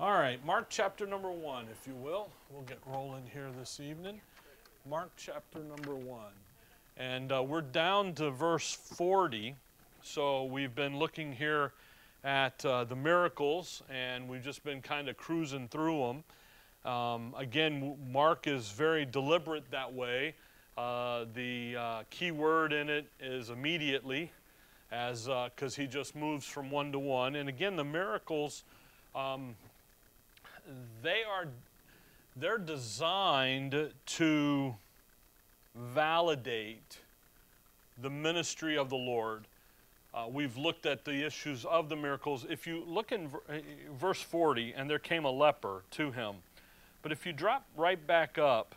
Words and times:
All 0.00 0.12
right, 0.12 0.38
Mark 0.46 0.66
chapter 0.68 1.08
number 1.08 1.32
one, 1.32 1.66
if 1.72 1.84
you 1.88 1.94
will. 1.96 2.28
We'll 2.52 2.62
get 2.62 2.78
rolling 2.86 3.24
here 3.32 3.48
this 3.58 3.80
evening. 3.80 4.20
Mark 4.88 5.10
chapter 5.16 5.58
number 5.58 5.96
one. 5.96 6.30
And 6.96 7.32
uh, 7.32 7.42
we're 7.42 7.62
down 7.62 8.14
to 8.14 8.30
verse 8.30 8.72
40. 8.72 9.56
So 10.04 10.44
we've 10.44 10.72
been 10.72 11.00
looking 11.00 11.32
here 11.32 11.72
at 12.22 12.64
uh, 12.64 12.84
the 12.84 12.94
miracles, 12.94 13.82
and 13.90 14.28
we've 14.28 14.44
just 14.44 14.62
been 14.62 14.80
kind 14.80 15.08
of 15.08 15.16
cruising 15.16 15.66
through 15.66 16.22
them. 16.84 16.92
Um, 16.92 17.34
again, 17.36 17.96
Mark 18.12 18.46
is 18.46 18.70
very 18.70 19.04
deliberate 19.04 19.68
that 19.72 19.92
way. 19.92 20.36
Uh, 20.76 21.24
the 21.34 21.74
uh, 21.76 22.02
key 22.08 22.30
word 22.30 22.72
in 22.72 22.88
it 22.88 23.08
is 23.18 23.50
immediately, 23.50 24.30
as 24.92 25.24
because 25.24 25.76
uh, 25.76 25.82
he 25.82 25.88
just 25.88 26.14
moves 26.14 26.46
from 26.46 26.70
one 26.70 26.92
to 26.92 27.00
one. 27.00 27.34
And 27.34 27.48
again, 27.48 27.74
the 27.74 27.82
miracles, 27.82 28.62
um, 29.16 29.56
they 31.02 31.22
are 31.28 31.46
they're 32.36 32.58
designed 32.58 33.92
to 34.06 34.74
validate 35.74 36.98
the 38.00 38.10
ministry 38.10 38.76
of 38.76 38.90
the 38.90 38.96
Lord. 38.96 39.46
Uh, 40.14 40.26
we've 40.30 40.56
looked 40.56 40.86
at 40.86 41.04
the 41.04 41.26
issues 41.26 41.64
of 41.64 41.88
the 41.88 41.96
miracles. 41.96 42.46
If 42.48 42.66
you 42.66 42.84
look 42.86 43.12
in 43.12 43.26
uh, 43.48 43.58
verse 43.98 44.22
40, 44.22 44.74
and 44.76 44.88
there 44.88 44.98
came 44.98 45.24
a 45.24 45.30
leper 45.30 45.82
to 45.92 46.12
him. 46.12 46.36
But 47.02 47.12
if 47.12 47.26
you 47.26 47.32
drop 47.32 47.64
right 47.76 48.04
back 48.06 48.38
up 48.38 48.74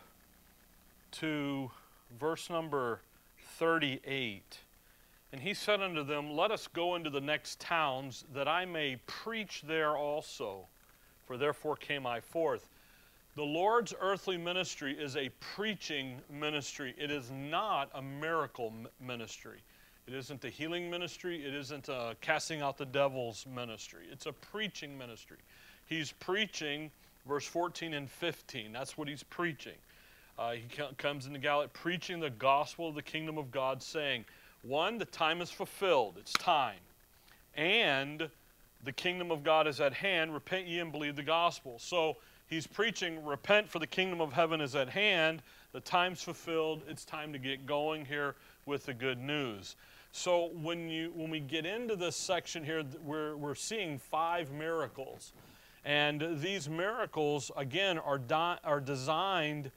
to 1.12 1.70
verse 2.18 2.50
number 2.50 3.00
38, 3.58 4.58
and 5.32 5.40
he 5.40 5.54
said 5.54 5.80
unto 5.80 6.04
them, 6.04 6.36
Let 6.36 6.50
us 6.50 6.66
go 6.66 6.96
into 6.96 7.10
the 7.10 7.20
next 7.20 7.60
towns, 7.60 8.24
that 8.34 8.48
I 8.48 8.64
may 8.64 8.96
preach 9.06 9.62
there 9.66 9.96
also, 9.96 10.66
for 11.26 11.36
therefore 11.36 11.76
came 11.76 12.06
I 12.06 12.20
forth. 12.20 12.68
The 13.34 13.42
Lord's 13.42 13.94
earthly 14.00 14.36
ministry 14.36 14.92
is 14.92 15.16
a 15.16 15.30
preaching 15.40 16.20
ministry. 16.30 16.94
It 16.98 17.10
is 17.10 17.30
not 17.30 17.88
a 17.94 18.02
miracle 18.02 18.72
ministry. 19.00 19.60
It 20.06 20.14
isn't 20.14 20.44
a 20.44 20.50
healing 20.50 20.90
ministry. 20.90 21.44
It 21.44 21.54
isn't 21.54 21.88
a 21.88 22.14
casting 22.20 22.60
out 22.60 22.76
the 22.76 22.84
devil's 22.84 23.46
ministry. 23.54 24.06
It's 24.10 24.26
a 24.26 24.32
preaching 24.32 24.98
ministry. 24.98 25.38
He's 25.86 26.12
preaching, 26.12 26.90
verse 27.26 27.46
14 27.46 27.94
and 27.94 28.10
15. 28.10 28.72
That's 28.72 28.98
what 28.98 29.08
he's 29.08 29.22
preaching. 29.22 29.76
Uh, 30.38 30.52
he 30.52 30.64
comes 30.98 31.26
into 31.26 31.38
Galilee 31.38 31.68
preaching 31.72 32.20
the 32.20 32.30
gospel 32.30 32.88
of 32.88 32.94
the 32.94 33.02
kingdom 33.02 33.38
of 33.38 33.50
God, 33.50 33.82
saying, 33.82 34.24
one, 34.62 34.98
the 34.98 35.04
time 35.04 35.40
is 35.40 35.50
fulfilled, 35.50 36.16
it's 36.18 36.32
time. 36.32 36.78
And 37.54 38.28
the 38.82 38.92
kingdom 38.92 39.30
of 39.30 39.42
God 39.42 39.66
is 39.66 39.80
at 39.80 39.94
hand. 39.94 40.32
Repent 40.34 40.66
ye 40.66 40.78
and 40.80 40.92
believe 40.92 41.16
the 41.16 41.22
gospel. 41.22 41.78
So, 41.78 42.16
he's 42.48 42.66
preaching, 42.66 43.24
repent 43.24 43.68
for 43.68 43.78
the 43.78 43.86
kingdom 43.86 44.20
of 44.20 44.32
heaven 44.32 44.60
is 44.60 44.74
at 44.74 44.88
hand. 44.88 45.42
The 45.72 45.80
time's 45.80 46.22
fulfilled. 46.22 46.82
It's 46.88 47.04
time 47.04 47.32
to 47.32 47.38
get 47.38 47.66
going 47.66 48.04
here 48.04 48.34
with 48.66 48.84
the 48.86 48.94
good 48.94 49.18
news. 49.18 49.76
So 50.12 50.50
when 50.60 50.90
you 50.90 51.10
when 51.14 51.30
we 51.30 51.40
get 51.40 51.64
into 51.64 51.96
this 51.96 52.14
section 52.14 52.62
here, 52.62 52.84
we're, 53.02 53.34
we're 53.36 53.54
seeing 53.54 53.98
five 53.98 54.52
miracles. 54.52 55.32
And 55.84 56.38
these 56.40 56.68
miracles, 56.68 57.50
again, 57.56 57.98
are, 57.98 58.18
di- 58.18 58.58
are 58.62 58.80
designed 58.80 59.72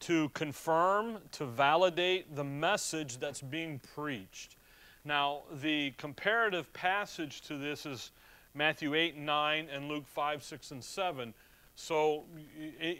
to 0.00 0.30
confirm, 0.30 1.18
to 1.32 1.44
validate 1.44 2.34
the 2.34 2.44
message 2.44 3.18
that's 3.18 3.42
being 3.42 3.80
preached. 3.94 4.56
Now, 5.04 5.42
the 5.60 5.90
comparative 5.98 6.72
passage 6.72 7.42
to 7.42 7.58
this 7.58 7.84
is 7.84 8.12
Matthew 8.54 8.94
8 8.94 9.14
and 9.14 9.26
9 9.26 9.68
and 9.72 9.88
Luke 9.88 10.06
5, 10.06 10.42
6, 10.42 10.70
and 10.72 10.84
7. 10.84 11.34
So, 11.74 12.24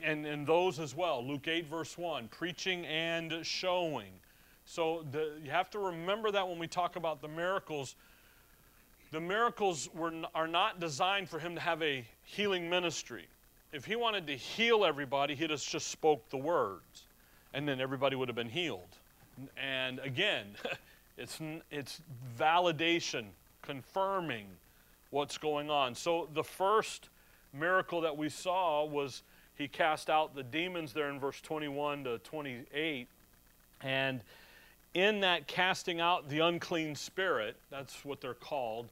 and, 0.03 0.25
and 0.25 0.47
those 0.47 0.81
as 0.81 0.95
well. 0.95 1.25
Luke 1.25 1.47
8, 1.47 1.67
verse 1.67 1.99
1, 1.99 2.29
preaching 2.29 2.87
and 2.87 3.45
showing. 3.45 4.13
So 4.65 5.05
the, 5.11 5.33
you 5.45 5.51
have 5.51 5.71
to 5.71 5.79
remember 5.79 6.31
that 6.31 6.49
when 6.49 6.59
we 6.59 6.67
talk 6.67 6.97
about 6.97 7.21
the 7.21 7.29
miracles. 7.29 7.97
The 9.11 9.21
miracles 9.21 9.91
were, 9.95 10.13
are 10.35 10.49
not 10.49 10.81
designed 10.81 11.29
for 11.29 11.39
him 11.39 11.55
to 11.55 11.61
have 11.61 11.83
a 11.83 12.05
healing 12.25 12.71
ministry. 12.71 13.27
If 13.73 13.85
he 13.85 13.97
wanted 13.97 14.27
to 14.29 14.37
heal 14.37 14.85
everybody, 14.85 15.35
he'd 15.35 15.51
have 15.51 15.61
just 15.61 15.89
spoke 15.89 16.29
the 16.31 16.39
words, 16.39 17.05
and 17.53 17.69
then 17.69 17.81
everybody 17.81 18.17
would 18.17 18.29
have 18.29 18.37
been 18.37 18.49
healed. 18.49 18.81
And 19.57 19.99
again, 19.99 20.47
it's, 21.19 21.39
it's 21.71 22.01
validation, 22.39 23.27
confirming 23.61 24.47
what's 25.13 25.39
going 25.39 25.71
on. 25.71 25.95
So 25.95 26.29
the 26.35 26.43
first 26.43 27.09
miracle 27.53 28.01
that 28.01 28.17
we 28.17 28.29
saw 28.29 28.85
was 28.85 29.23
he 29.57 29.69
cast 29.69 30.11
out 30.11 30.35
the 30.35 30.43
demons 30.43 30.93
there 30.93 31.11
in 31.11 31.21
verse 31.21 31.41
21 31.43 32.05
to 32.05 32.19
28. 32.19 33.07
And 33.83 34.21
in 34.95 35.21
that 35.21 35.47
casting 35.47 36.01
out 36.01 36.29
the 36.29 36.41
unclean 36.41 36.95
spirit, 36.95 37.57
that's 37.71 38.05
what 38.05 38.21
they're 38.21 38.35
called, 38.35 38.89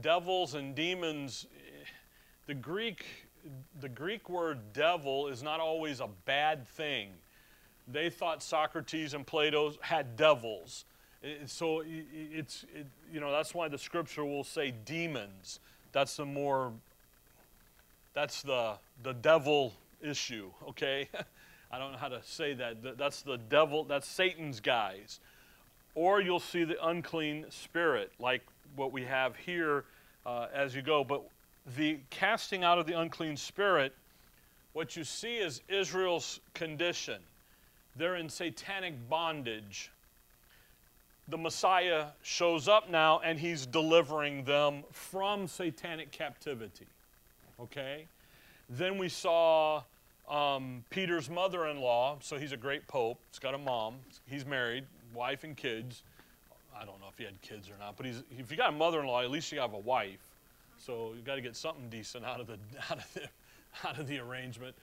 devils 0.00 0.54
and 0.54 0.74
demons, 0.74 1.46
the 2.46 2.54
Greek, 2.54 3.04
the 3.80 3.88
Greek 3.88 4.28
word 4.28 4.58
devil 4.74 5.28
is 5.28 5.42
not 5.42 5.58
always 5.58 6.00
a 6.00 6.08
bad 6.26 6.68
thing. 6.68 7.08
They 7.88 8.10
thought 8.10 8.42
Socrates 8.42 9.14
and 9.14 9.26
Plato 9.26 9.72
had 9.80 10.16
devils. 10.16 10.84
So 11.46 11.84
it's, 11.86 12.64
it, 12.74 12.86
you 13.12 13.20
know, 13.20 13.30
that's 13.30 13.54
why 13.54 13.68
the 13.68 13.78
scripture 13.78 14.24
will 14.24 14.44
say 14.44 14.72
demons. 14.84 15.60
That's 15.92 16.16
the 16.16 16.24
more, 16.24 16.72
that's 18.12 18.42
the, 18.42 18.74
the 19.02 19.12
devil 19.12 19.72
issue, 20.00 20.50
okay? 20.68 21.08
I 21.70 21.78
don't 21.78 21.92
know 21.92 21.98
how 21.98 22.08
to 22.08 22.20
say 22.24 22.54
that. 22.54 22.98
That's 22.98 23.22
the 23.22 23.38
devil, 23.38 23.84
that's 23.84 24.08
Satan's 24.08 24.60
guys. 24.60 25.20
Or 25.94 26.20
you'll 26.20 26.40
see 26.40 26.64
the 26.64 26.84
unclean 26.86 27.46
spirit, 27.50 28.12
like 28.18 28.42
what 28.74 28.92
we 28.92 29.04
have 29.04 29.36
here 29.36 29.84
uh, 30.26 30.48
as 30.52 30.74
you 30.74 30.82
go. 30.82 31.04
But 31.04 31.22
the 31.76 31.98
casting 32.10 32.64
out 32.64 32.78
of 32.78 32.86
the 32.86 32.98
unclean 32.98 33.36
spirit, 33.36 33.94
what 34.72 34.96
you 34.96 35.04
see 35.04 35.36
is 35.36 35.62
Israel's 35.68 36.40
condition. 36.54 37.20
They're 37.94 38.16
in 38.16 38.28
satanic 38.28 38.94
bondage. 39.08 39.91
The 41.28 41.38
Messiah 41.38 42.06
shows 42.22 42.68
up 42.68 42.90
now 42.90 43.20
and 43.20 43.38
he's 43.38 43.66
delivering 43.66 44.44
them 44.44 44.84
from 44.90 45.46
satanic 45.46 46.10
captivity. 46.10 46.86
Okay? 47.60 48.06
Then 48.68 48.98
we 48.98 49.08
saw 49.08 49.82
um, 50.28 50.84
Peter's 50.90 51.30
mother 51.30 51.66
in 51.66 51.80
law, 51.80 52.16
so 52.20 52.38
he's 52.38 52.52
a 52.52 52.56
great 52.56 52.86
pope. 52.86 53.18
He's 53.30 53.38
got 53.38 53.54
a 53.54 53.58
mom, 53.58 53.96
he's 54.28 54.46
married, 54.46 54.84
wife 55.14 55.44
and 55.44 55.56
kids. 55.56 56.02
I 56.74 56.84
don't 56.84 57.00
know 57.00 57.06
if 57.10 57.18
he 57.18 57.24
had 57.24 57.40
kids 57.42 57.68
or 57.68 57.74
not, 57.78 57.96
but 57.96 58.06
he's, 58.06 58.22
if 58.38 58.50
you 58.50 58.56
got 58.56 58.70
a 58.70 58.76
mother-in-law, 58.76 59.22
at 59.22 59.30
least 59.30 59.52
you 59.52 59.60
have 59.60 59.74
a 59.74 59.78
wife. 59.78 60.32
So 60.78 61.12
you 61.14 61.22
got 61.22 61.36
to 61.36 61.40
get 61.40 61.54
something 61.54 61.88
decent 61.90 62.24
out 62.24 62.40
of 62.40 62.46
the 62.46 62.54
out 62.90 62.98
of 62.98 63.14
the 63.14 63.28
out 63.86 63.98
of 63.98 64.08
the 64.08 64.18
arrangement. 64.18 64.74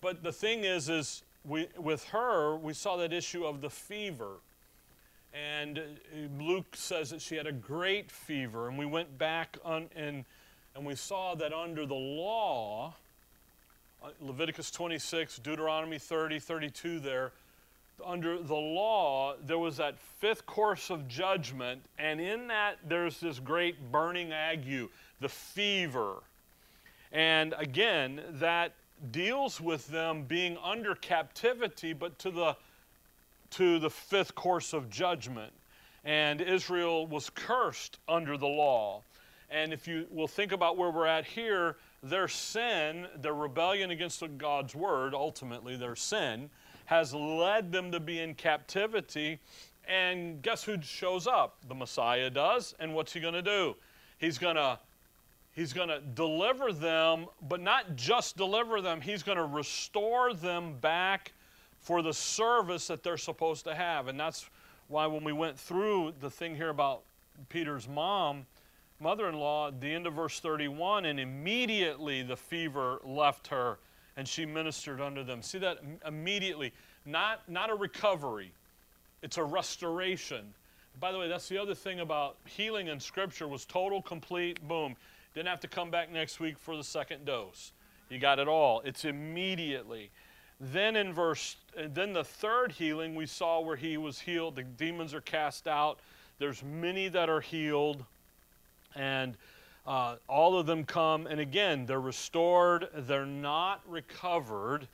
But 0.00 0.22
the 0.22 0.32
thing 0.32 0.64
is, 0.64 0.88
is 0.88 1.22
we 1.44 1.68
with 1.76 2.04
her 2.06 2.56
we 2.56 2.72
saw 2.72 2.96
that 2.96 3.12
issue 3.12 3.44
of 3.44 3.60
the 3.60 3.70
fever, 3.70 4.38
and 5.34 5.78
uh, 5.78 5.82
Luke 6.42 6.76
says 6.76 7.10
that 7.10 7.20
she 7.20 7.36
had 7.36 7.46
a 7.46 7.52
great 7.52 8.10
fever, 8.10 8.68
and 8.68 8.78
we 8.78 8.86
went 8.86 9.18
back 9.18 9.58
on 9.64 9.88
and 9.94 10.24
and 10.74 10.84
we 10.84 10.94
saw 10.94 11.34
that 11.36 11.52
under 11.52 11.86
the 11.86 11.94
law, 11.94 12.94
uh, 14.02 14.08
Leviticus 14.20 14.72
26, 14.72 15.38
Deuteronomy 15.38 15.98
30, 15.98 16.40
32 16.40 16.98
there 16.98 17.32
under 18.04 18.38
the 18.38 18.54
law, 18.54 19.34
there 19.44 19.58
was 19.58 19.76
that 19.76 19.98
fifth 19.98 20.46
course 20.46 20.90
of 20.90 21.06
judgment, 21.06 21.82
and 21.98 22.20
in 22.20 22.48
that 22.48 22.78
there's 22.86 23.20
this 23.20 23.38
great 23.38 23.92
burning 23.92 24.32
ague, 24.32 24.88
the 25.20 25.28
fever. 25.28 26.22
And 27.12 27.54
again, 27.56 28.20
that 28.32 28.72
deals 29.10 29.60
with 29.60 29.86
them 29.88 30.24
being 30.24 30.56
under 30.62 30.94
captivity, 30.94 31.92
but 31.92 32.18
to 32.20 32.30
the 32.30 32.56
to 33.56 33.78
the 33.78 33.90
fifth 33.90 34.34
course 34.34 34.72
of 34.72 34.90
judgment. 34.90 35.52
And 36.04 36.40
Israel 36.40 37.06
was 37.06 37.30
cursed 37.30 37.98
under 38.08 38.36
the 38.36 38.46
law. 38.46 39.02
And 39.50 39.72
if 39.72 39.86
you 39.86 40.06
will 40.10 40.28
think 40.28 40.52
about 40.52 40.76
where 40.76 40.90
we're 40.90 41.06
at 41.06 41.24
here, 41.24 41.76
their 42.02 42.28
sin, 42.28 43.06
their 43.16 43.34
rebellion 43.34 43.90
against 43.90 44.22
God's 44.36 44.74
word, 44.74 45.14
ultimately 45.14 45.76
their 45.76 45.96
sin, 45.96 46.50
has 46.86 47.14
led 47.14 47.70
them 47.70 47.92
to 47.92 48.00
be 48.00 48.20
in 48.20 48.34
captivity. 48.34 49.38
And 49.86 50.42
guess 50.42 50.64
who 50.64 50.80
shows 50.82 51.26
up? 51.26 51.58
The 51.68 51.74
Messiah 51.74 52.30
does. 52.30 52.74
And 52.80 52.94
what's 52.94 53.12
he 53.12 53.20
going 53.20 53.34
to 53.34 53.42
do? 53.42 53.76
He's 54.18 54.38
going 54.38 54.56
to 54.56 54.78
He's 55.54 55.72
going 55.72 55.88
to 55.88 56.00
deliver 56.00 56.72
them, 56.72 57.26
but 57.42 57.60
not 57.60 57.94
just 57.94 58.36
deliver 58.36 58.80
them, 58.80 59.00
he's 59.00 59.22
going 59.22 59.38
to 59.38 59.44
restore 59.44 60.34
them 60.34 60.74
back 60.80 61.32
for 61.84 62.02
the 62.02 62.12
service 62.12 62.88
that 62.88 63.02
they're 63.02 63.16
supposed 63.16 63.64
to 63.64 63.74
have. 63.74 64.08
And 64.08 64.18
that's 64.18 64.48
why 64.88 65.06
when 65.06 65.22
we 65.22 65.32
went 65.32 65.58
through 65.58 66.14
the 66.20 66.30
thing 66.30 66.56
here 66.56 66.70
about 66.70 67.02
Peter's 67.50 67.86
mom, 67.86 68.46
mother 69.00 69.28
in 69.28 69.36
law, 69.36 69.70
the 69.70 69.92
end 69.92 70.06
of 70.06 70.14
verse 70.14 70.40
31, 70.40 71.04
and 71.04 71.20
immediately 71.20 72.22
the 72.22 72.36
fever 72.36 73.00
left 73.04 73.46
her 73.48 73.78
and 74.16 74.26
she 74.26 74.46
ministered 74.46 75.00
unto 75.00 75.24
them. 75.24 75.42
See 75.42 75.58
that 75.58 75.78
immediately, 76.06 76.72
not, 77.04 77.48
not 77.48 77.70
a 77.70 77.74
recovery, 77.74 78.52
it's 79.22 79.36
a 79.36 79.44
restoration. 79.44 80.54
By 81.00 81.12
the 81.12 81.18
way, 81.18 81.28
that's 81.28 81.48
the 81.48 81.58
other 81.58 81.74
thing 81.74 82.00
about 82.00 82.36
healing 82.44 82.86
in 82.86 83.00
Scripture 83.00 83.48
was 83.48 83.64
total, 83.64 84.00
complete, 84.00 84.66
boom. 84.66 84.96
Didn't 85.34 85.48
have 85.48 85.60
to 85.60 85.68
come 85.68 85.90
back 85.90 86.12
next 86.12 86.38
week 86.38 86.58
for 86.58 86.76
the 86.76 86.84
second 86.84 87.24
dose. 87.24 87.72
You 88.08 88.18
got 88.18 88.38
it 88.38 88.46
all. 88.46 88.80
It's 88.84 89.04
immediately. 89.04 90.10
Then 90.72 90.96
in 90.96 91.12
verse, 91.12 91.56
then 91.76 92.14
the 92.14 92.24
third 92.24 92.72
healing 92.72 93.14
we 93.14 93.26
saw 93.26 93.60
where 93.60 93.76
he 93.76 93.98
was 93.98 94.20
healed. 94.20 94.56
The 94.56 94.62
demons 94.62 95.12
are 95.12 95.20
cast 95.20 95.68
out. 95.68 95.98
There's 96.38 96.62
many 96.62 97.08
that 97.08 97.28
are 97.28 97.42
healed, 97.42 98.02
and 98.94 99.36
uh, 99.86 100.16
all 100.26 100.58
of 100.58 100.64
them 100.64 100.84
come. 100.84 101.26
And 101.26 101.38
again, 101.38 101.84
they're 101.84 102.00
restored. 102.00 102.88
They're 102.94 103.26
not 103.26 103.82
recovered. 103.86 104.88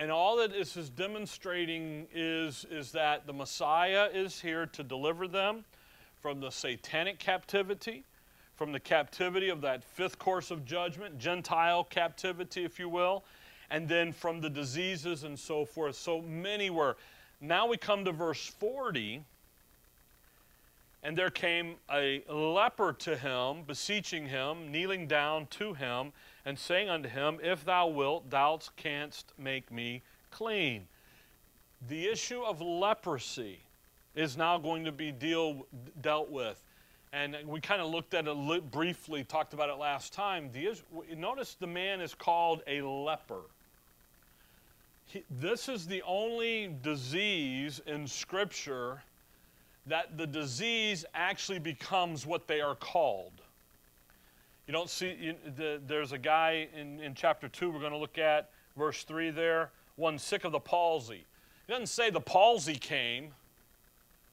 And 0.00 0.10
all 0.10 0.36
that 0.38 0.50
this 0.50 0.76
is 0.76 0.90
demonstrating 0.90 2.08
is, 2.12 2.66
is 2.68 2.90
that 2.90 3.24
the 3.26 3.32
Messiah 3.32 4.08
is 4.12 4.40
here 4.40 4.66
to 4.66 4.82
deliver 4.82 5.28
them 5.28 5.64
from 6.20 6.40
the 6.40 6.50
satanic 6.50 7.20
captivity, 7.20 8.02
from 8.56 8.72
the 8.72 8.80
captivity 8.80 9.48
of 9.48 9.60
that 9.60 9.84
fifth 9.84 10.18
course 10.18 10.50
of 10.50 10.64
judgment, 10.64 11.18
Gentile 11.20 11.84
captivity, 11.84 12.64
if 12.64 12.80
you 12.80 12.88
will, 12.88 13.22
and 13.70 13.88
then 13.88 14.12
from 14.12 14.40
the 14.40 14.50
diseases 14.50 15.24
and 15.24 15.38
so 15.38 15.64
forth. 15.64 15.96
So 15.96 16.20
many 16.22 16.70
were. 16.70 16.96
Now 17.40 17.66
we 17.66 17.76
come 17.76 18.04
to 18.04 18.12
verse 18.12 18.46
40. 18.46 19.22
And 21.02 21.16
there 21.16 21.30
came 21.30 21.76
a 21.92 22.24
leper 22.28 22.92
to 22.92 23.16
him, 23.16 23.62
beseeching 23.64 24.26
him, 24.26 24.72
kneeling 24.72 25.06
down 25.06 25.46
to 25.50 25.72
him, 25.72 26.12
and 26.44 26.58
saying 26.58 26.88
unto 26.88 27.08
him, 27.08 27.38
If 27.42 27.64
thou 27.64 27.86
wilt, 27.86 28.28
thou 28.28 28.58
canst 28.76 29.32
make 29.38 29.70
me 29.70 30.02
clean. 30.32 30.88
The 31.88 32.08
issue 32.08 32.42
of 32.42 32.60
leprosy 32.60 33.60
is 34.16 34.36
now 34.36 34.58
going 34.58 34.84
to 34.84 34.90
be 34.90 35.12
deal, 35.12 35.66
dealt 36.00 36.28
with. 36.28 36.60
And 37.12 37.36
we 37.46 37.60
kind 37.60 37.80
of 37.80 37.88
looked 37.88 38.14
at 38.14 38.26
it 38.26 38.70
briefly, 38.70 39.22
talked 39.22 39.54
about 39.54 39.70
it 39.70 39.76
last 39.76 40.12
time. 40.12 40.50
The, 40.52 40.74
notice 41.16 41.54
the 41.54 41.66
man 41.66 42.00
is 42.00 42.14
called 42.14 42.62
a 42.66 42.82
leper. 42.82 43.42
This 45.30 45.68
is 45.68 45.86
the 45.86 46.02
only 46.02 46.74
disease 46.82 47.80
in 47.86 48.06
Scripture 48.06 49.02
that 49.86 50.18
the 50.18 50.26
disease 50.26 51.04
actually 51.14 51.60
becomes 51.60 52.26
what 52.26 52.48
they 52.48 52.60
are 52.60 52.74
called. 52.74 53.42
You 54.66 54.72
don't 54.72 54.90
see, 54.90 55.16
you, 55.20 55.34
the, 55.56 55.80
there's 55.86 56.10
a 56.10 56.18
guy 56.18 56.68
in, 56.76 56.98
in 56.98 57.14
chapter 57.14 57.48
2 57.48 57.70
we're 57.70 57.78
going 57.78 57.92
to 57.92 57.98
look 57.98 58.18
at, 58.18 58.50
verse 58.76 59.04
3 59.04 59.30
there, 59.30 59.70
one 59.94 60.18
sick 60.18 60.44
of 60.44 60.50
the 60.50 60.58
palsy. 60.58 61.24
It 61.68 61.70
doesn't 61.70 61.86
say 61.86 62.10
the 62.10 62.20
palsy 62.20 62.74
came. 62.74 63.32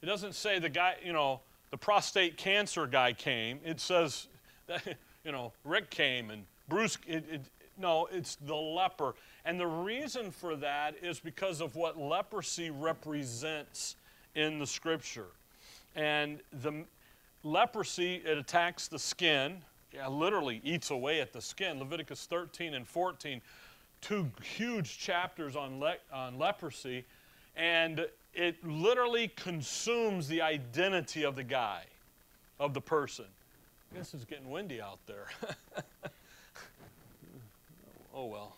It 0.02 0.08
doesn't 0.08 0.34
say 0.34 0.58
the 0.58 0.70
guy, 0.70 0.96
you 1.04 1.14
know, 1.14 1.42
the 1.70 1.78
prostate 1.78 2.36
cancer 2.36 2.88
guy 2.88 3.14
came. 3.14 3.60
It 3.64 3.80
says, 3.80 4.28
that, 4.68 4.98
you 5.24 5.32
know, 5.32 5.54
Rick 5.64 5.92
came 5.92 6.32
and 6.32 6.46
Bruce, 6.68 6.98
it, 7.08 7.26
it, 7.30 7.42
no, 7.78 8.08
it's 8.12 8.36
the 8.36 8.56
leper. 8.56 9.14
And 9.46 9.60
the 9.60 9.68
reason 9.68 10.32
for 10.32 10.56
that 10.58 10.96
is 11.02 11.20
because 11.20 11.60
of 11.60 11.76
what 11.76 11.98
leprosy 11.98 12.70
represents 12.70 13.98
in 14.36 14.58
the 14.58 14.68
scripture. 14.68 15.28
And 15.96 16.40
the 16.62 16.86
leprosy, 17.44 18.22
it 18.26 18.38
attacks 18.38 18.88
the 18.88 19.00
skin, 19.00 19.62
yeah, 19.94 20.08
literally 20.08 20.62
eats 20.64 20.90
away 20.90 21.22
at 21.22 21.34
the 21.34 21.42
skin. 21.42 21.80
Leviticus 21.80 22.26
13 22.26 22.74
and 22.74 22.88
14, 22.88 23.42
two 24.02 24.32
huge 24.42 24.98
chapters 24.98 25.56
on, 25.56 25.80
le- 25.80 25.98
on 26.12 26.40
leprosy, 26.40 27.06
and 27.56 28.08
it 28.34 28.66
literally 28.66 29.28
consumes 29.36 30.28
the 30.28 30.42
identity 30.42 31.24
of 31.24 31.36
the 31.36 31.44
guy, 31.44 31.84
of 32.60 32.74
the 32.74 32.82
person. 32.82 33.26
This 33.94 34.16
is 34.16 34.26
getting 34.26 34.50
windy 34.50 34.82
out 34.82 35.00
there. 35.06 35.28
oh 38.16 38.26
well. 38.26 38.56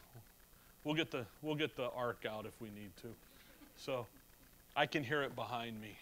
We'll 0.85 0.95
get 0.95 1.11
the 1.11 1.25
we'll 1.41 1.55
get 1.55 1.75
the 1.75 1.89
ark 1.89 2.25
out 2.29 2.45
if 2.45 2.53
we 2.61 2.69
need 2.69 2.95
to. 3.01 3.07
So 3.75 4.05
I 4.75 4.85
can 4.85 5.03
hear 5.03 5.21
it 5.23 5.35
behind 5.35 5.81
me. 5.81 5.97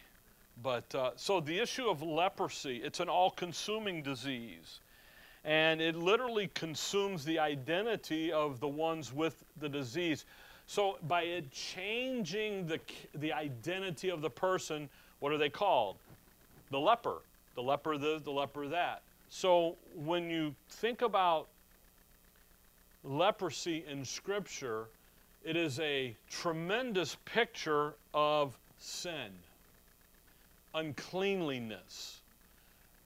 But 0.61 0.93
uh, 0.93 1.11
so 1.15 1.39
the 1.39 1.57
issue 1.57 1.87
of 1.87 2.03
leprosy, 2.03 2.81
it's 2.83 2.99
an 2.99 3.09
all 3.09 3.31
consuming 3.31 4.03
disease. 4.03 4.81
And 5.45 5.81
it 5.81 5.95
literally 5.95 6.49
consumes 6.53 7.25
the 7.25 7.39
identity 7.39 8.31
of 8.31 8.59
the 8.59 8.67
ones 8.67 9.11
with 9.11 9.43
the 9.59 9.67
disease. 9.67 10.25
So 10.67 10.97
by 11.07 11.23
it 11.23 11.51
changing 11.51 12.67
the, 12.67 12.79
the 13.15 13.33
identity 13.33 14.09
of 14.09 14.21
the 14.21 14.29
person, 14.29 14.89
what 15.19 15.33
are 15.33 15.37
they 15.37 15.49
called? 15.49 15.97
The 16.71 16.79
leper. 16.79 17.17
The 17.55 17.63
leper 17.63 17.97
this, 17.97 18.21
the 18.21 18.31
leper 18.31 18.67
that. 18.67 19.01
So 19.29 19.75
when 19.95 20.29
you 20.29 20.55
think 20.69 21.01
about 21.01 21.47
leprosy 23.03 23.83
in 23.89 24.05
Scripture, 24.05 24.85
it 25.43 25.55
is 25.55 25.79
a 25.79 26.15
tremendous 26.29 27.17
picture 27.25 27.93
of 28.13 28.57
sin 28.77 29.31
uncleanliness. 30.73 32.21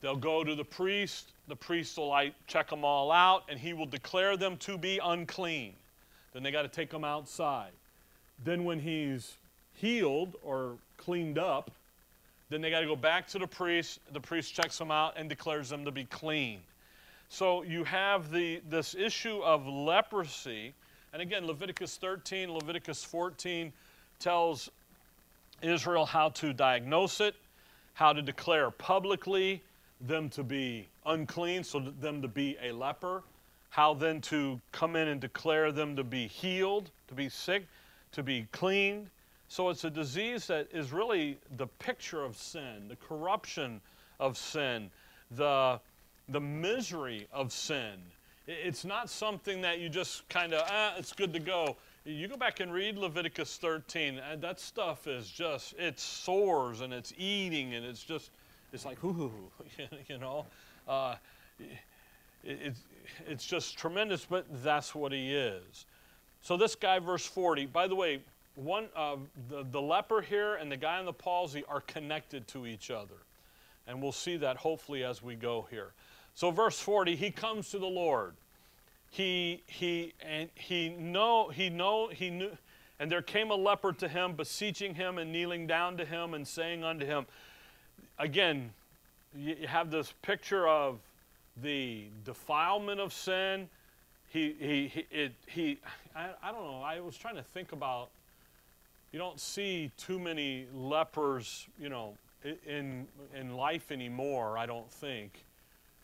They'll 0.02 0.16
go 0.16 0.44
to 0.44 0.56
the 0.56 0.64
priest, 0.64 1.34
the 1.48 1.56
priest 1.56 1.98
will 1.98 2.08
like 2.08 2.34
check 2.46 2.70
them 2.70 2.86
all 2.86 3.12
out, 3.12 3.44
and 3.50 3.60
he 3.60 3.74
will 3.74 3.86
declare 3.86 4.38
them 4.38 4.58
to 4.58 4.78
be 4.78 5.00
unclean. 5.04 5.74
Then 6.34 6.44
they 6.44 6.52
got 6.52 6.62
to 6.64 6.68
take 6.68 6.90
them 6.90 7.04
outside. 7.04 7.72
Then 8.44 8.64
when 8.64 8.80
he's 8.80 9.34
healed 9.74 10.36
or 10.44 10.78
cleaned 10.98 11.40
up, 11.40 11.72
then 12.50 12.62
they 12.62 12.70
got 12.70 12.82
to 12.82 12.86
go 12.86 12.96
back 12.96 13.28
to 13.30 13.40
the 13.40 13.48
priest. 13.48 14.00
The 14.14 14.20
priest 14.20 14.54
checks 14.54 14.78
them 14.78 14.92
out 14.92 15.16
and 15.18 15.28
declares 15.28 15.70
them 15.70 15.84
to 15.86 15.92
be 15.92 16.06
clean. 16.06 16.60
So 17.30 17.64
you 17.64 17.84
have 17.84 18.32
the, 18.32 18.62
this 18.70 18.96
issue 18.96 19.40
of 19.40 19.68
leprosy. 19.68 20.74
And 21.14 21.22
again, 21.22 21.46
Leviticus 21.46 21.98
13, 21.98 22.52
Leviticus 22.52 23.04
14 23.04 23.74
tells 24.20 24.70
Israel 25.62 26.06
how 26.06 26.30
to 26.30 26.54
diagnose 26.54 27.20
it 27.20 27.36
how 27.98 28.14
to 28.14 28.22
declare 28.22 28.70
publicly 28.70 29.60
them 30.02 30.30
to 30.30 30.44
be 30.44 30.88
unclean, 31.08 31.64
so 31.64 31.80
them 31.80 32.22
to 32.22 32.28
be 32.28 32.56
a 32.62 32.72
leper, 32.72 33.24
how 33.72 33.92
then 33.96 34.22
to 34.22 34.62
come 34.72 34.96
in 34.96 35.08
and 35.08 35.20
declare 35.20 35.72
them 35.72 35.96
to 35.96 36.04
be 36.04 36.28
healed, 36.28 36.92
to 37.08 37.16
be 37.16 37.28
sick, 37.28 37.66
to 38.12 38.22
be 38.22 38.48
cleaned. 38.52 39.10
So 39.48 39.70
it's 39.70 39.84
a 39.84 39.90
disease 39.90 40.46
that 40.46 40.68
is 40.72 40.94
really 40.94 41.40
the 41.58 41.66
picture 41.66 42.24
of 42.24 42.38
sin, 42.38 42.88
the 42.88 42.98
corruption 42.98 43.82
of 44.20 44.38
sin, 44.38 44.92
the, 45.32 45.80
the 46.30 46.40
misery 46.40 47.28
of 47.32 47.52
sin. 47.52 47.94
It's 48.48 48.86
not 48.86 49.10
something 49.10 49.62
that 49.62 49.80
you 49.80 49.90
just 49.90 50.28
kind 50.30 50.54
of, 50.54 50.64
ah, 50.70 50.94
it's 50.98 51.14
good 51.14 51.34
to 51.34 51.40
go. 51.40 51.76
You 52.06 52.28
go 52.28 52.38
back 52.38 52.62
and 52.62 52.72
read 52.72 52.98
Leviticus 52.98 53.58
13, 53.58 54.20
and 54.20 54.42
that 54.42 54.60
stuff 54.60 55.08
is 55.08 55.30
just, 55.30 55.74
it 55.78 56.00
soars 56.00 56.80
and 56.80 56.94
it's 56.94 57.14
eating 57.18 57.74
and 57.76 57.86
it's 57.86 58.04
just, 58.04 58.32
it's 58.72 58.86
like, 58.86 59.04
ooh, 59.04 59.32
you 60.08 60.18
know. 60.18 60.46
Uh, 60.88 61.16
it, 62.44 62.76
it's 63.28 63.46
just 63.46 63.78
tremendous, 63.78 64.26
but 64.26 64.46
that's 64.64 64.96
what 64.96 65.12
he 65.12 65.34
is. 65.34 65.86
So 66.42 66.56
this 66.56 66.76
guy, 66.76 67.00
verse 67.00 67.26
40, 67.26 67.66
by 67.66 67.88
the 67.88 67.96
way, 67.96 68.22
one 68.56 68.88
uh, 68.96 69.18
the, 69.50 69.66
the 69.72 69.82
leper 69.82 70.22
here 70.22 70.56
and 70.56 70.72
the 70.72 70.78
guy 70.78 70.98
on 70.98 71.06
the 71.06 71.14
palsy 71.14 71.64
are 71.68 71.82
connected 71.82 72.48
to 72.50 72.66
each 72.66 72.90
other. 72.90 73.16
And 73.86 74.02
we'll 74.02 74.12
see 74.12 74.38
that 74.38 74.58
hopefully 74.58 75.04
as 75.04 75.22
we 75.22 75.36
go 75.36 75.68
here. 75.70 75.92
So 76.38 76.52
verse 76.52 76.80
40, 76.80 77.16
he 77.16 77.32
comes 77.32 77.72
to 77.72 77.80
the 77.80 77.88
Lord. 77.88 78.36
He 79.10 79.64
he 79.66 80.14
and 80.22 80.50
he 80.54 80.90
know 80.90 81.50
he 81.50 81.72
know 81.72 82.10
he 82.10 82.30
knew 82.30 82.52
and 83.00 83.12
there 83.12 83.24
came 83.24 83.50
a 83.50 83.56
leper 83.56 83.92
to 83.94 84.08
him 84.08 84.36
beseeching 84.36 84.94
him 84.94 85.18
and 85.18 85.32
kneeling 85.32 85.66
down 85.66 85.98
to 85.98 86.06
him 86.06 86.36
and 86.36 86.48
saying 86.48 86.84
unto 86.84 87.08
him 87.08 87.26
again 88.20 88.72
you 89.36 89.56
have 89.66 89.90
this 89.90 90.14
picture 90.22 90.68
of 90.68 91.00
the 91.64 92.04
defilement 92.24 93.00
of 93.00 93.14
sin. 93.14 93.68
He 94.30 94.56
he 94.60 94.88
he, 94.90 95.08
it, 95.10 95.34
he 95.48 95.80
I, 96.16 96.30
I 96.44 96.52
don't 96.52 96.66
know 96.66 96.82
i 96.84 97.00
was 97.00 97.18
trying 97.18 97.38
to 97.38 97.44
think 97.44 97.72
about 97.72 98.10
you 99.12 99.18
don't 99.18 99.40
see 99.40 99.90
too 99.98 100.20
many 100.20 100.68
lepers 100.72 101.66
you 101.80 101.90
know 101.90 102.14
in 102.68 103.08
in 103.36 103.56
life 103.56 103.92
anymore 103.92 104.60
i 104.60 104.68
don't 104.68 104.92
think 104.92 105.47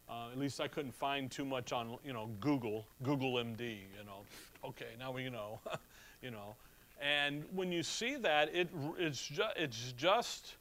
uh, 0.09 0.29
at 0.31 0.37
least 0.37 0.59
I 0.59 0.67
couldn't 0.67 0.93
find 0.93 1.29
too 1.29 1.45
much 1.45 1.71
on, 1.71 1.97
you 2.05 2.13
know, 2.13 2.29
Google, 2.39 2.85
Google 3.03 3.33
MD, 3.35 3.77
you 3.97 4.05
know. 4.05 4.21
Okay, 4.63 4.89
now 4.99 5.11
we 5.11 5.29
know, 5.29 5.59
you 6.21 6.31
know. 6.31 6.55
And 7.01 7.43
when 7.53 7.71
you 7.71 7.83
see 7.83 8.15
that, 8.17 8.53
it, 8.53 8.69
it's, 8.97 9.27
ju- 9.27 9.43
it's 9.55 9.93
just, 9.93 10.55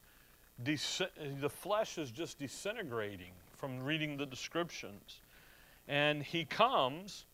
the 0.58 1.48
flesh 1.48 1.98
is 1.98 2.10
just 2.10 2.38
disintegrating 2.38 3.32
from 3.56 3.82
reading 3.82 4.16
the 4.16 4.26
descriptions. 4.26 5.20
And 5.88 6.22
he 6.22 6.44
comes 6.44 7.26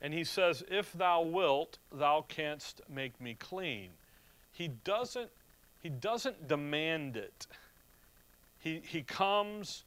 and 0.00 0.12
he 0.12 0.24
says, 0.24 0.64
If 0.68 0.92
thou 0.92 1.22
wilt, 1.22 1.78
thou 1.92 2.24
canst 2.28 2.80
make 2.88 3.20
me 3.20 3.36
clean. 3.38 3.90
He 4.50 4.68
doesn't, 4.68 5.30
he 5.80 5.88
doesn't 5.88 6.48
demand 6.48 7.16
it. 7.16 7.46
He, 8.58 8.82
he 8.84 9.02
comes. 9.02 9.84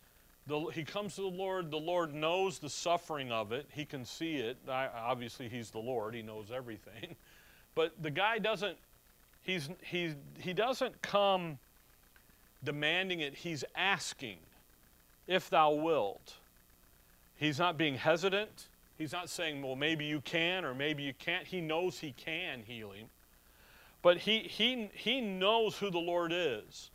The, 0.48 0.60
he 0.74 0.84
comes 0.84 1.16
to 1.16 1.22
the 1.22 1.28
Lord. 1.28 1.72
The 1.72 1.78
Lord 1.78 2.14
knows 2.14 2.60
the 2.60 2.70
suffering 2.70 3.32
of 3.32 3.52
it. 3.52 3.68
He 3.72 3.86
can 3.86 4.06
see 4.06 4.36
it. 4.36 4.58
I, 4.70 4.88
obviously, 4.88 5.50
He's 5.50 5.72
the 5.72 5.80
Lord. 5.80 6.14
He 6.14 6.22
knows 6.22 6.48
everything. 6.54 7.16
But 7.74 7.92
the 8.02 8.10
guy 8.10 8.40
doesn't. 8.40 8.78
He's, 9.42 9.68
he's, 9.82 10.16
he 10.40 10.54
doesn't 10.54 11.02
come 11.02 11.60
demanding 12.64 13.20
it. 13.20 13.36
He's 13.36 13.66
asking, 13.76 14.38
if 15.28 15.50
thou 15.50 15.72
wilt. 15.72 16.36
He's 17.36 17.60
not 17.60 17.78
being 17.78 17.96
hesitant. 17.96 18.68
He's 18.98 19.12
not 19.12 19.30
saying, 19.30 19.62
well, 19.62 19.76
maybe 19.76 20.06
you 20.06 20.22
can 20.22 20.64
or 20.64 20.74
maybe 20.74 21.04
you 21.04 21.14
can't. 21.14 21.46
He 21.46 21.62
knows 21.62 22.00
he 22.00 22.14
can 22.14 22.62
heal 22.66 22.92
him. 22.92 23.08
But 24.02 24.18
he, 24.18 24.40
he, 24.40 24.90
he 24.94 25.20
knows 25.20 25.78
who 25.78 25.90
the 25.90 26.00
Lord 26.00 26.32
is. 26.34 26.92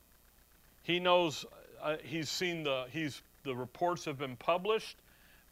He 0.82 0.98
knows, 0.98 1.44
uh, 1.82 1.96
he's 2.02 2.30
seen 2.30 2.62
the, 2.62 2.86
he's, 2.90 3.20
the 3.44 3.54
reports 3.54 4.04
have 4.04 4.18
been 4.18 4.36
published. 4.36 4.98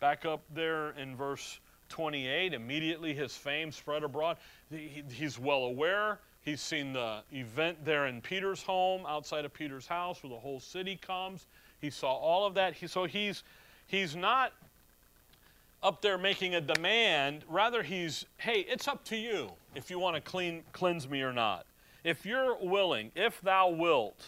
Back 0.00 0.24
up 0.24 0.42
there 0.54 0.90
in 0.90 1.16
verse 1.16 1.60
28, 1.88 2.54
immediately 2.54 3.14
his 3.14 3.36
fame 3.36 3.72
spread 3.72 4.04
abroad. 4.04 4.36
He, 4.70 5.02
he's 5.10 5.38
well 5.38 5.64
aware. 5.64 6.20
He's 6.42 6.60
seen 6.60 6.92
the 6.92 7.22
event 7.32 7.84
there 7.84 8.06
in 8.06 8.20
Peter's 8.20 8.62
home, 8.62 9.04
outside 9.06 9.44
of 9.44 9.52
Peter's 9.52 9.86
house, 9.86 10.22
where 10.22 10.30
the 10.30 10.38
whole 10.38 10.60
city 10.60 10.96
comes. 10.96 11.46
He 11.80 11.90
saw 11.90 12.12
all 12.12 12.46
of 12.46 12.54
that. 12.54 12.74
He, 12.74 12.86
so 12.86 13.04
he's, 13.04 13.42
he's 13.86 14.14
not 14.14 14.52
up 15.82 16.00
there 16.00 16.18
making 16.18 16.54
a 16.54 16.60
demand. 16.60 17.44
Rather, 17.48 17.82
he's, 17.82 18.24
hey, 18.38 18.60
it's 18.68 18.88
up 18.88 19.04
to 19.06 19.16
you 19.16 19.50
if 19.74 19.90
you 19.90 19.98
want 19.98 20.16
to 20.16 20.20
clean, 20.20 20.62
cleanse 20.72 21.08
me 21.08 21.22
or 21.22 21.32
not. 21.32 21.66
If 22.04 22.24
you're 22.24 22.56
willing, 22.60 23.10
if 23.14 23.40
thou 23.40 23.68
wilt, 23.68 24.24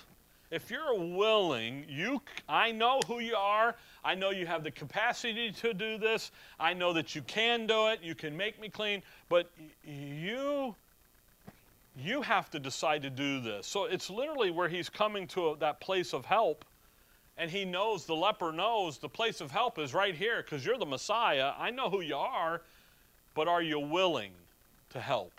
if 0.50 0.70
you're 0.70 0.94
willing, 0.94 1.84
you, 1.88 2.20
I 2.48 2.72
know 2.72 3.00
who 3.06 3.20
you 3.20 3.36
are. 3.36 3.76
I 4.04 4.14
know 4.14 4.30
you 4.30 4.46
have 4.46 4.64
the 4.64 4.70
capacity 4.70 5.52
to 5.52 5.72
do 5.72 5.96
this. 5.96 6.32
I 6.58 6.74
know 6.74 6.92
that 6.92 7.14
you 7.14 7.22
can 7.22 7.66
do 7.66 7.88
it. 7.88 8.00
You 8.02 8.14
can 8.14 8.36
make 8.36 8.60
me 8.60 8.68
clean. 8.68 9.02
But 9.28 9.50
you, 9.84 10.74
you 11.96 12.22
have 12.22 12.50
to 12.50 12.58
decide 12.58 13.02
to 13.02 13.10
do 13.10 13.40
this. 13.40 13.66
So 13.66 13.84
it's 13.84 14.10
literally 14.10 14.50
where 14.50 14.68
he's 14.68 14.88
coming 14.88 15.26
to 15.28 15.56
that 15.60 15.80
place 15.80 16.12
of 16.12 16.24
help 16.24 16.64
and 17.40 17.50
he 17.50 17.64
knows, 17.64 18.04
the 18.04 18.14
leper 18.14 18.52
knows, 18.52 18.98
the 18.98 19.08
place 19.08 19.40
of 19.40 19.50
help 19.50 19.78
is 19.78 19.94
right 19.94 20.14
here 20.14 20.42
because 20.42 20.62
you're 20.62 20.76
the 20.76 20.84
Messiah. 20.84 21.52
I 21.58 21.70
know 21.70 21.88
who 21.88 22.02
you 22.02 22.16
are, 22.16 22.60
but 23.34 23.48
are 23.48 23.62
you 23.62 23.80
willing 23.80 24.32
to 24.90 25.00
help? 25.00 25.32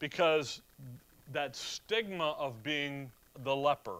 Because 0.00 0.60
that 1.32 1.56
stigma 1.56 2.32
of 2.32 2.62
being 2.62 3.10
the 3.44 3.54
leper. 3.54 3.98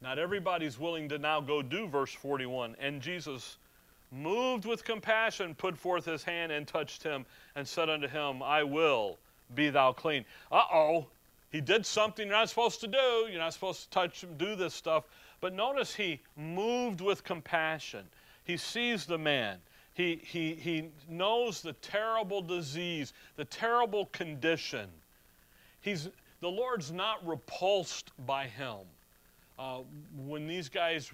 Not 0.00 0.18
everybody's 0.18 0.78
willing 0.78 1.08
to 1.08 1.18
now 1.18 1.40
go 1.40 1.62
do 1.62 1.86
verse 1.86 2.12
41. 2.12 2.76
And 2.78 3.00
Jesus, 3.00 3.56
moved 4.10 4.64
with 4.64 4.84
compassion, 4.84 5.54
put 5.54 5.76
forth 5.76 6.04
his 6.04 6.22
hand 6.22 6.52
and 6.52 6.66
touched 6.66 7.02
him 7.02 7.26
and 7.56 7.66
said 7.66 7.90
unto 7.90 8.06
him, 8.08 8.42
I 8.42 8.62
will 8.62 9.18
be 9.54 9.70
thou 9.70 9.92
clean. 9.92 10.24
Uh 10.50 10.62
oh, 10.72 11.06
he 11.50 11.60
did 11.60 11.86
something 11.86 12.26
you're 12.26 12.36
not 12.36 12.48
supposed 12.48 12.80
to 12.80 12.86
do. 12.86 13.28
You're 13.30 13.38
not 13.38 13.52
supposed 13.52 13.84
to 13.84 13.90
touch 13.90 14.22
him, 14.22 14.36
do 14.36 14.56
this 14.56 14.74
stuff. 14.74 15.04
But 15.40 15.52
notice 15.52 15.94
he 15.94 16.20
moved 16.36 17.00
with 17.00 17.24
compassion. 17.24 18.06
He 18.44 18.56
sees 18.56 19.06
the 19.06 19.18
man. 19.18 19.58
He, 19.94 20.20
he, 20.24 20.54
he 20.54 20.88
knows 21.08 21.62
the 21.62 21.74
terrible 21.74 22.42
disease, 22.42 23.12
the 23.36 23.44
terrible 23.44 24.06
condition. 24.06 24.88
He's, 25.80 26.08
the 26.44 26.50
Lord's 26.50 26.92
not 26.92 27.26
repulsed 27.26 28.10
by 28.26 28.48
him. 28.48 28.80
Uh, 29.58 29.78
when 30.26 30.46
these 30.46 30.68
guys, 30.68 31.10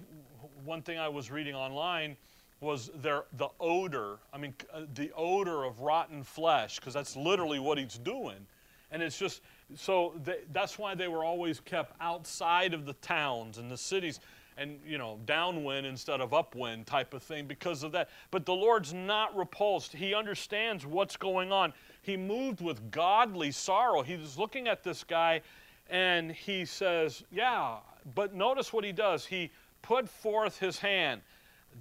one 0.65 0.81
thing 0.81 0.99
I 0.99 1.07
was 1.07 1.31
reading 1.31 1.55
online 1.55 2.17
was 2.59 2.91
their, 2.95 3.23
the 3.37 3.47
odor, 3.61 4.17
I 4.33 4.37
mean, 4.37 4.53
uh, 4.73 4.81
the 4.93 5.09
odor 5.15 5.63
of 5.63 5.79
rotten 5.79 6.21
flesh, 6.21 6.81
because 6.81 6.93
that's 6.93 7.15
literally 7.15 7.59
what 7.59 7.77
he's 7.77 7.97
doing. 7.97 8.45
And 8.91 9.01
it's 9.01 9.17
just, 9.17 9.41
so 9.73 10.13
they, 10.21 10.39
that's 10.51 10.77
why 10.77 10.95
they 10.95 11.07
were 11.07 11.23
always 11.23 11.61
kept 11.61 11.95
outside 12.01 12.73
of 12.73 12.85
the 12.85 12.93
towns 12.95 13.57
and 13.57 13.71
the 13.71 13.77
cities 13.77 14.19
and 14.61 14.79
you 14.85 14.97
know 14.97 15.19
downwind 15.25 15.85
instead 15.85 16.21
of 16.21 16.33
upwind 16.33 16.85
type 16.85 17.13
of 17.13 17.23
thing 17.23 17.47
because 17.47 17.83
of 17.83 17.91
that. 17.91 18.09
But 18.29 18.45
the 18.45 18.53
lord's 18.53 18.93
not 18.93 19.35
repulsed. 19.35 19.93
He 19.93 20.13
understands 20.13 20.85
what's 20.85 21.17
going 21.17 21.51
on. 21.51 21.73
He 22.01 22.15
moved 22.15 22.61
with 22.61 22.91
godly 22.91 23.51
sorrow. 23.51 24.03
He's 24.03 24.37
looking 24.37 24.67
at 24.67 24.83
this 24.83 25.03
guy 25.03 25.41
and 25.89 26.31
he 26.31 26.65
says 26.65 27.23
yeah 27.31 27.77
but 28.15 28.33
notice 28.33 28.71
what 28.73 28.83
he 28.83 28.91
does. 28.91 29.25
He 29.25 29.51
put 29.81 30.09
forth 30.09 30.59
his 30.59 30.79
hand. 30.79 31.21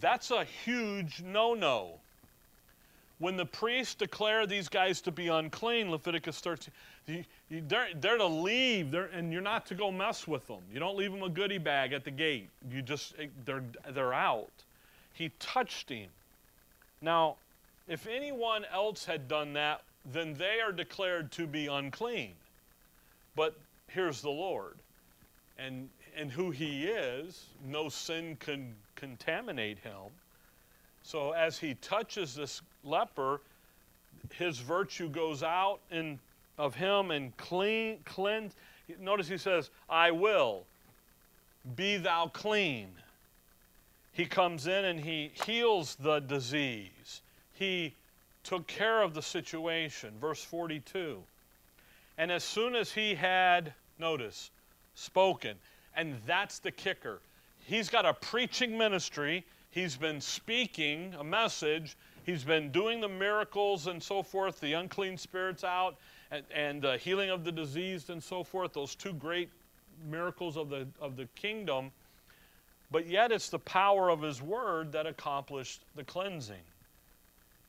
That's 0.00 0.30
a 0.30 0.44
huge 0.44 1.22
no-no. 1.22 1.94
When 3.18 3.36
the 3.36 3.44
priests 3.44 3.94
declare 3.94 4.46
these 4.46 4.68
guys 4.68 5.00
to 5.02 5.10
be 5.10 5.28
unclean, 5.28 5.90
Leviticus 5.90 6.40
13, 6.40 7.26
they're, 7.50 7.88
they're 7.96 8.16
to 8.18 8.26
leave, 8.26 8.90
they're, 8.90 9.06
and 9.06 9.32
you're 9.32 9.42
not 9.42 9.66
to 9.66 9.74
go 9.74 9.90
mess 9.90 10.26
with 10.28 10.46
them. 10.46 10.60
You 10.72 10.78
don't 10.78 10.96
leave 10.96 11.10
them 11.10 11.22
a 11.22 11.28
goodie 11.28 11.58
bag 11.58 11.92
at 11.92 12.04
the 12.04 12.10
gate. 12.10 12.48
You 12.70 12.80
just, 12.80 13.14
eh, 13.18 13.26
they're, 13.44 13.64
they're 13.92 14.14
out. 14.14 14.52
He 15.12 15.32
touched 15.40 15.88
him. 15.88 16.08
Now, 17.02 17.36
if 17.88 18.06
anyone 18.06 18.64
else 18.72 19.04
had 19.04 19.26
done 19.26 19.52
that, 19.54 19.82
then 20.12 20.34
they 20.34 20.60
are 20.60 20.72
declared 20.72 21.32
to 21.32 21.46
be 21.46 21.66
unclean. 21.66 22.32
But 23.34 23.58
here's 23.88 24.22
the 24.22 24.30
Lord. 24.30 24.76
And, 25.58 25.88
and 26.16 26.30
who 26.30 26.50
he 26.52 26.84
is, 26.84 27.46
no 27.66 27.88
sin 27.88 28.36
can 28.38 28.74
contaminate 28.94 29.78
him. 29.78 30.12
So 31.02 31.32
as 31.32 31.58
he 31.58 31.74
touches 31.74 32.34
this 32.34 32.62
leper, 32.84 33.40
his 34.34 34.58
virtue 34.58 35.08
goes 35.08 35.42
out 35.42 35.80
in, 35.90 36.18
of 36.60 36.74
him 36.74 37.10
and 37.10 37.34
clean, 37.36 37.98
cleanse. 38.04 38.54
Notice 39.00 39.28
he 39.28 39.38
says, 39.38 39.70
I 39.88 40.10
will, 40.10 40.64
be 41.74 41.96
thou 41.96 42.30
clean. 42.32 42.88
He 44.12 44.26
comes 44.26 44.66
in 44.66 44.84
and 44.84 45.00
he 45.00 45.32
heals 45.46 45.96
the 45.96 46.20
disease. 46.20 47.22
He 47.54 47.94
took 48.44 48.66
care 48.66 49.02
of 49.02 49.14
the 49.14 49.22
situation. 49.22 50.12
Verse 50.20 50.44
42. 50.44 51.22
And 52.18 52.30
as 52.30 52.44
soon 52.44 52.74
as 52.74 52.92
he 52.92 53.14
had, 53.14 53.72
notice, 53.98 54.50
spoken, 54.94 55.56
and 55.96 56.16
that's 56.26 56.58
the 56.58 56.70
kicker. 56.70 57.20
He's 57.64 57.88
got 57.88 58.04
a 58.04 58.12
preaching 58.12 58.76
ministry. 58.76 59.44
He's 59.70 59.96
been 59.96 60.20
speaking 60.20 61.14
a 61.18 61.24
message. 61.24 61.96
He's 62.24 62.44
been 62.44 62.70
doing 62.70 63.00
the 63.00 63.08
miracles 63.08 63.86
and 63.86 64.02
so 64.02 64.22
forth, 64.22 64.60
the 64.60 64.74
unclean 64.74 65.16
spirits 65.16 65.64
out, 65.64 65.96
and, 66.30 66.44
and 66.54 66.82
the 66.82 66.96
healing 66.96 67.30
of 67.30 67.44
the 67.44 67.52
diseased 67.52 68.10
and 68.10 68.22
so 68.22 68.42
forth, 68.44 68.72
those 68.72 68.94
two 68.94 69.12
great 69.12 69.50
miracles 70.08 70.56
of 70.56 70.68
the, 70.68 70.86
of 71.00 71.16
the 71.16 71.26
kingdom. 71.34 71.90
But 72.90 73.06
yet 73.06 73.30
it's 73.32 73.48
the 73.48 73.58
power 73.58 74.10
of 74.10 74.22
his 74.22 74.42
word 74.42 74.92
that 74.92 75.06
accomplished 75.06 75.84
the 75.94 76.04
cleansing. 76.04 76.62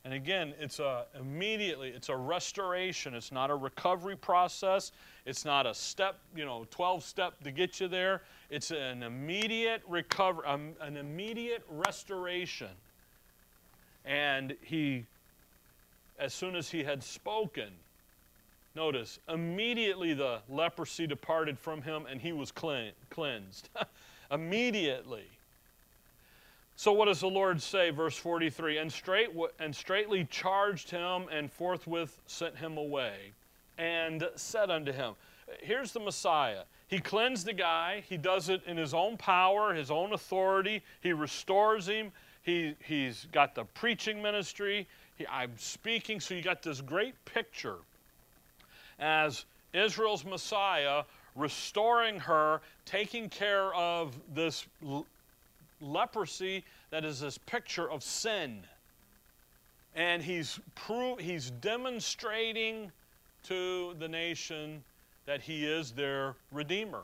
And 0.04 0.16
again, 0.16 0.54
it's 0.60 0.80
a 0.80 1.06
immediately, 1.20 1.90
it's 1.90 2.10
a 2.10 2.16
restoration. 2.16 3.14
It's 3.14 3.32
not 3.32 3.52
a 3.52 3.56
recovery 3.56 4.16
process. 4.16 4.92
It's 5.28 5.46
not 5.46 5.68
a 5.68 5.76
step, 5.76 6.18
you 6.36 6.44
know, 6.44 6.66
12 6.72 7.04
step 7.04 7.44
to 7.44 7.52
get 7.52 7.80
you 7.80 7.88
there. 7.88 8.24
It's 8.50 8.72
an 8.72 9.04
immediate 9.04 9.84
recovery, 9.88 10.46
um, 10.48 10.72
an 10.82 10.98
immediate 10.98 11.64
restoration. 11.70 12.72
And 14.04 14.56
he, 14.62 15.06
as 16.18 16.34
soon 16.34 16.56
as 16.56 16.72
he 16.72 16.84
had 16.84 17.04
spoken, 17.04 17.70
notice, 18.76 19.20
immediately 19.28 20.14
the 20.14 20.40
leprosy 20.50 21.08
departed 21.08 21.58
from 21.58 21.82
him 21.82 22.06
and 22.10 22.22
he 22.22 22.32
was 22.32 22.52
cleansed. 22.52 23.70
immediately. 24.32 25.26
So 26.76 26.92
what 26.92 27.06
does 27.06 27.20
the 27.20 27.28
Lord 27.28 27.62
say, 27.62 27.92
verse 27.92 28.18
43? 28.18 28.80
And, 28.80 28.92
straight, 28.92 29.30
and 29.60 29.76
straightly 29.76 30.26
charged 30.26 30.90
him 30.90 31.28
and 31.32 31.52
forthwith 31.52 32.20
sent 32.26 32.56
him 32.56 32.78
away 32.78 33.34
and 33.78 34.28
said 34.36 34.72
unto 34.72 34.92
him, 34.92 35.14
Here's 35.62 35.92
the 35.92 36.00
Messiah. 36.00 36.64
He 36.88 37.00
cleansed 37.00 37.46
the 37.46 37.54
guy. 37.54 38.04
He 38.08 38.18
does 38.18 38.50
it 38.50 38.62
in 38.66 38.78
his 38.78 38.94
own 38.94 39.18
power, 39.18 39.74
his 39.74 39.92
own 39.92 40.14
authority. 40.14 40.82
He 41.02 41.14
restores 41.14 41.88
him. 41.88 42.12
He, 42.42 42.76
he's 42.84 43.28
got 43.32 43.54
the 43.54 43.66
preaching 43.66 44.22
ministry. 44.22 44.88
He, 45.16 45.28
I'm 45.28 45.58
speaking. 45.58 46.20
So 46.20 46.34
you 46.34 46.42
got 46.42 46.64
this 46.64 46.82
great 46.82 47.14
picture 47.26 47.78
as 49.02 49.46
Israel's 49.74 50.24
Messiah 50.24 51.04
restoring 51.36 52.20
her, 52.20 52.62
taking 52.86 53.30
care 53.30 53.74
of 53.74 54.16
this 54.34 54.66
leprosy 55.82 56.64
that 56.92 57.04
is 57.04 57.20
this 57.20 57.38
picture 57.38 57.90
of 57.90 58.04
sin. 58.04 58.64
And 59.96 60.22
he's, 60.22 60.60
pro- 60.76 61.16
he's 61.16 61.52
demonstrating 61.52 62.92
to 63.44 63.96
the 64.00 64.08
nation 64.08 64.84
that 65.26 65.42
he 65.42 65.66
is 65.66 65.92
their 65.92 66.36
redeemer. 66.52 67.02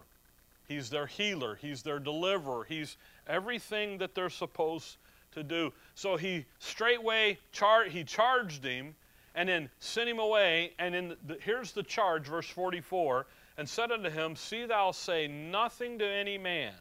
He's 0.68 0.90
their 0.90 1.08
healer. 1.08 1.56
He's 1.56 1.82
their 1.82 2.00
deliverer. 2.00 2.66
He's 2.66 2.98
everything 3.28 3.98
that 4.00 4.14
they're 4.14 4.30
supposed 4.30 4.98
to 5.34 5.44
do. 5.44 5.72
So 5.96 6.18
he 6.18 6.46
straightway 6.60 7.38
char- 7.52 7.86
he 7.86 8.04
charged 8.04 8.64
him 8.64 8.96
and 9.38 9.48
then 9.48 9.70
sent 9.80 10.10
him 10.10 10.20
away. 10.20 10.74
And 10.80 10.94
in 10.94 11.16
the, 11.26 11.38
here's 11.42 11.72
the 11.72 11.84
charge, 11.84 12.28
verse 12.28 12.50
44 12.50 13.26
and 13.58 13.68
said 13.68 13.92
unto 13.92 14.10
him, 14.10 14.36
See 14.36 14.66
thou 14.66 14.92
say 14.92 15.28
nothing 15.28 15.98
to 16.00 16.08
any 16.08 16.38
man, 16.38 16.74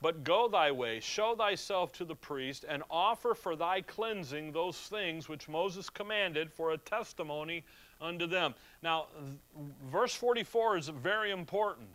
but 0.00 0.24
go 0.24 0.48
thy 0.48 0.70
way, 0.70 1.00
show 1.00 1.34
thyself 1.34 1.92
to 1.94 2.04
the 2.04 2.14
priest, 2.14 2.64
and 2.68 2.82
offer 2.88 3.34
for 3.34 3.56
thy 3.56 3.80
cleansing 3.80 4.52
those 4.52 4.76
things 4.76 5.28
which 5.28 5.48
Moses 5.48 5.90
commanded 5.90 6.52
for 6.52 6.72
a 6.72 6.78
testimony 6.78 7.64
unto 8.00 8.26
them. 8.26 8.54
Now, 8.82 9.06
verse 9.90 10.14
44 10.14 10.78
is 10.78 10.88
very 10.88 11.32
important 11.32 11.88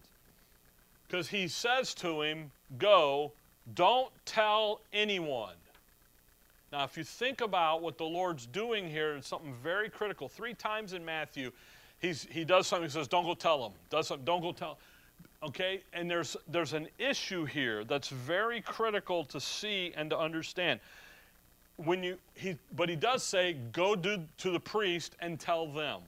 because 1.08 1.30
he 1.30 1.48
says 1.48 1.94
to 1.96 2.22
him, 2.22 2.52
Go, 2.78 3.32
don't 3.74 4.12
tell 4.26 4.82
anyone. 4.92 5.56
Now, 6.72 6.84
if 6.84 6.98
you 6.98 7.04
think 7.04 7.42
about 7.42 7.82
what 7.82 7.98
the 7.98 8.04
Lord's 8.04 8.46
doing 8.46 8.90
here, 8.90 9.16
it's 9.16 9.28
something 9.28 9.54
very 9.64 9.90
critical. 9.90 10.28
Three 10.28 10.54
times 10.54 10.94
in 10.94 11.04
Matthew, 11.06 11.52
he's, 12.00 12.28
he 12.30 12.44
does 12.44 12.68
something, 12.68 12.88
he 12.88 12.92
says, 12.92 13.08
Don't 13.08 13.26
go 13.26 13.34
tell 13.34 13.62
them. 13.62 13.72
Does 13.90 14.08
something, 14.08 14.26
don't 14.26 14.42
go 14.42 14.52
tell 14.52 14.78
Okay? 15.44 15.82
And 15.94 16.10
there's, 16.10 16.36
there's 16.48 16.74
an 16.74 16.88
issue 16.98 17.46
here 17.46 17.84
that's 17.84 18.10
very 18.10 18.62
critical 18.62 19.24
to 19.26 19.40
see 19.40 19.94
and 19.96 20.10
to 20.10 20.18
understand. 20.18 20.80
When 21.78 22.04
you, 22.04 22.18
he, 22.34 22.58
but 22.76 22.90
he 22.90 22.96
does 22.96 23.24
say, 23.24 23.56
Go 23.72 23.96
do, 23.96 24.24
to 24.40 24.52
the 24.52 24.60
priest 24.60 25.16
and 25.20 25.40
tell 25.40 25.68
them. 25.68 26.02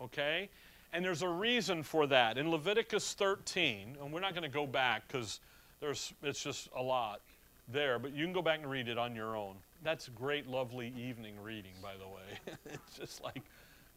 Okay? 0.00 0.48
And 0.92 1.04
there's 1.04 1.22
a 1.22 1.28
reason 1.28 1.82
for 1.82 2.06
that. 2.06 2.38
In 2.38 2.50
Leviticus 2.50 3.14
13, 3.14 3.96
and 4.00 4.12
we're 4.12 4.20
not 4.20 4.32
going 4.32 4.42
to 4.42 4.48
go 4.48 4.66
back 4.66 5.06
because 5.08 5.40
there's 5.80 6.12
it's 6.22 6.42
just 6.42 6.68
a 6.76 6.82
lot 6.82 7.20
there, 7.68 7.98
but 7.98 8.12
you 8.12 8.24
can 8.24 8.32
go 8.32 8.42
back 8.42 8.60
and 8.60 8.70
read 8.70 8.88
it 8.88 8.96
on 8.96 9.14
your 9.14 9.36
own. 9.36 9.54
That's 9.82 10.08
a 10.08 10.10
great, 10.10 10.48
lovely 10.48 10.92
evening 10.96 11.34
reading, 11.42 11.72
by 11.82 11.92
the 11.94 12.06
way. 12.06 12.56
it's 12.72 12.98
just 12.98 13.22
like, 13.22 13.42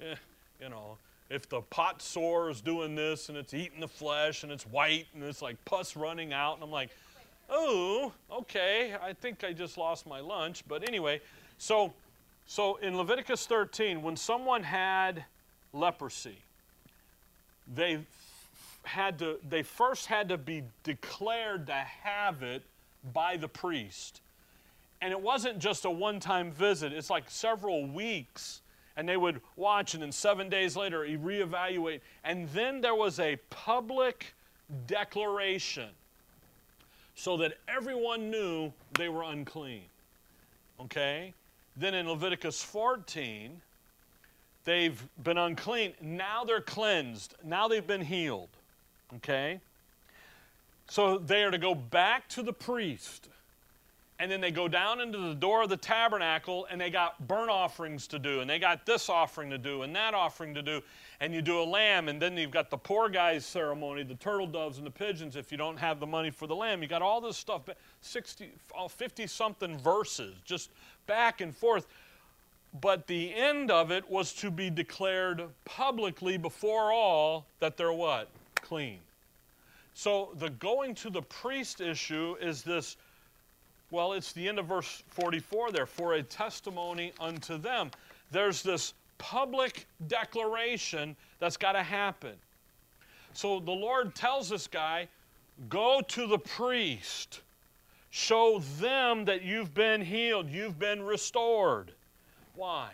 eh, 0.02 0.16
you 0.62 0.70
know, 0.70 0.98
if 1.30 1.50
the 1.50 1.62
pot 1.62 2.02
sore 2.02 2.50
is 2.50 2.62
doing 2.62 2.96
this 2.96 3.30
and 3.30 3.38
it's 3.38 3.54
eating 3.54 3.80
the 3.80 3.88
flesh 3.88 4.44
and 4.44 4.52
it's 4.52 4.66
white 4.66 5.08
and 5.14 5.24
it's 5.24 5.42
like 5.42 5.64
pus 5.66 5.96
running 5.96 6.34
out, 6.34 6.56
and 6.56 6.64
I'm 6.64 6.72
like, 6.72 6.90
oh, 7.50 8.14
okay, 8.32 8.96
I 9.02 9.14
think 9.14 9.44
I 9.44 9.54
just 9.54 9.78
lost 9.78 10.06
my 10.06 10.20
lunch. 10.20 10.64
But 10.68 10.88
anyway, 10.88 11.22
so 11.58 11.94
so 12.48 12.76
in 12.78 12.98
Leviticus 12.98 13.46
13, 13.46 14.02
when 14.02 14.18
someone 14.18 14.64
had 14.64 15.24
leprosy, 15.74 16.38
they 17.74 18.00
had 18.84 19.20
to 19.20 19.38
they 19.50 19.64
first 19.64 20.08
had 20.08 20.30
to 20.30 20.38
be 20.38 20.64
declared 20.84 21.68
to 21.68 21.74
have 21.74 22.44
it 22.44 22.64
by 23.14 23.38
the 23.38 23.48
priest. 23.48 24.22
And 25.01 25.12
it 25.12 25.20
wasn't 25.20 25.60
just 25.60 25.86
a 25.86 25.89
one-time 25.89 26.51
visit, 26.51 26.93
it's 26.93 27.10
like 27.10 27.29
several 27.29 27.88
weeks 27.88 28.62
and 28.98 29.08
they 29.08 29.17
would 29.17 29.41
watch 29.55 29.93
and 29.93 30.03
then 30.03 30.12
7 30.12 30.50
days 30.50 30.75
later 30.75 31.03
he 31.03 31.17
reevaluate. 31.17 32.01
and 32.24 32.48
then 32.50 32.81
there 32.81 32.93
was 32.93 33.20
a 33.20 33.38
public 33.50 34.34
declaration 34.86 35.89
so 37.15 37.38
that 37.38 37.53
everyone 37.67 38.29
knew 38.29 38.72
they 38.98 39.10
were 39.10 39.24
unclean. 39.24 39.84
Okay? 40.79 41.34
Then 41.77 41.93
in 41.93 42.08
Leviticus 42.08 42.63
14, 42.63 43.62
They've 44.63 45.01
been 45.24 45.38
unclean. 45.38 45.93
Now 46.01 46.43
they're 46.43 46.62
cleansed. 46.62 47.36
Now 47.43 47.67
they've 47.67 47.86
been 47.86 48.01
healed. 48.01 48.49
Okay? 49.15 49.60
So 50.88 51.17
they 51.17 51.43
are 51.43 51.52
to 51.52 51.58
go 51.58 51.73
back 51.73 52.28
to 52.30 52.43
the 52.43 52.54
priest. 52.54 53.30
And 54.21 54.31
then 54.31 54.39
they 54.39 54.51
go 54.51 54.67
down 54.67 55.01
into 55.01 55.17
the 55.17 55.34
door 55.34 55.63
of 55.63 55.69
the 55.69 55.77
tabernacle 55.77 56.67
and 56.69 56.79
they 56.79 56.91
got 56.91 57.27
burnt 57.27 57.49
offerings 57.49 58.05
to 58.07 58.19
do. 58.19 58.41
And 58.41 58.47
they 58.47 58.60
got 58.60 58.86
this 58.86 59.10
offering 59.10 59.49
to 59.49 59.57
do 59.57 59.81
and 59.81 59.95
that 59.95 60.13
offering 60.13 60.53
to 60.53 60.62
do. 60.62 60.81
And 61.19 61.34
you 61.34 61.41
do 61.41 61.60
a 61.60 61.65
lamb. 61.65 62.07
And 62.07 62.21
then 62.21 62.38
you've 62.38 62.51
got 62.51 62.69
the 62.69 62.77
poor 62.77 63.10
guy's 63.10 63.43
ceremony, 63.43 64.03
the 64.03 64.13
turtle 64.13 64.45
doves 64.45 64.77
and 64.77 64.86
the 64.86 64.91
pigeons 64.91 65.36
if 65.36 65.51
you 65.51 65.57
don't 65.57 65.77
have 65.77 65.99
the 65.99 66.05
money 66.05 66.29
for 66.29 66.45
the 66.45 66.55
lamb. 66.55 66.84
You 66.84 66.88
got 66.88 67.01
all 67.01 67.19
this 67.19 67.36
stuff, 67.36 67.63
60, 68.01 68.51
50 68.88 69.25
something 69.25 69.79
verses, 69.79 70.36
just 70.45 70.69
back 71.07 71.41
and 71.41 71.55
forth 71.55 71.88
but 72.79 73.05
the 73.07 73.34
end 73.34 73.69
of 73.69 73.91
it 73.91 74.10
was 74.10 74.31
to 74.34 74.49
be 74.49 74.69
declared 74.69 75.43
publicly 75.65 76.38
before 76.38 76.93
all 76.93 77.45
that 77.60 77.75
they're 77.75 77.91
what? 77.91 78.29
Clean. 78.55 78.99
So 79.93 80.29
the 80.38 80.51
going 80.51 80.95
to 80.95 81.10
the 81.10 81.21
priest 81.21 81.81
issue 81.81 82.38
is 82.39 82.62
this, 82.62 82.95
well, 83.91 84.13
it's 84.13 84.32
the 84.32 84.47
end 84.47 84.58
of 84.58 84.65
verse 84.65 85.04
44 85.10 85.71
there, 85.71 85.86
for 85.86 86.13
a 86.13 86.23
testimony 86.23 87.12
unto 87.19 87.58
them. 87.58 87.91
There's 88.32 88.63
this 88.63 88.93
public 89.17 89.86
declaration 90.08 91.15
that's 91.39 91.58
got 91.58 91.73
to 91.73 91.84
happen. 91.84 92.34
So 93.34 93.60
the 93.60 93.71
Lord 93.71 94.15
tells 94.15 94.49
this 94.49 94.67
guy, 94.67 95.08
go 95.69 96.01
to 96.08 96.25
the 96.25 96.39
priest, 96.39 97.41
show 98.10 98.60
them 98.80 99.25
that 99.25 99.43
you've 99.43 99.73
been 99.73 100.01
healed, 100.01 100.49
you've 100.49 100.80
been 100.80 101.04
restored. 101.04 101.91
Why? 102.56 102.91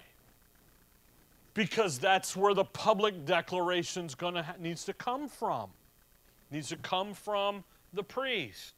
Because 1.53 1.97
that's 1.99 2.36
where 2.36 2.53
the 2.53 2.65
public 2.65 3.15
ha- 3.29 4.55
needs 4.60 4.83
to 4.86 4.93
come 4.93 5.27
from. 5.27 5.69
Needs 6.51 6.69
to 6.69 6.77
come 6.77 7.13
from 7.13 7.63
the 7.93 8.03
priest. 8.03 8.73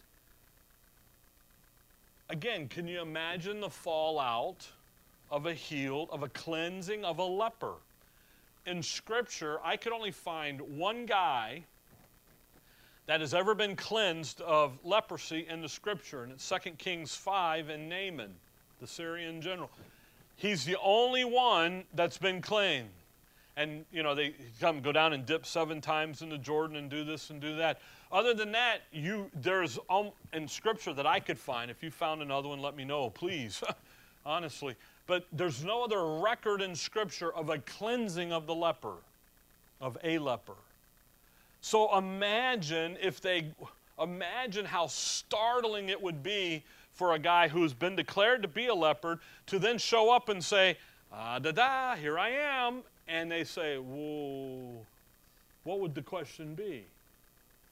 Again, 2.32 2.68
can 2.68 2.88
you 2.88 3.02
imagine 3.02 3.60
the 3.60 3.72
fallout 3.72 4.68
of 5.32 5.48
a 5.48 5.54
healed, 5.54 6.10
of 6.12 6.22
a 6.22 6.30
cleansing 6.30 7.04
of 7.04 7.18
a 7.18 7.24
leper? 7.24 7.74
In 8.68 8.84
Scripture, 8.84 9.58
I 9.63 9.78
could 9.78 9.94
only 9.94 10.12
find 10.12 10.62
one 10.78 11.08
guy 11.08 11.63
that 13.08 13.22
has 13.22 13.34
ever 13.34 13.56
been 13.56 13.76
cleansed 13.76 14.42
of 14.42 14.78
leprosy 14.84 15.48
in 15.50 15.62
the 15.62 15.70
Scripture, 15.70 16.22
and 16.22 16.32
it's 16.32 16.48
2 16.48 16.72
Kings 16.78 17.15
5 17.15 17.70
and 17.70 17.89
Naaman, 17.89 18.36
the 18.80 18.86
Syrian 18.86 19.42
general. 19.42 19.72
He's 20.36 20.65
the 20.65 20.78
only 20.84 21.26
one 21.26 21.86
that's 21.96 22.20
been 22.20 22.44
clean. 22.44 22.89
And, 23.58 23.86
you 23.92 24.04
know, 24.04 24.13
they 24.13 24.36
come 24.62 24.82
go 24.82 24.92
down 24.92 25.13
and 25.13 25.26
dip 25.26 25.48
seven 25.48 25.82
times 25.82 26.22
in 26.22 26.30
the 26.30 26.38
Jordan 26.38 26.78
and 26.78 26.92
do 26.92 27.04
this 27.04 27.32
and 27.32 27.42
do 27.42 27.56
that. 27.56 27.82
Other 28.12 28.34
than 28.34 28.52
that, 28.54 28.82
you 28.91 29.30
there's 29.36 29.78
um, 29.89 30.12
in 30.34 30.48
Scripture 30.48 30.93
that 30.93 31.06
I 31.06 31.19
could 31.19 31.38
find. 31.38 31.69
If 31.69 31.84
you 31.84 31.91
found 31.91 32.22
another 32.22 32.50
one, 32.50 32.60
let 32.60 32.76
me 32.76 32.84
know, 32.84 33.10
please. 33.10 33.63
Honestly. 34.26 34.76
But 35.06 35.26
there's 35.32 35.63
no 35.63 35.84
other 35.84 36.06
record 36.19 36.62
in 36.62 36.76
Scripture 36.76 37.34
of 37.34 37.50
a 37.50 37.60
cleansing 37.60 38.32
of 38.32 38.45
the 38.45 38.56
leper, 38.56 38.95
of 39.82 39.98
a 40.04 40.19
leper. 40.19 40.54
So 41.62 41.98
imagine 41.98 42.98
if 43.02 43.19
they, 43.19 43.52
imagine 44.02 44.65
how 44.65 44.88
startling 44.88 45.89
it 45.89 46.02
would 46.02 46.24
be 46.24 46.63
for 46.93 47.13
a 47.13 47.19
guy 47.19 47.48
who's 47.48 47.74
been 47.74 47.95
declared 47.95 48.41
to 48.41 48.48
be 48.48 48.67
a 48.67 48.76
leopard 48.76 49.19
to 49.48 49.60
then 49.60 49.78
show 49.78 50.12
up 50.12 50.30
and 50.30 50.43
say, 50.43 50.78
ah, 51.12 51.39
da 51.39 51.52
da, 51.52 51.95
here 51.95 52.19
I 52.19 52.30
am. 52.30 52.82
And 53.08 53.32
they 53.32 53.43
say, 53.43 53.78
whoa, 53.78 54.86
what 55.63 55.80
would 55.80 55.95
the 55.95 56.02
question 56.02 56.56
be? 56.56 56.86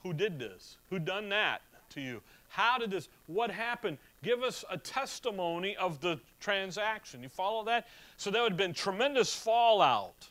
Who 0.04 0.14
did 0.14 0.40
this? 0.40 0.78
Who 0.90 1.00
done 1.00 1.30
that 1.30 1.62
to 1.92 2.02
you? 2.02 2.22
How 2.50 2.78
did 2.78 2.92
this, 2.92 3.10
what 3.28 3.52
happened? 3.52 3.98
Give 4.24 4.42
us 4.44 4.64
a 4.70 4.78
testimony 4.78 5.76
of 5.76 6.02
the 6.02 6.20
transaction. 6.40 7.22
You 7.22 7.30
follow 7.30 7.64
that? 7.66 7.88
So 8.18 8.32
there 8.32 8.42
would 8.42 8.54
have 8.54 8.58
been 8.58 8.74
tremendous 8.74 9.36
fallout. 9.36 10.28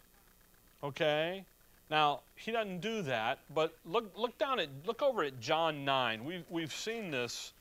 Okay? 0.82 1.44
Now, 1.90 2.20
he 2.34 2.50
doesn't 2.50 2.80
do 2.80 3.02
that, 3.02 3.38
but 3.54 3.76
look, 3.84 4.10
look 4.16 4.36
down 4.38 4.58
at, 4.58 4.68
look 4.86 5.02
over 5.02 5.22
at 5.22 5.40
John 5.40 5.84
9. 5.84 6.24
We've, 6.24 6.44
we've 6.50 6.72
seen 6.72 7.10
this 7.10 7.52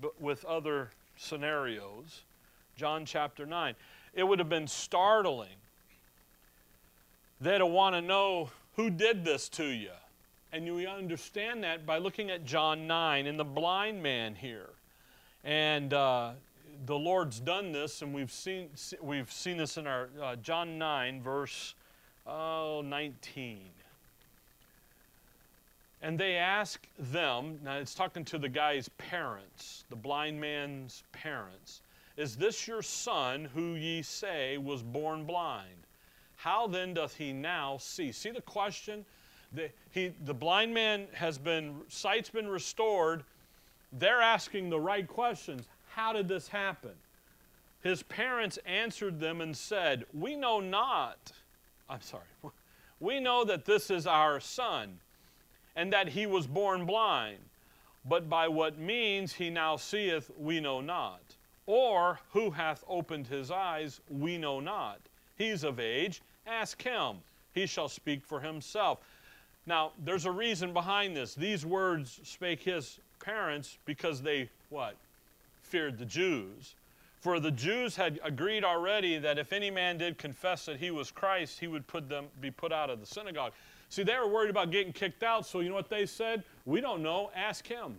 but 0.00 0.20
with 0.20 0.44
other 0.44 0.90
scenarios. 1.16 2.22
John 2.76 3.04
chapter 3.04 3.46
9. 3.46 3.74
It 4.14 4.24
would 4.24 4.38
have 4.38 4.48
been 4.48 4.68
startling. 4.68 5.56
They'd 7.40 7.62
want 7.62 7.94
to 7.94 8.02
know 8.02 8.50
who 8.76 8.90
did 8.90 9.24
this 9.24 9.48
to 9.50 9.64
you. 9.64 9.90
And 10.52 10.66
you 10.66 10.86
understand 10.86 11.64
that 11.64 11.84
by 11.84 11.98
looking 11.98 12.30
at 12.30 12.44
John 12.44 12.86
9 12.86 13.26
and 13.26 13.38
the 13.38 13.44
blind 13.44 14.02
man 14.02 14.34
here. 14.34 14.70
And 15.44 15.92
uh, 15.92 16.32
the 16.86 16.98
Lord's 16.98 17.40
done 17.40 17.72
this, 17.72 18.02
and 18.02 18.14
we've 18.14 18.32
seen, 18.32 18.68
we've 19.00 19.30
seen 19.30 19.56
this 19.56 19.76
in 19.76 19.86
our 19.86 20.08
uh, 20.22 20.36
John 20.36 20.78
9, 20.78 21.22
verse 21.22 21.74
oh, 22.26 22.82
19. 22.84 23.60
And 26.02 26.18
they 26.18 26.36
ask 26.36 26.86
them, 26.98 27.58
now 27.64 27.78
it's 27.78 27.94
talking 27.94 28.24
to 28.26 28.38
the 28.38 28.48
guy's 28.48 28.88
parents, 28.90 29.84
the 29.88 29.96
blind 29.96 30.40
man's 30.40 31.02
parents, 31.12 31.80
Is 32.16 32.36
this 32.36 32.68
your 32.68 32.82
son 32.82 33.46
who 33.54 33.74
ye 33.74 34.02
say 34.02 34.58
was 34.58 34.82
born 34.82 35.24
blind? 35.24 35.86
How 36.36 36.66
then 36.66 36.94
doth 36.94 37.16
he 37.16 37.32
now 37.32 37.78
see? 37.78 38.12
See 38.12 38.30
the 38.30 38.42
question? 38.42 39.04
The, 39.52 39.70
he, 39.90 40.12
the 40.24 40.34
blind 40.34 40.74
man 40.74 41.06
has 41.12 41.38
been, 41.38 41.76
sight's 41.88 42.30
been 42.30 42.48
restored. 42.48 43.24
They're 43.92 44.20
asking 44.20 44.70
the 44.70 44.80
right 44.80 45.06
questions. 45.06 45.66
How 45.90 46.12
did 46.12 46.28
this 46.28 46.48
happen? 46.48 46.92
His 47.82 48.02
parents 48.02 48.58
answered 48.66 49.20
them 49.20 49.40
and 49.40 49.56
said, 49.56 50.04
We 50.12 50.36
know 50.36 50.60
not. 50.60 51.32
I'm 51.88 52.02
sorry. 52.02 52.24
We 52.98 53.20
know 53.20 53.44
that 53.44 53.66
this 53.66 53.90
is 53.90 54.06
our 54.06 54.40
son 54.40 54.98
and 55.76 55.92
that 55.92 56.08
he 56.08 56.26
was 56.26 56.46
born 56.46 56.86
blind. 56.86 57.38
But 58.08 58.30
by 58.30 58.48
what 58.48 58.78
means 58.78 59.34
he 59.34 59.50
now 59.50 59.76
seeth, 59.76 60.30
we 60.38 60.60
know 60.60 60.80
not. 60.80 61.20
Or 61.66 62.20
who 62.32 62.50
hath 62.50 62.84
opened 62.88 63.26
his 63.26 63.50
eyes, 63.50 64.00
we 64.08 64.38
know 64.38 64.60
not. 64.60 65.00
He's 65.36 65.64
of 65.64 65.78
age, 65.78 66.22
ask 66.46 66.80
him. 66.82 67.16
He 67.52 67.66
shall 67.66 67.88
speak 67.88 68.24
for 68.24 68.40
himself. 68.40 69.00
Now, 69.66 69.92
there's 70.04 70.24
a 70.24 70.30
reason 70.30 70.72
behind 70.72 71.16
this. 71.16 71.34
These 71.34 71.66
words 71.66 72.20
spake 72.22 72.62
his 72.62 73.00
parents 73.20 73.78
because 73.84 74.22
they, 74.22 74.48
what? 74.70 74.96
Feared 75.62 75.98
the 75.98 76.04
Jews. 76.04 76.74
For 77.20 77.40
the 77.40 77.50
Jews 77.50 77.96
had 77.96 78.20
agreed 78.22 78.62
already 78.62 79.18
that 79.18 79.38
if 79.38 79.52
any 79.52 79.70
man 79.70 79.98
did 79.98 80.16
confess 80.16 80.66
that 80.66 80.76
he 80.76 80.92
was 80.92 81.10
Christ, 81.10 81.58
he 81.58 81.66
would 81.66 81.86
put 81.88 82.08
them, 82.08 82.26
be 82.40 82.52
put 82.52 82.72
out 82.72 82.88
of 82.88 83.00
the 83.00 83.06
synagogue. 83.06 83.52
See, 83.88 84.04
they 84.04 84.16
were 84.16 84.28
worried 84.28 84.50
about 84.50 84.70
getting 84.70 84.92
kicked 84.92 85.24
out, 85.24 85.44
so 85.44 85.60
you 85.60 85.68
know 85.68 85.74
what 85.74 85.88
they 85.88 86.06
said? 86.06 86.44
We 86.64 86.80
don't 86.80 87.02
know, 87.02 87.30
ask 87.34 87.66
him. 87.66 87.96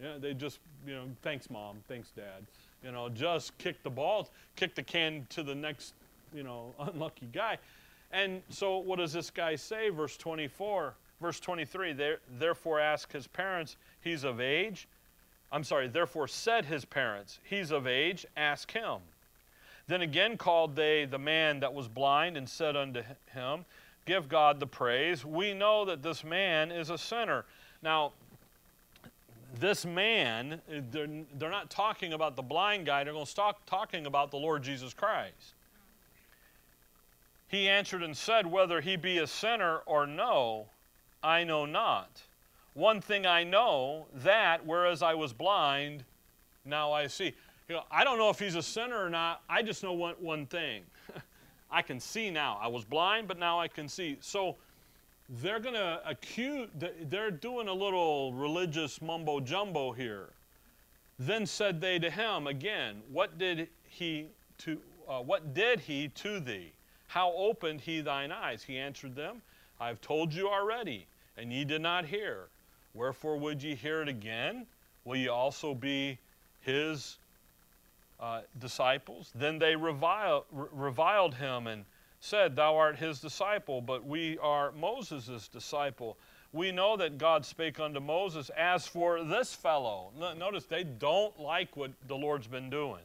Yeah, 0.00 0.18
they 0.20 0.34
just, 0.34 0.58
you 0.86 0.94
know, 0.94 1.04
thanks, 1.22 1.50
mom, 1.50 1.78
thanks, 1.88 2.10
dad. 2.14 2.44
You 2.84 2.92
know, 2.92 3.08
just 3.08 3.56
kick 3.58 3.82
the 3.82 3.90
ball, 3.90 4.28
kick 4.56 4.74
the 4.74 4.82
can 4.82 5.26
to 5.30 5.42
the 5.42 5.54
next, 5.54 5.94
you 6.34 6.42
know, 6.42 6.74
unlucky 6.78 7.28
guy. 7.32 7.58
And 8.14 8.42
so 8.48 8.78
what 8.78 8.98
does 8.98 9.12
this 9.12 9.30
guy 9.30 9.56
say? 9.56 9.90
Verse 9.90 10.16
24, 10.16 10.94
verse 11.20 11.40
23, 11.40 11.96
therefore 12.38 12.78
ask 12.78 13.12
his 13.12 13.26
parents, 13.26 13.76
he's 14.00 14.22
of 14.22 14.40
age. 14.40 14.86
I'm 15.50 15.64
sorry, 15.64 15.88
therefore 15.88 16.26
said 16.26 16.64
his 16.64 16.84
parents, 16.84 17.38
He's 17.44 17.70
of 17.70 17.86
age, 17.86 18.26
ask 18.36 18.72
him. 18.72 18.98
Then 19.86 20.00
again 20.00 20.36
called 20.36 20.74
they 20.74 21.04
the 21.04 21.18
man 21.18 21.60
that 21.60 21.72
was 21.72 21.86
blind 21.86 22.36
and 22.36 22.48
said 22.48 22.76
unto 22.76 23.02
him, 23.32 23.64
Give 24.06 24.28
God 24.28 24.58
the 24.58 24.66
praise. 24.66 25.24
We 25.24 25.54
know 25.54 25.84
that 25.84 26.02
this 26.02 26.24
man 26.24 26.70
is 26.70 26.90
a 26.90 26.98
sinner. 26.98 27.44
Now, 27.82 28.12
this 29.60 29.86
man, 29.86 30.60
they're, 30.90 31.08
they're 31.38 31.50
not 31.50 31.70
talking 31.70 32.12
about 32.12 32.36
the 32.36 32.42
blind 32.42 32.86
guy, 32.86 33.04
they're 33.04 33.12
going 33.12 33.24
to 33.24 33.30
start 33.30 33.56
talking 33.66 34.06
about 34.06 34.30
the 34.30 34.36
Lord 34.36 34.62
Jesus 34.62 34.92
Christ. 34.92 35.54
He 37.48 37.68
answered 37.68 38.02
and 38.02 38.16
said, 38.16 38.46
Whether 38.46 38.80
he 38.80 38.96
be 38.96 39.18
a 39.18 39.26
sinner 39.26 39.78
or 39.86 40.06
no, 40.06 40.66
I 41.22 41.44
know 41.44 41.66
not. 41.66 42.22
One 42.74 43.00
thing 43.00 43.24
I 43.24 43.44
know, 43.44 44.06
that 44.14 44.66
whereas 44.66 45.02
I 45.02 45.14
was 45.14 45.32
blind, 45.32 46.04
now 46.64 46.92
I 46.92 47.06
see. 47.06 47.32
You 47.68 47.76
know, 47.76 47.82
I 47.90 48.04
don't 48.04 48.18
know 48.18 48.30
if 48.30 48.38
he's 48.38 48.56
a 48.56 48.62
sinner 48.62 49.02
or 49.02 49.08
not. 49.08 49.42
I 49.48 49.62
just 49.62 49.82
know 49.82 49.92
one, 49.92 50.14
one 50.18 50.46
thing. 50.46 50.82
I 51.70 51.82
can 51.82 51.98
see 52.00 52.30
now. 52.30 52.58
I 52.60 52.68
was 52.68 52.84
blind, 52.84 53.28
but 53.28 53.38
now 53.38 53.58
I 53.58 53.68
can 53.68 53.88
see. 53.88 54.18
So 54.20 54.56
they're 55.28 55.60
going 55.60 55.74
to 55.74 56.00
accuse, 56.04 56.68
they're 56.74 57.30
doing 57.30 57.68
a 57.68 57.72
little 57.72 58.32
religious 58.32 59.00
mumbo 59.00 59.40
jumbo 59.40 59.92
here. 59.92 60.30
Then 61.18 61.46
said 61.46 61.80
they 61.80 61.98
to 62.00 62.10
him 62.10 62.46
again, 62.48 63.02
What 63.10 63.38
did 63.38 63.68
he 63.88 64.28
to, 64.58 64.80
uh, 65.08 65.20
what 65.20 65.54
did 65.54 65.80
he 65.80 66.08
to 66.08 66.40
thee? 66.40 66.72
How 67.14 67.32
opened 67.34 67.82
he 67.82 68.00
thine 68.00 68.32
eyes? 68.32 68.64
He 68.64 68.76
answered 68.76 69.14
them, 69.14 69.40
I 69.78 69.86
have 69.86 70.00
told 70.00 70.34
you 70.34 70.48
already, 70.48 71.06
and 71.38 71.52
ye 71.52 71.64
did 71.64 71.80
not 71.80 72.06
hear. 72.06 72.48
Wherefore 72.92 73.36
would 73.36 73.62
ye 73.62 73.76
hear 73.76 74.02
it 74.02 74.08
again? 74.08 74.66
Will 75.04 75.14
ye 75.14 75.28
also 75.28 75.76
be 75.76 76.18
his 76.62 77.18
uh, 78.18 78.40
disciples? 78.58 79.30
Then 79.32 79.60
they 79.60 79.76
revile, 79.76 80.44
reviled 80.50 81.36
him 81.36 81.68
and 81.68 81.84
said, 82.18 82.56
Thou 82.56 82.74
art 82.74 82.96
his 82.96 83.20
disciple, 83.20 83.80
but 83.80 84.04
we 84.04 84.36
are 84.38 84.72
Moses' 84.72 85.46
disciple. 85.46 86.16
We 86.52 86.72
know 86.72 86.96
that 86.96 87.16
God 87.16 87.46
spake 87.46 87.78
unto 87.78 88.00
Moses, 88.00 88.50
As 88.56 88.88
for 88.88 89.22
this 89.22 89.54
fellow, 89.54 90.10
notice 90.36 90.64
they 90.64 90.82
don't 90.82 91.38
like 91.38 91.76
what 91.76 91.92
the 92.08 92.16
Lord's 92.16 92.48
been 92.48 92.70
doing. 92.70 93.02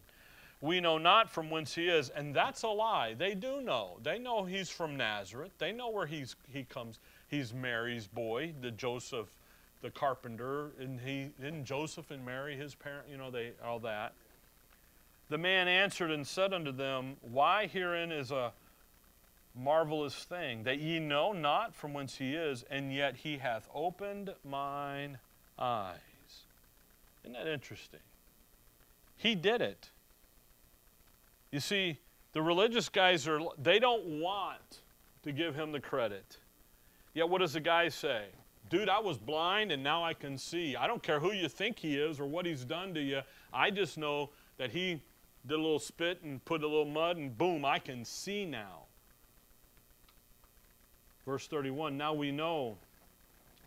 We 0.61 0.81
know 0.81 0.97
not 0.97 1.29
from 1.29 1.49
whence 1.49 1.75
he 1.75 1.87
is, 1.87 2.09
and 2.09 2.35
that's 2.35 2.63
a 2.63 2.67
lie. 2.67 3.13
They 3.13 3.33
do 3.33 3.61
know. 3.61 3.97
They 4.03 4.19
know 4.19 4.43
he's 4.43 4.69
from 4.69 4.97
Nazareth. 4.97 5.53
They 5.57 5.71
know 5.71 5.89
where 5.89 6.05
he's, 6.05 6.35
he 6.51 6.63
comes. 6.63 6.99
He's 7.29 7.53
Mary's 7.53 8.07
boy, 8.07 8.53
the 8.61 8.71
Joseph 8.71 9.29
the 9.81 9.89
carpenter, 9.89 10.71
and 10.79 10.99
he 10.99 11.29
didn't 11.39 11.65
Joseph 11.65 12.11
and 12.11 12.25
Mary, 12.25 12.55
his 12.55 12.75
parent, 12.75 13.07
you 13.09 13.17
know, 13.17 13.31
they 13.31 13.51
all 13.63 13.79
that. 13.79 14.13
The 15.29 15.37
man 15.37 15.67
answered 15.67 16.11
and 16.11 16.25
said 16.25 16.53
unto 16.53 16.71
them, 16.71 17.15
Why 17.21 17.67
herein 17.67 18.11
is 18.11 18.31
a 18.31 18.51
marvelous 19.55 20.15
thing, 20.15 20.63
that 20.63 20.79
ye 20.79 20.99
know 20.99 21.31
not 21.31 21.75
from 21.75 21.93
whence 21.93 22.17
he 22.17 22.33
is, 22.33 22.63
and 22.69 22.93
yet 22.93 23.15
he 23.15 23.37
hath 23.37 23.67
opened 23.73 24.33
mine 24.43 25.17
eyes. 25.57 25.97
Isn't 27.23 27.33
that 27.33 27.47
interesting? 27.47 27.99
He 29.17 29.35
did 29.35 29.61
it. 29.61 29.89
You 31.51 31.59
see, 31.59 31.99
the 32.33 32.41
religious 32.41 32.89
guys 32.89 33.27
are, 33.27 33.39
they 33.57 33.79
don't 33.79 34.19
want 34.19 34.81
to 35.23 35.31
give 35.31 35.55
him 35.55 35.71
the 35.71 35.79
credit. 35.79 36.37
Yet 37.13 37.27
what 37.27 37.39
does 37.39 37.53
the 37.53 37.59
guy 37.59 37.89
say? 37.89 38.27
dude, 38.69 38.89
I 38.89 38.99
was 38.99 39.17
blind 39.17 39.71
and 39.71 39.83
now 39.83 40.03
I 40.03 40.13
can 40.13 40.37
see. 40.37 40.75
I 40.75 40.87
don't 40.87 41.01
care 41.01 41.19
who 41.19 41.33
you 41.33 41.49
think 41.49 41.79
he 41.79 41.95
is 41.95 42.19
or 42.19 42.25
what 42.25 42.45
he's 42.45 42.63
done 42.63 42.93
to 42.93 43.01
you. 43.01 43.21
I 43.51 43.71
just 43.71 43.97
know 43.97 44.29
that 44.57 44.71
he 44.71 45.01
did 45.45 45.55
a 45.55 45.61
little 45.61 45.79
spit 45.79 46.21
and 46.23 46.43
put 46.45 46.63
a 46.63 46.67
little 46.67 46.85
mud 46.85 47.17
and 47.17 47.35
boom, 47.37 47.65
I 47.65 47.79
can 47.79 48.05
see 48.05 48.45
now. 48.45 48.83
Verse 51.25 51.47
31 51.47 51.97
Now 51.97 52.13
we 52.13 52.31
know 52.31 52.77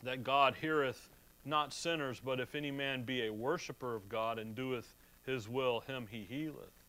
that 0.03 0.23
God 0.25 0.55
heareth 0.61 1.11
not 1.45 1.73
sinners, 1.73 2.21
but 2.25 2.39
if 2.39 2.55
any 2.55 2.71
man 2.71 3.03
be 3.03 3.27
a 3.27 3.33
worshiper 3.33 3.97
of 3.97 4.09
God 4.09 4.39
and 4.39 4.55
doeth 4.55 4.95
his 5.27 5.49
will, 5.49 5.81
him 5.81 6.07
he 6.11 6.25
healeth. 6.29 6.82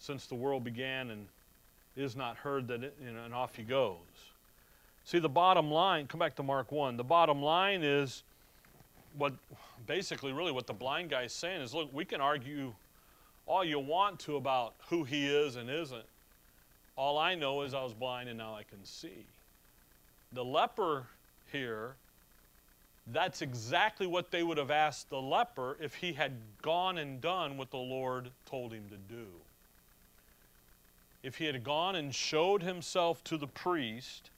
Since 0.00 0.26
the 0.26 0.34
world 0.34 0.64
began 0.64 1.10
and 1.10 1.26
is 1.96 2.16
not 2.16 2.36
heard 2.36 2.66
that 2.68 2.82
it, 2.82 2.96
you 3.04 3.12
know, 3.12 3.22
and 3.24 3.34
off 3.34 3.54
he 3.54 3.62
goes. 3.62 3.96
See, 5.04 5.18
the 5.18 5.28
bottom 5.28 5.70
line, 5.70 6.06
come 6.06 6.18
back 6.18 6.34
to 6.36 6.42
Mark 6.42 6.72
1. 6.72 6.96
The 6.96 7.04
bottom 7.04 7.42
line 7.42 7.82
is 7.82 8.22
what 9.16 9.34
basically, 9.86 10.32
really, 10.32 10.52
what 10.52 10.66
the 10.66 10.72
blind 10.72 11.10
guy 11.10 11.24
is 11.24 11.32
saying 11.32 11.60
is 11.62 11.74
look, 11.74 11.92
we 11.92 12.04
can 12.04 12.20
argue 12.20 12.72
all 13.46 13.64
you 13.64 13.78
want 13.78 14.18
to 14.20 14.36
about 14.36 14.74
who 14.88 15.04
he 15.04 15.26
is 15.26 15.56
and 15.56 15.68
isn't. 15.68 16.04
All 16.96 17.18
I 17.18 17.34
know 17.34 17.62
is 17.62 17.74
I 17.74 17.82
was 17.82 17.92
blind 17.92 18.28
and 18.28 18.38
now 18.38 18.54
I 18.54 18.62
can 18.62 18.84
see. 18.84 19.26
The 20.32 20.44
leper 20.44 21.06
here, 21.50 21.96
that's 23.08 23.42
exactly 23.42 24.06
what 24.06 24.30
they 24.30 24.42
would 24.42 24.58
have 24.58 24.70
asked 24.70 25.10
the 25.10 25.20
leper 25.20 25.76
if 25.80 25.94
he 25.94 26.12
had 26.12 26.32
gone 26.62 26.98
and 26.98 27.20
done 27.20 27.56
what 27.56 27.70
the 27.70 27.78
Lord 27.78 28.30
told 28.46 28.72
him 28.72 28.84
to 28.90 28.96
do. 29.12 29.26
If 31.22 31.36
he 31.36 31.44
had 31.44 31.62
gone 31.62 31.96
and 31.96 32.14
showed 32.14 32.62
himself 32.62 33.22
to 33.24 33.36
the 33.36 33.46
priest 33.46 34.30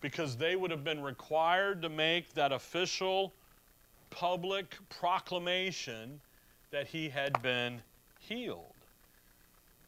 because 0.00 0.36
they 0.36 0.54
would 0.54 0.70
have 0.70 0.84
been 0.84 1.02
required 1.02 1.82
to 1.82 1.88
make 1.88 2.32
that 2.34 2.52
official 2.52 3.32
public 4.10 4.76
proclamation 4.88 6.20
that 6.70 6.86
he 6.86 7.08
had 7.08 7.40
been 7.42 7.80
healed. 8.20 8.74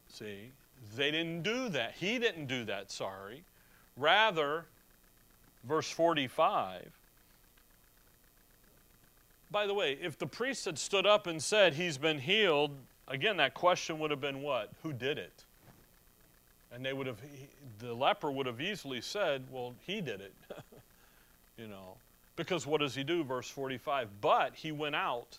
See, 0.09 0.51
they 0.95 1.11
didn't 1.11 1.43
do 1.43 1.69
that. 1.69 1.93
He 1.99 2.19
didn't 2.19 2.47
do 2.47 2.65
that, 2.65 2.91
sorry. 2.91 3.43
Rather, 3.95 4.65
verse 5.63 5.89
45. 5.89 6.91
By 9.51 9.67
the 9.67 9.73
way, 9.73 9.97
if 10.01 10.17
the 10.17 10.27
priest 10.27 10.65
had 10.65 10.77
stood 10.77 11.05
up 11.05 11.27
and 11.27 11.41
said 11.41 11.73
he's 11.73 11.97
been 11.97 12.19
healed, 12.19 12.71
again, 13.07 13.37
that 13.37 13.53
question 13.53 13.99
would 13.99 14.11
have 14.11 14.21
been 14.21 14.41
what? 14.41 14.71
Who 14.83 14.93
did 14.93 15.17
it? 15.17 15.45
And 16.73 16.85
they 16.85 16.93
would 16.93 17.07
have, 17.07 17.19
the 17.79 17.93
leper 17.93 18.31
would 18.31 18.45
have 18.45 18.61
easily 18.61 19.01
said, 19.01 19.43
well, 19.51 19.73
he 19.85 20.01
did 20.01 20.21
it. 20.21 20.33
you 21.57 21.67
know. 21.67 21.97
Because 22.35 22.65
what 22.65 22.79
does 22.79 22.95
he 22.95 23.03
do? 23.03 23.23
Verse 23.23 23.49
45. 23.49 24.21
But 24.21 24.55
he 24.55 24.71
went 24.71 24.95
out 24.95 25.37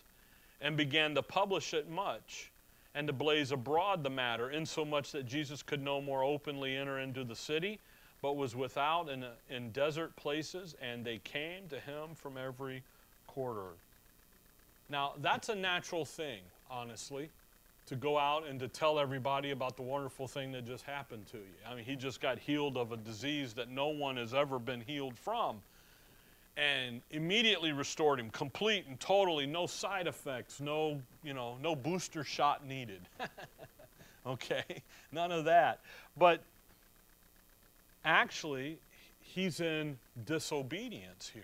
and 0.61 0.77
began 0.77 1.15
to 1.15 1.23
publish 1.23 1.73
it 1.73 1.89
much 1.89 2.51
and 2.93 3.07
to 3.07 3.13
blaze 3.13 3.51
abroad 3.51 4.03
the 4.03 4.09
matter, 4.09 4.51
insomuch 4.51 5.11
that 5.11 5.25
Jesus 5.25 5.63
could 5.63 5.81
no 5.81 6.01
more 6.01 6.23
openly 6.23 6.75
enter 6.75 6.99
into 6.99 7.23
the 7.23 7.35
city, 7.35 7.79
but 8.21 8.35
was 8.35 8.55
without 8.55 9.09
in, 9.09 9.25
in 9.49 9.71
desert 9.71 10.15
places, 10.15 10.75
and 10.81 11.03
they 11.03 11.17
came 11.19 11.67
to 11.69 11.79
him 11.79 12.09
from 12.15 12.37
every 12.37 12.83
quarter. 13.27 13.69
Now, 14.89 15.13
that's 15.21 15.49
a 15.49 15.55
natural 15.55 16.03
thing, 16.03 16.41
honestly, 16.69 17.29
to 17.87 17.95
go 17.95 18.17
out 18.17 18.47
and 18.47 18.59
to 18.59 18.67
tell 18.67 18.99
everybody 18.99 19.51
about 19.51 19.75
the 19.75 19.81
wonderful 19.81 20.27
thing 20.27 20.51
that 20.51 20.65
just 20.65 20.85
happened 20.85 21.27
to 21.27 21.37
you. 21.37 21.43
I 21.69 21.75
mean, 21.75 21.83
he 21.83 21.95
just 21.95 22.21
got 22.21 22.39
healed 22.39 22.77
of 22.77 22.91
a 22.91 22.97
disease 22.97 23.53
that 23.53 23.69
no 23.69 23.87
one 23.87 24.17
has 24.17 24.33
ever 24.33 24.59
been 24.59 24.81
healed 24.81 25.17
from 25.17 25.57
and 26.57 27.01
immediately 27.11 27.71
restored 27.71 28.19
him 28.19 28.29
complete 28.29 28.85
and 28.87 28.99
totally 28.99 29.45
no 29.45 29.65
side 29.65 30.05
effects 30.05 30.59
no 30.59 31.01
you 31.23 31.33
know 31.33 31.55
no 31.61 31.75
booster 31.75 32.23
shot 32.23 32.65
needed. 32.65 33.01
Okay? 34.25 34.83
None 35.11 35.31
of 35.31 35.45
that. 35.45 35.79
But 36.17 36.41
actually 38.05 38.77
he's 39.19 39.59
in 39.59 39.97
disobedience 40.25 41.31
here. 41.33 41.43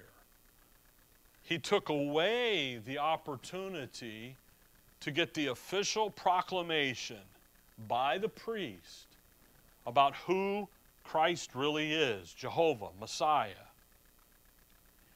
He 1.43 1.57
took 1.57 1.89
away 1.89 2.79
the 2.85 2.97
opportunity 2.97 4.35
to 5.07 5.11
get 5.13 5.33
the 5.33 5.47
official 5.47 6.09
proclamation 6.09 7.21
by 7.87 8.17
the 8.17 8.27
priest 8.27 9.07
about 9.85 10.13
who 10.13 10.67
Christ 11.05 11.51
really 11.55 11.93
is 11.93 12.33
Jehovah, 12.33 12.89
Messiah. 12.99 13.67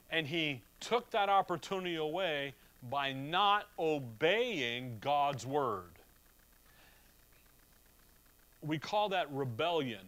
And 0.09 0.25
he 0.25 0.61
took 0.79 1.11
that 1.11 1.27
opportunity 1.27 1.97
away 1.97 2.53
by 2.89 3.11
not 3.11 3.67
obeying 3.77 4.97
God's 5.01 5.45
word. 5.45 5.91
We 8.61 8.79
call 8.79 9.09
that 9.09 9.29
rebellion. 9.29 10.07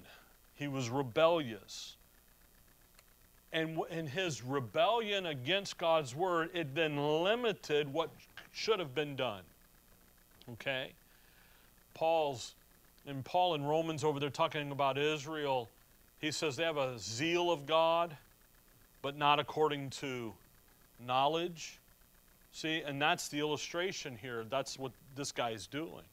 He 0.55 0.69
was 0.69 0.89
rebellious. 0.89 1.97
And 3.51 3.79
in 3.89 4.07
his 4.07 4.45
rebellion 4.45 5.25
against 5.25 5.77
God's 5.77 6.15
word, 6.15 6.51
it 6.53 6.73
then 6.73 6.95
limited 7.21 7.91
what 7.91 8.11
should 8.53 8.79
have 8.79 8.95
been 8.95 9.17
done. 9.17 9.41
Okay? 10.51 10.91
Paul's 11.93 12.53
and 13.05 13.23
Paul 13.23 13.55
in 13.55 13.63
Romans 13.63 14.03
over 14.03 14.19
there 14.19 14.29
talking 14.29 14.71
about 14.71 14.97
Israel, 14.97 15.69
he 16.19 16.31
says 16.31 16.55
they 16.55 16.63
have 16.63 16.77
a 16.77 16.97
zeal 16.97 17.51
of 17.51 17.65
God, 17.65 18.15
but 19.01 19.17
not 19.17 19.39
according 19.39 19.89
to 19.89 20.33
knowledge. 21.05 21.79
See, 22.53 22.81
and 22.81 23.01
that's 23.01 23.27
the 23.27 23.39
illustration 23.39 24.17
here. 24.21 24.45
That's 24.49 24.79
what 24.79 24.93
this 25.15 25.31
guy 25.31 25.49
is 25.49 25.67
doing. 25.67 26.03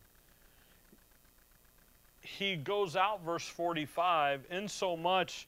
He 2.23 2.57
goes 2.57 2.97
out, 2.97 3.25
verse 3.25 3.47
45, 3.47 4.47
in 4.51 4.67
so 4.67 4.97
much 4.97 5.47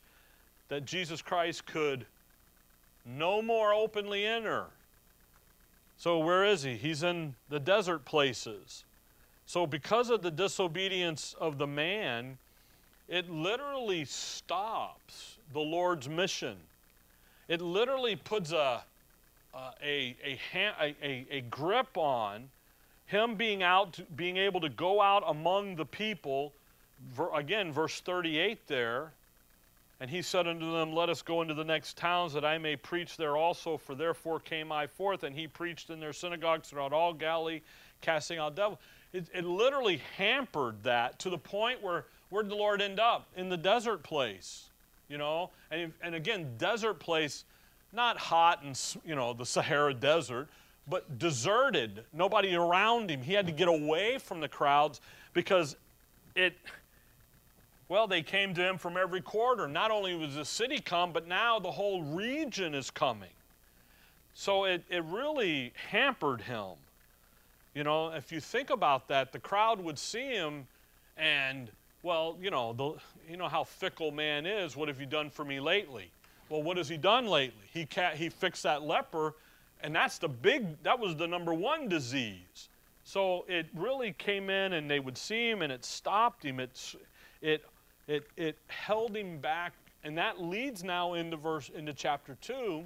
that 0.68 0.84
Jesus 0.84 1.20
Christ 1.20 1.66
could 1.66 2.06
no 3.04 3.42
more 3.42 3.74
openly 3.74 4.24
enter. 4.24 4.66
So, 6.02 6.18
where 6.18 6.44
is 6.44 6.64
he? 6.64 6.74
He's 6.74 7.04
in 7.04 7.36
the 7.48 7.60
desert 7.60 8.04
places. 8.04 8.82
So, 9.46 9.68
because 9.68 10.10
of 10.10 10.20
the 10.20 10.32
disobedience 10.32 11.32
of 11.38 11.58
the 11.58 11.66
man, 11.68 12.38
it 13.06 13.30
literally 13.30 14.04
stops 14.04 15.38
the 15.52 15.60
Lord's 15.60 16.08
mission. 16.08 16.56
It 17.46 17.60
literally 17.60 18.16
puts 18.16 18.50
a, 18.50 18.82
a, 19.80 20.16
a, 20.24 21.26
a, 21.30 21.40
grip 21.42 21.96
on 21.96 22.48
him 23.06 23.36
being 23.36 23.62
out, 23.62 24.00
being 24.16 24.38
able 24.38 24.60
to 24.62 24.70
go 24.70 25.00
out 25.00 25.22
among 25.28 25.76
the 25.76 25.86
people. 25.86 26.52
Again, 27.32 27.70
verse 27.70 28.00
38 28.00 28.66
there. 28.66 29.12
And 30.02 30.10
he 30.10 30.20
said 30.20 30.48
unto 30.48 30.72
them, 30.72 30.92
Let 30.92 31.08
us 31.08 31.22
go 31.22 31.42
into 31.42 31.54
the 31.54 31.62
next 31.62 31.96
towns 31.96 32.32
that 32.32 32.44
I 32.44 32.58
may 32.58 32.74
preach 32.74 33.16
there 33.16 33.36
also, 33.36 33.76
for 33.76 33.94
therefore 33.94 34.40
came 34.40 34.72
I 34.72 34.88
forth. 34.88 35.22
And 35.22 35.32
he 35.32 35.46
preached 35.46 35.90
in 35.90 36.00
their 36.00 36.12
synagogues 36.12 36.68
throughout 36.68 36.92
all 36.92 37.12
Galilee, 37.14 37.60
casting 38.00 38.40
out 38.40 38.56
devils. 38.56 38.80
It, 39.12 39.28
it 39.32 39.44
literally 39.44 40.02
hampered 40.16 40.82
that 40.82 41.20
to 41.20 41.30
the 41.30 41.38
point 41.38 41.80
where 41.80 42.06
where 42.30 42.42
did 42.42 42.50
the 42.50 42.56
Lord 42.56 42.82
end 42.82 42.98
up? 42.98 43.28
In 43.36 43.48
the 43.48 43.56
desert 43.56 44.02
place, 44.02 44.70
you 45.08 45.18
know? 45.18 45.50
And, 45.70 45.92
and 46.02 46.16
again, 46.16 46.54
desert 46.58 46.98
place, 46.98 47.44
not 47.92 48.18
hot 48.18 48.64
and, 48.64 48.76
you 49.04 49.14
know, 49.14 49.32
the 49.32 49.46
Sahara 49.46 49.94
Desert, 49.94 50.48
but 50.88 51.16
deserted, 51.16 52.02
nobody 52.12 52.56
around 52.56 53.08
him. 53.08 53.22
He 53.22 53.34
had 53.34 53.46
to 53.46 53.52
get 53.52 53.68
away 53.68 54.18
from 54.18 54.40
the 54.40 54.48
crowds 54.48 55.00
because 55.32 55.76
it, 56.34 56.54
well, 57.92 58.06
they 58.06 58.22
came 58.22 58.54
to 58.54 58.66
him 58.66 58.78
from 58.78 58.96
every 58.96 59.20
quarter. 59.20 59.68
Not 59.68 59.90
only 59.90 60.16
was 60.16 60.34
the 60.34 60.46
city 60.46 60.78
come, 60.78 61.12
but 61.12 61.28
now 61.28 61.58
the 61.58 61.70
whole 61.70 62.02
region 62.02 62.74
is 62.74 62.90
coming. 62.90 63.28
So 64.32 64.64
it, 64.64 64.82
it 64.88 65.04
really 65.04 65.74
hampered 65.90 66.40
him. 66.40 66.70
You 67.74 67.84
know, 67.84 68.08
if 68.08 68.32
you 68.32 68.40
think 68.40 68.70
about 68.70 69.08
that, 69.08 69.30
the 69.30 69.38
crowd 69.38 69.78
would 69.78 69.98
see 69.98 70.30
him 70.30 70.66
and, 71.18 71.68
well, 72.02 72.38
you 72.40 72.50
know, 72.50 72.72
the, 72.72 72.94
you 73.30 73.36
know 73.36 73.46
how 73.46 73.62
fickle 73.62 74.10
man 74.10 74.46
is. 74.46 74.74
What 74.74 74.88
have 74.88 74.98
you 74.98 75.04
done 75.04 75.28
for 75.28 75.44
me 75.44 75.60
lately? 75.60 76.10
Well, 76.48 76.62
what 76.62 76.78
has 76.78 76.88
he 76.88 76.96
done 76.96 77.26
lately? 77.26 77.60
He, 77.74 77.86
he 78.14 78.30
fixed 78.30 78.62
that 78.62 78.84
leper, 78.84 79.34
and 79.82 79.94
that's 79.94 80.16
the 80.16 80.28
big, 80.28 80.82
that 80.82 80.98
was 80.98 81.14
the 81.14 81.26
number 81.26 81.52
one 81.52 81.90
disease. 81.90 82.70
So 83.04 83.44
it 83.48 83.66
really 83.74 84.14
came 84.16 84.48
in 84.48 84.72
and 84.72 84.90
they 84.90 84.98
would 84.98 85.18
see 85.18 85.50
him 85.50 85.60
and 85.60 85.70
it 85.70 85.84
stopped 85.84 86.42
him. 86.42 86.58
It, 86.58 86.94
it, 87.42 87.64
it, 88.12 88.26
it 88.36 88.58
held 88.68 89.16
him 89.16 89.38
back. 89.38 89.72
And 90.04 90.18
that 90.18 90.40
leads 90.40 90.84
now 90.84 91.14
into 91.14 91.36
verse 91.36 91.70
into 91.74 91.92
chapter 91.92 92.36
2 92.40 92.84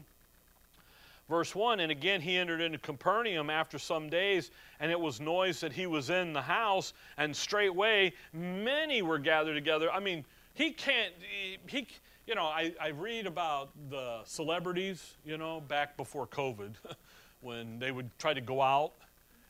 verse 1.29 1.57
1 1.57 1.81
and 1.81 1.91
again 1.91 2.21
he 2.21 2.37
entered 2.37 2.61
into 2.61 2.79
capernaum 2.79 3.51
after 3.51 3.81
some 3.81 4.09
days 4.09 4.53
and 4.79 4.93
it 4.93 5.01
was 5.01 5.19
noise 5.21 5.59
that 5.59 5.73
he 5.73 5.87
was 5.87 6.09
in 6.09 6.33
the 6.33 6.41
house 6.41 6.93
and 7.17 7.35
straightway 7.35 8.13
many 8.33 9.03
were 9.03 9.19
gathered 9.19 9.55
together 9.55 9.91
i 9.91 9.99
mean 9.99 10.25
he 10.55 10.71
can't 10.71 11.13
he, 11.19 11.59
he 11.67 11.89
you 12.29 12.37
know 12.37 12.45
I, 12.45 12.73
I 12.81 12.89
read 12.91 13.27
about 13.27 13.71
the 13.91 14.21
celebrities 14.25 15.17
you 15.25 15.37
know 15.37 15.61
back 15.63 15.97
before 15.97 16.29
covid 16.29 16.75
when 17.41 17.81
they 17.81 17.91
would 17.91 18.17
try 18.21 18.33
to 18.33 18.41
go 18.41 18.63
out 18.63 18.93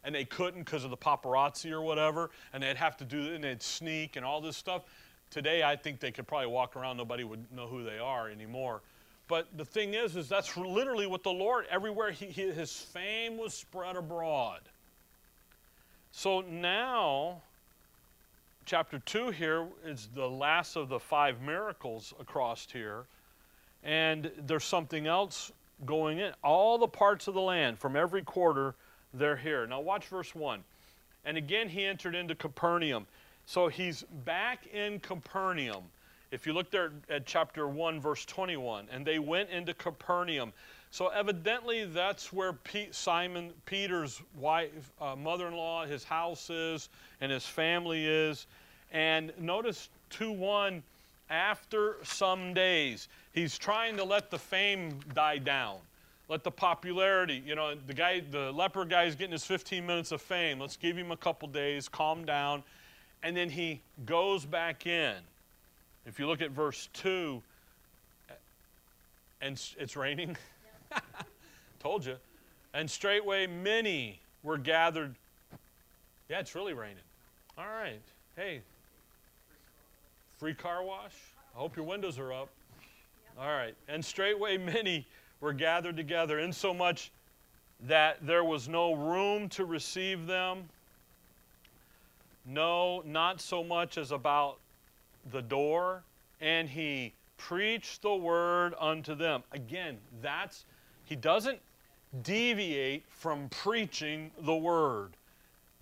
and 0.03 0.15
they 0.15 0.25
couldn't 0.25 0.61
because 0.61 0.83
of 0.83 0.91
the 0.91 0.97
paparazzi 0.97 1.73
or 1.73 1.83
whatever 1.83 2.31
and 2.55 2.63
they'd 2.63 2.79
have 2.79 2.97
to 2.97 3.05
do 3.05 3.35
and 3.35 3.45
they'd 3.45 3.63
sneak 3.63 4.17
and 4.17 4.25
all 4.25 4.41
this 4.41 4.57
stuff 4.57 4.85
today 5.37 5.63
i 5.63 5.77
think 5.77 6.01
they 6.01 6.11
could 6.11 6.27
probably 6.27 6.47
walk 6.49 6.77
around 6.77 6.97
nobody 6.97 7.23
would 7.23 7.45
know 7.53 7.67
who 7.67 7.85
they 7.85 7.99
are 7.99 8.31
anymore 8.31 8.81
but 9.29 9.49
the 9.57 9.65
thing 9.65 9.95
is, 9.95 10.15
is 10.15 10.29
that's 10.29 10.57
literally 10.57 11.07
what 11.07 11.23
the 11.23 11.33
Lord, 11.33 11.67
everywhere 11.69 12.13
he, 12.13 12.27
his 12.27 12.73
fame 12.73 13.37
was 13.37 13.55
spread 13.55 13.97
abroad. 13.97 14.61
So 16.13 16.43
now, 16.43 17.43
chapter 18.65 19.01
2 19.01 19.31
here 19.31 19.67
is 19.85 20.09
the 20.15 20.29
last 20.29 20.77
of 20.77 20.89
the 20.89 21.01
five 21.01 21.41
miracles 21.41 22.15
across 22.21 22.69
here. 22.73 23.05
And 23.83 24.31
there's 24.47 24.65
something 24.65 25.07
else 25.07 25.51
going 25.85 26.21
in. 26.21 26.33
All 26.43 26.79
the 26.79 26.89
parts 26.89 27.27
of 27.27 27.35
the 27.35 27.41
land, 27.41 27.79
from 27.79 27.97
every 27.97 28.23
quarter, 28.23 28.75
they're 29.13 29.37
here. 29.37 29.67
Now, 29.67 29.81
watch 29.81 30.07
verse 30.07 30.35
1. 30.35 30.63
And 31.25 31.37
again, 31.37 31.69
he 31.69 31.85
entered 31.85 32.15
into 32.15 32.37
Capernaum. 32.37 33.07
So 33.47 33.69
he's 33.69 34.03
back 34.25 34.67
in 34.67 34.99
Capernaum. 34.99 35.85
If 36.33 36.47
you 36.47 36.53
look 36.53 36.71
there 36.73 36.91
at 37.09 37.27
chapter 37.27 37.69
1, 37.69 38.01
verse 38.01 38.25
21, 38.25 38.89
and 38.91 39.07
they 39.07 39.21
went 39.21 39.51
into 39.51 39.73
Capernaum. 39.73 40.53
So 40.91 41.09
evidently 41.09 41.85
that's 41.85 42.33
where 42.33 42.53
Pete, 42.53 42.93
Simon 42.93 43.53
Peter's 43.65 44.21
wife, 44.37 44.91
uh, 45.01 45.15
mother-in-law, 45.15 45.87
his 45.87 46.03
house 46.03 46.51
is, 46.51 46.89
and 47.21 47.31
his 47.31 47.47
family 47.47 48.05
is. 48.05 48.49
And 48.91 49.33
notice 49.39 49.91
2:1, 50.11 50.83
after 51.31 51.97
some 52.03 52.53
days, 52.53 53.09
he's 53.33 53.57
trying 53.57 53.97
to 53.97 54.05
let 54.05 54.31
the 54.31 54.39
fame 54.39 54.99
die 55.15 55.39
down, 55.39 55.79
let 56.29 56.43
the 56.43 56.51
popularity. 56.51 57.43
You 57.47 57.55
know, 57.55 57.75
the 57.75 57.95
guy, 57.95 58.21
the 58.21 58.51
leper 58.51 58.85
guy, 58.85 59.05
is 59.05 59.15
getting 59.15 59.33
his 59.33 59.45
15 59.45 59.87
minutes 59.87 60.13
of 60.13 60.21
fame. 60.21 60.59
Let's 60.61 60.77
give 60.77 60.97
him 60.97 61.13
a 61.13 61.17
couple 61.17 61.47
days, 61.49 61.89
calm 61.89 62.25
down, 62.25 62.63
and 63.23 63.37
then 63.37 63.51
he 63.51 63.81
goes 64.05 64.45
back 64.45 64.87
in. 64.87 65.17
If 66.05 66.19
you 66.19 66.27
look 66.27 66.41
at 66.41 66.51
verse 66.51 66.89
2, 66.95 67.43
and 69.41 69.61
it's 69.79 69.97
raining. 69.97 70.37
Told 71.81 72.05
you. 72.05 72.17
And 72.75 72.91
straightway 72.91 73.47
many 73.47 74.21
were 74.43 74.59
gathered. 74.59 75.15
Yeah, 76.29 76.41
it's 76.41 76.55
really 76.55 76.75
raining. 76.75 77.05
All 77.59 77.67
right. 77.67 78.01
Hey, 78.35 78.61
free 80.39 80.55
car 80.55 80.85
wash? 80.85 81.15
I 81.55 81.59
hope 81.59 81.77
your 81.77 81.87
windows 81.87 82.19
are 82.19 82.33
up. 82.33 82.49
All 83.39 83.49
right. 83.49 83.75
And 83.89 84.05
straightway 84.05 84.59
many 84.59 85.07
were 85.41 85.53
gathered 85.53 85.97
together, 85.97 86.39
insomuch 86.39 87.11
that 87.81 88.27
there 88.27 88.45
was 88.45 88.69
no 88.69 88.95
room 88.95 89.49
to 89.51 89.65
receive 89.65 90.27
them. 90.27 90.69
No, 92.47 93.03
not 93.05 93.41
so 93.41 93.65
much 93.65 93.99
as 93.99 94.13
about 94.13 94.59
the 95.33 95.43
door, 95.43 96.05
and 96.41 96.69
he 96.69 97.13
preached 97.37 98.03
the 98.03 98.15
word 98.15 98.75
unto 98.79 99.15
them. 99.15 99.43
Again, 99.53 99.99
that's, 100.23 100.65
he 101.05 101.17
doesn't 101.17 101.59
deviate 102.23 103.05
from 103.09 103.49
preaching 103.49 104.31
the 104.41 104.55
word. 104.55 105.17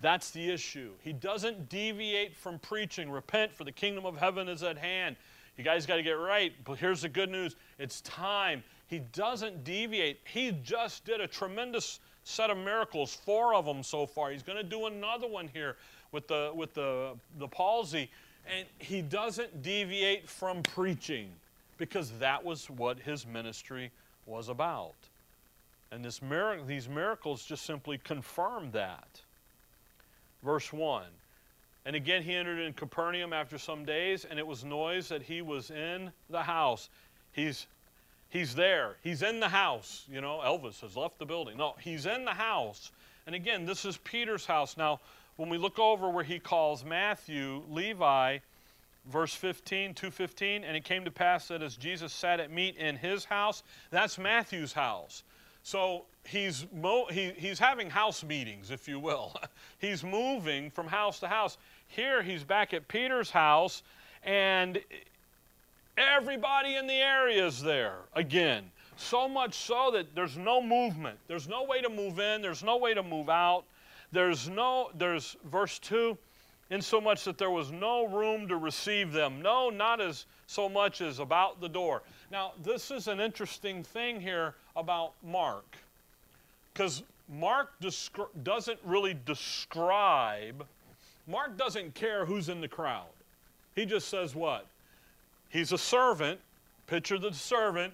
That's 0.01 0.31
the 0.31 0.49
issue. 0.49 0.91
He 1.01 1.13
doesn't 1.13 1.69
deviate 1.69 2.35
from 2.35 2.59
preaching. 2.59 3.09
Repent, 3.09 3.53
for 3.53 3.63
the 3.63 3.71
kingdom 3.71 4.05
of 4.05 4.17
heaven 4.17 4.49
is 4.49 4.63
at 4.63 4.77
hand. 4.77 5.15
You 5.57 5.63
guys 5.63 5.85
got 5.85 5.95
to 5.95 6.03
get 6.03 6.13
right. 6.13 6.51
But 6.65 6.77
here's 6.77 7.01
the 7.01 7.09
good 7.09 7.29
news 7.29 7.55
it's 7.79 8.01
time. 8.01 8.63
He 8.87 8.99
doesn't 8.99 9.63
deviate. 9.63 10.19
He 10.25 10.51
just 10.63 11.05
did 11.05 11.21
a 11.21 11.27
tremendous 11.27 11.99
set 12.23 12.49
of 12.49 12.57
miracles, 12.57 13.13
four 13.13 13.55
of 13.55 13.65
them 13.65 13.83
so 13.83 14.05
far. 14.05 14.31
He's 14.31 14.43
going 14.43 14.57
to 14.57 14.63
do 14.63 14.87
another 14.87 15.27
one 15.27 15.47
here 15.53 15.77
with 16.15 16.29
the, 16.29 16.51
with 16.55 16.73
the, 16.73 17.11
the 17.37 17.47
palsy. 17.47 18.09
And 18.47 18.65
he 18.79 19.01
doesn't 19.01 19.61
deviate 19.61 20.29
from 20.29 20.63
preaching 20.63 21.29
because 21.77 22.11
that 22.19 22.43
was 22.43 22.69
what 22.69 22.97
his 22.97 23.27
ministry 23.27 23.91
was 24.25 24.47
about. 24.47 24.95
And 25.91 26.03
this 26.03 26.21
mir- 26.21 26.63
these 26.65 26.87
miracles 26.87 27.43
just 27.43 27.65
simply 27.65 27.97
confirm 27.97 28.71
that. 28.71 29.21
Verse 30.41 30.71
1 30.71 31.03
And 31.85 31.95
again 31.95 32.23
he 32.23 32.33
entered 32.33 32.59
in 32.59 32.71
Capernaum 32.73 33.33
after 33.33 33.57
some 33.57 33.83
days, 33.83 34.23
and 34.25 34.39
it 34.39 34.47
was 34.47 34.63
noise 34.63 35.09
that 35.09 35.21
he 35.21 35.41
was 35.41 35.69
in 35.69 36.11
the 36.29 36.43
house. 36.43 36.89
He's 37.33 37.67
He's 38.29 38.53
there. 38.53 38.95
He's 39.01 39.21
in 39.21 39.39
the 39.39 39.47
house. 39.47 40.03
You 40.11 40.19
know, 40.19 40.41
Elvis 40.43 40.81
has 40.81 40.97
left 40.97 41.19
the 41.19 41.25
building. 41.25 41.55
No, 41.55 41.75
he's 41.79 42.05
in 42.05 42.25
the 42.25 42.33
house. 42.33 42.91
And 43.25 43.33
again, 43.33 43.65
this 43.65 43.85
is 43.85 43.97
Peter's 43.97 44.45
house. 44.45 44.75
Now, 44.75 44.99
when 45.37 45.49
we 45.49 45.57
look 45.57 45.79
over 45.79 46.09
where 46.09 46.23
he 46.23 46.39
calls 46.39 46.85
Matthew, 46.85 47.63
Levi, 47.69 48.39
verse 49.11 49.33
15, 49.33 49.93
215, 49.93 50.63
and 50.63 50.75
it 50.77 50.83
came 50.83 51.05
to 51.05 51.11
pass 51.11 51.47
that 51.49 51.61
as 51.61 51.75
Jesus 51.75 52.13
sat 52.13 52.39
at 52.39 52.51
meat 52.51 52.77
in 52.77 52.95
his 52.95 53.25
house, 53.25 53.63
that's 53.91 54.17
Matthew's 54.17 54.73
house. 54.73 55.23
So 55.63 56.05
he's, 56.23 56.65
he, 57.11 57.31
he's 57.35 57.59
having 57.59 57.89
house 57.89 58.23
meetings, 58.23 58.71
if 58.71 58.87
you 58.87 58.99
will. 58.99 59.35
he's 59.79 60.03
moving 60.03 60.69
from 60.69 60.87
house 60.87 61.19
to 61.19 61.27
house. 61.27 61.57
Here 61.87 62.21
he's 62.21 62.43
back 62.43 62.73
at 62.73 62.87
Peter's 62.87 63.29
house, 63.29 63.83
and 64.23 64.79
everybody 65.97 66.75
in 66.75 66.87
the 66.87 66.93
area 66.93 67.45
is 67.45 67.61
there 67.61 67.97
again. 68.13 68.71
So 68.97 69.27
much 69.27 69.55
so 69.55 69.91
that 69.91 70.15
there's 70.15 70.37
no 70.37 70.61
movement. 70.61 71.19
There's 71.27 71.47
no 71.47 71.63
way 71.65 71.81
to 71.81 71.89
move 71.89 72.19
in, 72.19 72.41
there's 72.41 72.63
no 72.63 72.77
way 72.77 72.93
to 72.93 73.03
move 73.03 73.29
out. 73.29 73.65
There's 74.11 74.47
no, 74.49 74.89
there's 74.95 75.35
verse 75.45 75.79
2 75.79 76.17
in 76.71 76.81
so 76.81 76.99
much 76.99 77.23
that 77.25 77.37
there 77.37 77.51
was 77.51 77.71
no 77.71 78.07
room 78.07 78.47
to 78.47 78.57
receive 78.57 79.11
them. 79.11 79.41
No, 79.41 79.69
not 79.69 80.01
as 80.01 80.25
so 80.47 80.67
much 80.67 81.01
as 81.01 81.19
about 81.19 81.61
the 81.61 81.69
door. 81.69 82.01
Now, 82.31 82.53
this 82.63 82.91
is 82.91 83.07
an 83.07 83.19
interesting 83.19 83.83
thing 83.83 84.19
here 84.19 84.55
about 84.75 85.13
Mark, 85.23 85.77
because 86.73 87.03
Mark 87.29 87.71
doesn't 88.43 88.79
really 88.83 89.15
describe, 89.25 90.65
Mark 91.27 91.57
doesn't 91.57 91.93
care 91.95 92.25
who's 92.25 92.49
in 92.49 92.61
the 92.61 92.67
crowd. 92.67 93.05
He 93.75 93.85
just 93.85 94.07
says 94.07 94.35
what? 94.35 94.67
He's 95.49 95.71
a 95.71 95.77
servant, 95.77 96.39
picture 96.87 97.17
the 97.17 97.33
servant. 97.33 97.93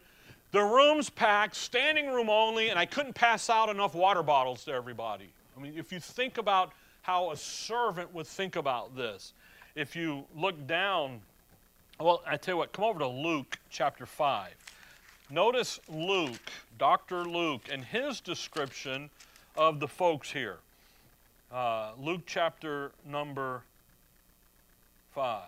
The 0.51 0.61
room's 0.61 1.09
packed, 1.09 1.55
standing 1.55 2.07
room 2.07 2.29
only, 2.29 2.69
and 2.69 2.77
I 2.77 2.85
couldn't 2.85 3.13
pass 3.13 3.49
out 3.49 3.69
enough 3.69 3.95
water 3.95 4.23
bottles 4.23 4.65
to 4.65 4.71
everybody. 4.71 5.29
I 5.61 5.63
mean, 5.63 5.77
if 5.77 5.91
you 5.91 5.99
think 5.99 6.39
about 6.39 6.73
how 7.03 7.31
a 7.31 7.37
servant 7.37 8.11
would 8.15 8.25
think 8.25 8.55
about 8.55 8.95
this. 8.95 9.33
If 9.75 9.95
you 9.95 10.25
look 10.35 10.65
down, 10.65 11.21
well, 11.99 12.23
I 12.25 12.37
tell 12.37 12.55
you 12.55 12.57
what, 12.57 12.73
come 12.73 12.85
over 12.85 12.99
to 12.99 13.07
Luke 13.07 13.59
chapter 13.69 14.07
5. 14.07 14.49
Notice 15.29 15.79
Luke, 15.87 16.51
Dr. 16.79 17.25
Luke, 17.25 17.61
and 17.71 17.85
his 17.85 18.21
description 18.21 19.11
of 19.55 19.79
the 19.79 19.87
folks 19.87 20.31
here. 20.31 20.57
Uh, 21.51 21.91
Luke 21.99 22.21
chapter 22.25 22.91
number 23.05 23.61
5. 25.13 25.43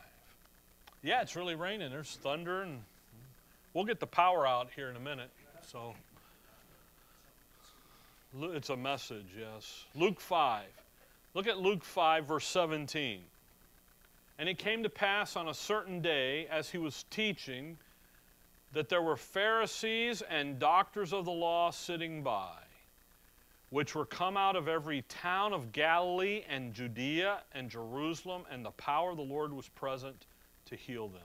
Yeah, 1.02 1.22
it's 1.22 1.36
really 1.36 1.56
raining. 1.56 1.90
There's 1.90 2.18
thunder, 2.22 2.62
and 2.62 2.82
we'll 3.74 3.86
get 3.86 4.00
the 4.00 4.08
power 4.08 4.46
out 4.46 4.70
here 4.76 4.90
in 4.90 4.96
a 4.96 5.02
minute. 5.02 5.32
So 5.68 5.96
it's 8.42 8.70
a 8.70 8.78
message, 8.78 9.28
yes. 9.38 9.86
Luke 9.96 10.20
5. 10.20 10.64
Look 11.34 11.48
at 11.48 11.60
Luke 11.60 11.84
5, 11.84 12.26
verse 12.26 12.46
17. 12.46 13.22
And 14.40 14.50
it 14.50 14.58
came 14.58 14.84
to 14.84 14.90
pass 14.90 15.36
on 15.36 15.50
a 15.50 15.54
certain 15.54 16.02
day, 16.02 16.48
as 16.50 16.70
he 16.70 16.78
was 16.78 17.06
teaching, 17.10 17.78
that 18.74 18.90
there 18.90 19.02
were 19.02 19.16
Pharisees 19.16 20.24
and 20.30 20.58
doctors 20.58 21.14
of 21.14 21.26
the 21.26 21.32
law 21.32 21.70
sitting 21.70 22.24
by, 22.24 22.58
which 23.70 23.94
were 23.94 24.06
come 24.06 24.36
out 24.36 24.56
of 24.56 24.68
every 24.68 25.04
town 25.04 25.54
of 25.54 25.72
Galilee 25.72 26.44
and 26.50 26.74
Judea 26.74 27.42
and 27.54 27.70
Jerusalem, 27.70 28.44
and 28.52 28.66
the 28.66 28.72
power 28.72 29.12
of 29.12 29.18
the 29.18 29.24
Lord 29.24 29.54
was 29.54 29.68
present 29.70 30.26
to 30.66 30.76
heal 30.76 31.08
them. 31.08 31.22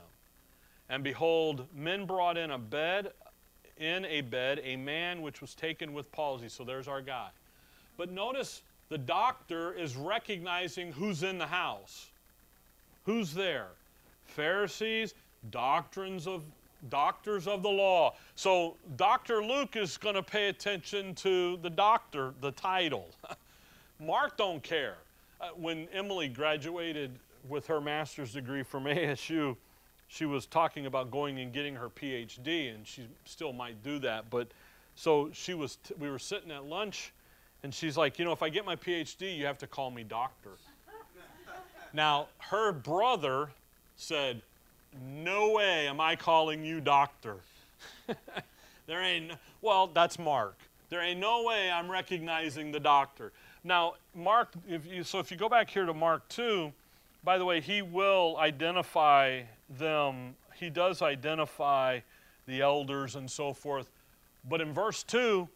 And 0.90 1.02
behold, 1.02 1.66
men 1.74 2.06
brought 2.06 2.36
in 2.36 2.50
a 2.50 2.58
bed, 2.58 3.12
in 3.78 4.04
a 4.06 4.20
bed, 4.20 4.60
a 4.64 4.76
man 4.76 5.22
which 5.22 5.40
was 5.40 5.54
taken 5.54 5.92
with 5.92 6.10
palsy. 6.12 6.48
So 6.48 6.64
there's 6.64 6.88
our 6.88 7.00
guy. 7.00 7.28
But 7.96 8.10
notice 8.10 8.62
the 8.88 8.98
doctor 8.98 9.72
is 9.72 9.96
recognizing 9.96 10.92
who's 10.92 11.22
in 11.22 11.38
the 11.38 11.46
house. 11.46 12.08
Who's 13.04 13.34
there? 13.34 13.68
Pharisees, 14.24 15.14
doctrines 15.50 16.26
of 16.26 16.42
doctors 16.90 17.46
of 17.46 17.62
the 17.62 17.68
law. 17.68 18.14
So 18.36 18.76
Dr. 18.96 19.42
Luke 19.42 19.76
is 19.76 19.96
going 19.96 20.14
to 20.14 20.22
pay 20.22 20.48
attention 20.48 21.14
to 21.16 21.56
the 21.58 21.70
doctor, 21.70 22.34
the 22.40 22.52
title. 22.52 23.08
Mark 24.00 24.36
don't 24.36 24.62
care. 24.62 24.96
Uh, 25.40 25.48
when 25.56 25.88
Emily 25.92 26.28
graduated 26.28 27.10
with 27.48 27.66
her 27.66 27.80
master's 27.80 28.32
degree 28.32 28.62
from 28.62 28.84
ASU, 28.84 29.56
she 30.08 30.24
was 30.24 30.46
talking 30.46 30.86
about 30.86 31.10
going 31.10 31.38
and 31.38 31.52
getting 31.52 31.74
her 31.74 31.88
PhD, 31.88 32.74
and 32.74 32.86
she 32.86 33.06
still 33.24 33.52
might 33.52 33.82
do 33.84 33.98
that. 34.00 34.30
But 34.30 34.48
so 34.94 35.30
she 35.32 35.54
was. 35.54 35.76
T- 35.76 35.94
we 35.98 36.10
were 36.10 36.18
sitting 36.18 36.50
at 36.50 36.64
lunch, 36.64 37.12
and 37.62 37.72
she's 37.72 37.96
like, 37.96 38.18
you 38.18 38.24
know, 38.24 38.32
if 38.32 38.42
I 38.42 38.48
get 38.48 38.64
my 38.64 38.74
PhD, 38.74 39.36
you 39.36 39.46
have 39.46 39.58
to 39.58 39.66
call 39.66 39.90
me 39.90 40.02
doctor. 40.02 40.52
now 41.92 42.28
her 42.38 42.72
brother 42.72 43.50
said, 43.96 44.40
"No 45.06 45.52
way 45.52 45.86
am 45.86 46.00
I 46.00 46.16
calling 46.16 46.64
you 46.64 46.80
doctor." 46.80 47.36
there 48.86 49.02
ain't. 49.02 49.32
Well, 49.60 49.88
that's 49.88 50.18
Mark. 50.18 50.56
There 50.88 51.02
ain't 51.02 51.20
no 51.20 51.42
way 51.42 51.70
I'm 51.70 51.90
recognizing 51.90 52.72
the 52.72 52.80
doctor. 52.80 53.32
Now, 53.62 53.94
Mark, 54.14 54.52
if 54.66 54.86
you, 54.86 55.04
so 55.04 55.18
if 55.18 55.30
you 55.30 55.36
go 55.36 55.48
back 55.48 55.68
here 55.68 55.84
to 55.84 55.92
Mark 55.92 56.26
2, 56.30 56.72
by 57.22 57.36
the 57.36 57.44
way, 57.44 57.60
he 57.60 57.82
will 57.82 58.36
identify 58.38 59.42
them. 59.68 60.34
He 60.54 60.70
does 60.70 61.02
identify 61.02 62.00
the 62.46 62.62
elders 62.62 63.16
and 63.16 63.30
so 63.30 63.52
forth. 63.52 63.90
But 64.48 64.60
in 64.60 64.72
verse 64.72 65.02
2, 65.02 65.48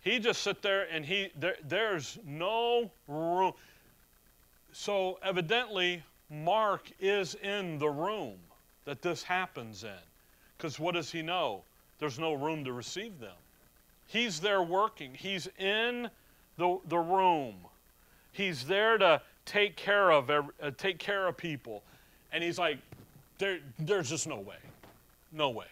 he 0.00 0.18
just 0.18 0.42
sit 0.42 0.62
there 0.62 0.86
and 0.90 1.04
he 1.04 1.30
there, 1.38 1.56
there's 1.66 2.18
no 2.24 2.90
room. 3.08 3.52
So 4.72 5.18
evidently, 5.22 6.02
Mark 6.30 6.90
is 7.00 7.34
in 7.36 7.78
the 7.78 7.88
room 7.88 8.36
that 8.84 9.02
this 9.02 9.22
happens 9.22 9.84
in. 9.84 9.90
Because 10.56 10.78
what 10.78 10.94
does 10.94 11.10
he 11.10 11.22
know? 11.22 11.62
There's 11.98 12.18
no 12.18 12.34
room 12.34 12.64
to 12.64 12.72
receive 12.72 13.18
them. 13.18 13.36
He's 14.06 14.40
there 14.40 14.62
working. 14.62 15.14
He's 15.14 15.48
in 15.58 16.08
the, 16.56 16.78
the 16.88 16.98
room. 16.98 17.54
He's 18.32 18.64
there 18.64 18.98
to 18.98 19.20
take 19.44 19.76
care 19.76 20.10
of 20.10 20.30
uh, 20.30 20.42
take 20.76 20.98
care 20.98 21.26
of 21.26 21.36
people. 21.36 21.82
And 22.32 22.44
he's 22.44 22.58
like, 22.58 22.78
there, 23.38 23.58
there's 23.78 24.10
just 24.10 24.26
no 24.26 24.40
way. 24.40 24.56
No 25.32 25.50
way. 25.50 25.66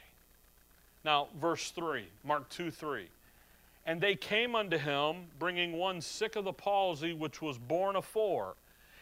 Now, 1.04 1.28
verse 1.40 1.70
3, 1.70 2.04
Mark 2.24 2.48
2 2.48 2.70
3. 2.70 3.06
And 3.86 4.00
they 4.00 4.16
came 4.16 4.56
unto 4.56 4.76
him, 4.76 5.26
bringing 5.38 5.72
one 5.74 6.00
sick 6.00 6.34
of 6.34 6.44
the 6.44 6.52
palsy, 6.52 7.12
which 7.12 7.40
was 7.40 7.58
born 7.58 7.94
afore. 7.94 8.54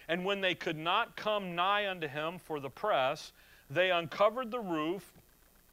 And 0.09 0.25
when 0.25 0.43
they 0.43 0.55
could 0.55 0.77
not 0.77 1.17
come 1.17 1.55
nigh 1.55 1.89
unto 1.89 2.07
him 2.07 2.39
for 2.39 2.61
the 2.61 2.69
press, 2.69 3.33
they 3.71 3.91
uncovered 3.91 4.51
the 4.51 4.61
roof 4.61 5.15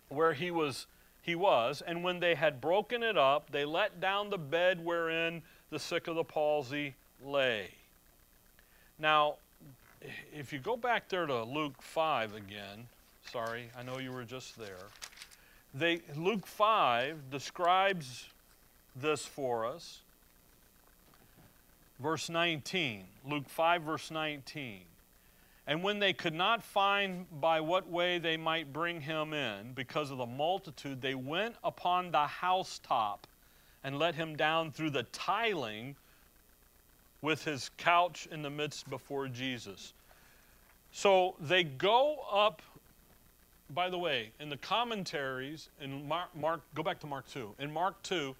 where 0.07 0.33
he 0.33 0.51
was, 0.51 0.87
he 1.21 1.35
was, 1.35 1.81
and 1.85 2.03
when 2.03 2.21
they 2.21 2.35
had 2.35 2.61
broken 2.61 3.03
it 3.03 3.17
up, 3.17 3.51
they 3.51 3.65
let 3.65 3.99
down 3.99 4.29
the 4.29 4.37
bed 4.37 4.83
wherein 4.83 5.41
the 5.69 5.79
sick 5.79 6.07
of 6.07 6.15
the 6.15 6.23
palsy 6.23 6.95
lay. 7.23 7.71
Now, 8.97 9.35
if 10.33 10.51
you 10.51 10.59
go 10.59 10.75
back 10.75 11.09
there 11.09 11.25
to 11.25 11.43
Luke 11.43 11.81
5 11.81 12.35
again, 12.35 12.87
sorry, 13.31 13.69
I 13.77 13.83
know 13.83 13.99
you 13.99 14.11
were 14.11 14.23
just 14.23 14.57
there. 14.57 14.87
They, 15.73 16.01
Luke 16.15 16.45
5 16.45 17.29
describes 17.29 18.27
this 18.95 19.25
for 19.25 19.65
us. 19.65 20.01
Verse 21.99 22.29
19, 22.29 23.05
Luke 23.25 23.47
5, 23.47 23.83
verse 23.83 24.11
19. 24.11 24.81
And 25.67 25.83
when 25.83 25.99
they 25.99 26.13
could 26.13 26.33
not 26.33 26.63
find 26.63 27.27
by 27.39 27.61
what 27.61 27.87
way 27.87 28.17
they 28.17 28.35
might 28.35 28.73
bring 28.73 29.01
him 29.01 29.33
in 29.33 29.73
because 29.73 30.09
of 30.09 30.17
the 30.17 30.25
multitude, 30.25 31.01
they 31.01 31.15
went 31.15 31.55
upon 31.63 32.11
the 32.11 32.25
housetop 32.25 33.27
and 33.83 33.99
let 33.99 34.15
him 34.15 34.35
down 34.35 34.71
through 34.71 34.89
the 34.89 35.03
tiling 35.03 35.95
with 37.21 37.43
his 37.43 37.69
couch 37.77 38.27
in 38.31 38.41
the 38.41 38.49
midst 38.49 38.89
before 38.89 39.27
Jesus. 39.27 39.93
So 40.91 41.35
they 41.39 41.63
go 41.63 42.25
up, 42.31 42.61
by 43.69 43.89
the 43.89 43.97
way, 43.97 44.31
in 44.39 44.49
the 44.49 44.57
commentaries, 44.57 45.69
in 45.79 46.07
Mark, 46.07 46.35
Mark, 46.35 46.61
go 46.75 46.83
back 46.83 46.99
to 47.01 47.07
Mark 47.07 47.29
2. 47.29 47.55
In 47.59 47.71
Mark 47.71 48.01
2, 48.03 48.35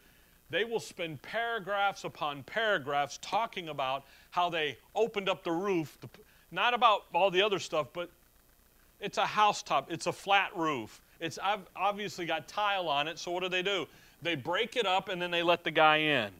they 0.49 0.65
will 0.65 0.79
spend 0.79 1.21
paragraphs 1.21 2.03
upon 2.03 2.43
paragraphs 2.43 3.19
talking 3.21 3.69
about 3.69 4.03
how 4.31 4.49
they 4.49 4.77
opened 4.95 5.29
up 5.29 5.43
the 5.43 5.51
roof, 5.51 5.97
not 6.51 6.73
about 6.73 7.03
all 7.13 7.31
the 7.31 7.41
other 7.41 7.59
stuff, 7.59 7.87
but 7.93 8.09
it's 8.99 9.17
a 9.17 9.25
housetop, 9.25 9.91
it's 9.91 10.07
a 10.07 10.11
flat 10.11 10.51
roof. 10.55 11.01
It's 11.21 11.39
obviously 11.75 12.25
got 12.25 12.47
tile 12.47 12.89
on 12.89 13.07
it, 13.07 13.17
so 13.17 13.31
what 13.31 13.43
do 13.43 13.49
they 13.49 13.61
do? 13.61 13.87
They 14.23 14.35
break 14.35 14.75
it 14.75 14.85
up 14.85 15.07
and 15.07 15.21
then 15.21 15.31
they 15.31 15.43
let 15.43 15.63
the 15.63 15.71
guy 15.71 15.97
in. 15.97 16.31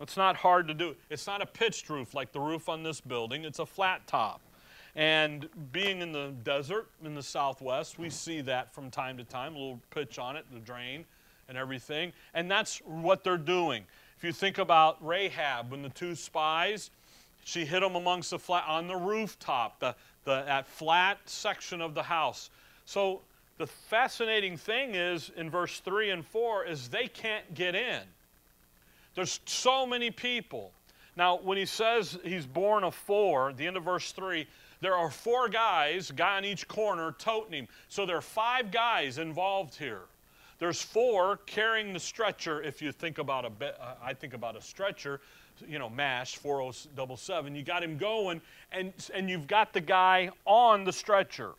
It's 0.00 0.16
not 0.16 0.36
hard 0.36 0.66
to 0.68 0.74
do. 0.74 0.96
It's 1.10 1.26
not 1.26 1.42
a 1.42 1.46
pitched 1.46 1.88
roof 1.88 2.14
like 2.14 2.32
the 2.32 2.40
roof 2.40 2.68
on 2.68 2.82
this 2.82 3.00
building, 3.00 3.44
it's 3.44 3.58
a 3.58 3.66
flat 3.66 4.06
top. 4.06 4.40
And 4.94 5.48
being 5.72 6.02
in 6.02 6.12
the 6.12 6.34
desert 6.44 6.86
in 7.02 7.14
the 7.14 7.22
southwest, 7.22 7.98
we 7.98 8.10
see 8.10 8.42
that 8.42 8.74
from 8.74 8.90
time 8.90 9.16
to 9.16 9.24
time, 9.24 9.54
a 9.54 9.58
little 9.58 9.80
pitch 9.90 10.18
on 10.18 10.36
it, 10.36 10.44
the 10.52 10.58
drain 10.58 11.06
and 11.48 11.56
everything. 11.56 12.12
And 12.34 12.50
that's 12.50 12.78
what 12.78 13.24
they're 13.24 13.38
doing. 13.38 13.84
If 14.18 14.24
you 14.24 14.32
think 14.32 14.58
about 14.58 15.04
Rahab, 15.04 15.70
when 15.70 15.82
the 15.82 15.88
two 15.88 16.14
spies, 16.14 16.90
she 17.44 17.64
hid 17.64 17.82
them 17.82 17.96
amongst 17.96 18.30
the 18.30 18.38
flat 18.38 18.64
on 18.68 18.86
the 18.86 18.96
rooftop, 18.96 19.80
the, 19.80 19.94
the 20.24 20.42
that 20.42 20.66
flat 20.66 21.18
section 21.24 21.80
of 21.80 21.94
the 21.94 22.02
house. 22.02 22.50
So 22.84 23.22
the 23.58 23.66
fascinating 23.66 24.56
thing 24.56 24.94
is 24.94 25.30
in 25.36 25.50
verse 25.50 25.80
3 25.80 26.10
and 26.10 26.24
4 26.24 26.66
is 26.66 26.88
they 26.88 27.08
can't 27.08 27.54
get 27.54 27.74
in. 27.74 28.02
There's 29.14 29.40
so 29.46 29.86
many 29.86 30.10
people. 30.10 30.72
Now, 31.16 31.38
when 31.38 31.58
he 31.58 31.66
says 31.66 32.18
he's 32.24 32.46
born 32.46 32.84
of 32.84 32.94
four, 32.94 33.52
the 33.52 33.66
end 33.66 33.76
of 33.76 33.84
verse 33.84 34.12
3, 34.12 34.46
there 34.80 34.96
are 34.96 35.10
four 35.10 35.48
guys, 35.48 36.10
guy 36.10 36.38
on 36.38 36.44
each 36.44 36.66
corner, 36.66 37.14
toting 37.18 37.52
him. 37.52 37.68
So 37.88 38.06
there 38.06 38.16
are 38.16 38.22
five 38.22 38.72
guys 38.72 39.18
involved 39.18 39.76
here. 39.76 40.02
There's 40.58 40.80
four 40.80 41.38
carrying 41.46 41.92
the 41.92 42.00
stretcher. 42.00 42.62
If 42.62 42.80
you 42.80 42.92
think 42.92 43.18
about 43.18 43.44
a, 43.44 43.64
uh, 43.64 43.94
I 44.02 44.14
think 44.14 44.32
about 44.32 44.56
a 44.56 44.62
stretcher, 44.62 45.20
you 45.68 45.78
know, 45.78 45.90
MASH 45.90 46.36
4077. 46.36 47.54
You 47.54 47.62
got 47.62 47.82
him 47.82 47.98
going, 47.98 48.40
and 48.70 48.92
and 49.12 49.28
you've 49.28 49.46
got 49.46 49.72
the 49.72 49.80
guy 49.80 50.30
on 50.44 50.84
the 50.84 50.92
stretcher. 50.92 51.50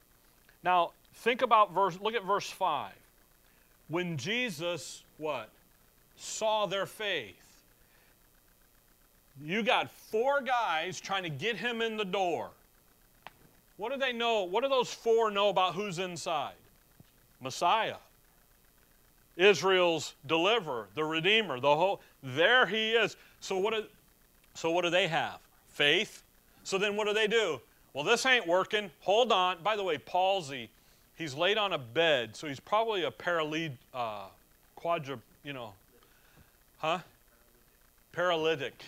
Now 0.64 0.91
think 1.16 1.41
about 1.41 1.74
verse. 1.74 1.99
Look 2.01 2.14
at 2.14 2.24
verse 2.24 2.49
five. 2.49 2.93
When 3.89 4.18
Jesus 4.18 5.04
what 5.18 5.49
saw 6.16 6.66
their 6.66 6.86
faith. 6.86 7.43
You 9.41 9.63
got 9.63 9.91
four 9.91 10.41
guys 10.41 10.99
trying 10.99 11.23
to 11.23 11.29
get 11.29 11.55
him 11.55 11.81
in 11.81 11.97
the 11.97 12.05
door. 12.05 12.49
What 13.77 13.91
do 13.91 13.97
they 13.97 14.13
know? 14.13 14.43
What 14.43 14.63
do 14.63 14.69
those 14.69 14.93
four 14.93 15.31
know 15.31 15.49
about 15.49 15.73
who's 15.73 15.99
inside? 15.99 16.53
Messiah. 17.41 17.95
Israel's 19.36 20.13
deliverer, 20.27 20.88
the 20.93 21.03
redeemer, 21.03 21.59
the 21.59 21.75
whole 21.75 22.01
there 22.21 22.65
he 22.65 22.91
is. 22.91 23.15
So 23.39 23.57
what 23.57 23.73
do, 23.73 23.84
so 24.53 24.71
what 24.71 24.84
do 24.84 24.89
they 24.89 25.07
have? 25.07 25.39
Faith. 25.69 26.21
So 26.63 26.77
then 26.77 26.95
what 26.95 27.07
do 27.07 27.13
they 27.13 27.27
do? 27.27 27.59
Well, 27.93 28.03
this 28.03 28.25
ain't 28.25 28.47
working. 28.47 28.91
Hold 29.01 29.31
on. 29.31 29.57
By 29.63 29.75
the 29.75 29.84
way, 29.84 29.97
palsy, 29.97 30.69
he's 31.15 31.34
laid 31.34 31.57
on 31.57 31.73
a 31.73 31.77
bed, 31.77 32.36
so 32.36 32.47
he's 32.47 32.59
probably 32.59 33.03
a 33.03 33.11
paralytic, 33.11 33.77
uh, 33.93 34.25
quadra, 34.75 35.19
you 35.43 35.53
know, 35.53 35.73
huh? 36.77 36.99
Paralytic. 38.11 38.84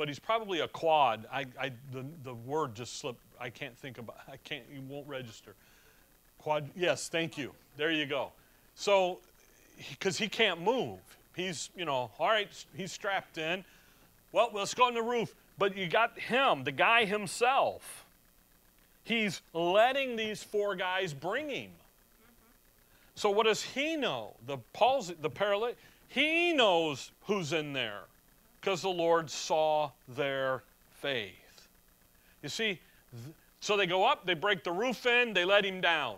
But 0.00 0.08
he's 0.08 0.18
probably 0.18 0.60
a 0.60 0.68
quad. 0.68 1.26
I, 1.30 1.44
I, 1.60 1.72
the, 1.92 2.06
the 2.24 2.32
word 2.32 2.74
just 2.74 3.00
slipped. 3.00 3.20
I 3.38 3.50
can't 3.50 3.76
think 3.76 3.98
about. 3.98 4.16
I 4.32 4.38
can't. 4.38 4.64
You 4.72 4.80
won't 4.88 5.06
register. 5.06 5.54
Quad. 6.38 6.70
Yes, 6.74 7.10
thank 7.10 7.36
you. 7.36 7.52
There 7.76 7.90
you 7.90 8.06
go. 8.06 8.32
So, 8.74 9.18
because 9.90 10.16
he 10.16 10.26
can't 10.26 10.62
move, 10.62 11.00
he's 11.36 11.68
you 11.76 11.84
know 11.84 12.10
all 12.18 12.28
right. 12.28 12.48
He's 12.74 12.92
strapped 12.92 13.36
in. 13.36 13.62
Well, 14.32 14.48
let's 14.54 14.72
go 14.72 14.84
on 14.84 14.94
the 14.94 15.02
roof. 15.02 15.34
But 15.58 15.76
you 15.76 15.86
got 15.86 16.18
him, 16.18 16.64
the 16.64 16.72
guy 16.72 17.04
himself. 17.04 18.06
He's 19.04 19.42
letting 19.52 20.16
these 20.16 20.42
four 20.42 20.76
guys 20.76 21.12
bring 21.12 21.50
him. 21.50 21.72
So 23.16 23.28
what 23.28 23.44
does 23.44 23.62
he 23.62 23.96
know? 23.96 24.32
The 24.46 24.56
palsy, 24.72 25.14
the 25.20 25.28
paralytic. 25.28 25.76
He 26.08 26.54
knows 26.54 27.12
who's 27.26 27.52
in 27.52 27.74
there 27.74 28.04
because 28.60 28.82
the 28.82 28.88
Lord 28.88 29.30
saw 29.30 29.90
their 30.08 30.62
faith. 31.00 31.68
You 32.42 32.48
see, 32.48 32.80
so 33.60 33.76
they 33.76 33.86
go 33.86 34.04
up, 34.04 34.26
they 34.26 34.34
break 34.34 34.64
the 34.64 34.72
roof 34.72 35.06
in, 35.06 35.32
they 35.32 35.44
let 35.44 35.64
him 35.64 35.80
down. 35.80 36.16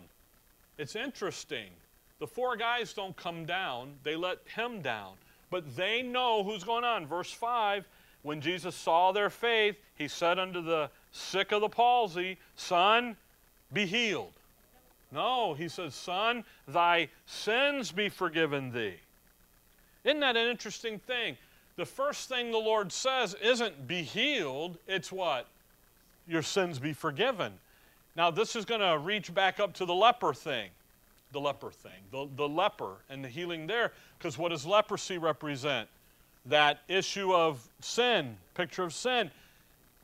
It's 0.78 0.96
interesting. 0.96 1.70
The 2.18 2.26
four 2.26 2.56
guys 2.56 2.92
don't 2.92 3.16
come 3.16 3.44
down, 3.44 3.94
they 4.02 4.16
let 4.16 4.38
him 4.54 4.80
down. 4.80 5.14
But 5.50 5.76
they 5.76 6.02
know 6.02 6.42
who's 6.42 6.64
going 6.64 6.84
on. 6.84 7.06
Verse 7.06 7.30
5 7.30 7.86
When 8.22 8.40
Jesus 8.40 8.74
saw 8.74 9.12
their 9.12 9.30
faith, 9.30 9.76
he 9.96 10.08
said 10.08 10.38
unto 10.38 10.62
the 10.62 10.88
sick 11.10 11.52
of 11.52 11.60
the 11.60 11.68
palsy, 11.68 12.38
Son, 12.56 13.16
be 13.72 13.86
healed. 13.86 14.32
No, 15.12 15.52
he 15.52 15.68
says, 15.68 15.94
Son, 15.94 16.42
thy 16.66 17.08
sins 17.26 17.92
be 17.92 18.08
forgiven 18.08 18.72
thee. 18.72 18.94
Isn't 20.04 20.20
that 20.20 20.36
an 20.36 20.48
interesting 20.48 20.98
thing? 20.98 21.36
The 21.76 21.86
first 21.86 22.28
thing 22.28 22.50
the 22.50 22.58
Lord 22.58 22.92
says 22.92 23.34
isn't 23.42 23.86
be 23.86 24.02
healed, 24.02 24.78
it's 24.86 25.10
what? 25.10 25.46
Your 26.28 26.42
sins 26.42 26.78
be 26.78 26.92
forgiven. 26.92 27.52
Now, 28.14 28.30
this 28.30 28.54
is 28.54 28.64
going 28.64 28.80
to 28.80 28.98
reach 28.98 29.32
back 29.34 29.58
up 29.58 29.72
to 29.74 29.86
the 29.86 29.94
leper 29.94 30.34
thing, 30.34 30.68
the 31.32 31.40
leper 31.40 31.70
thing, 31.70 31.92
the, 32.10 32.28
the 32.36 32.48
leper 32.48 32.96
and 33.08 33.24
the 33.24 33.28
healing 33.28 33.66
there, 33.66 33.92
because 34.18 34.36
what 34.36 34.50
does 34.50 34.66
leprosy 34.66 35.16
represent? 35.16 35.88
That 36.46 36.80
issue 36.88 37.32
of 37.32 37.66
sin, 37.80 38.36
picture 38.54 38.82
of 38.82 38.92
sin. 38.92 39.30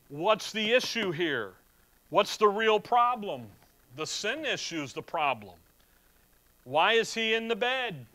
What's 0.09 0.53
the 0.53 0.73
issue 0.73 1.11
here? 1.11 1.53
What's 2.11 2.39
the 2.39 2.49
real 2.49 2.81
problem? 2.81 3.43
The 3.97 4.07
sin 4.07 4.47
issue 4.47 4.83
is 4.83 4.93
the 4.93 5.03
problem. 5.03 5.55
Why 6.65 6.95
is 6.95 7.13
he 7.13 7.35
in 7.35 7.49
the 7.49 7.57
bed? 7.57 8.07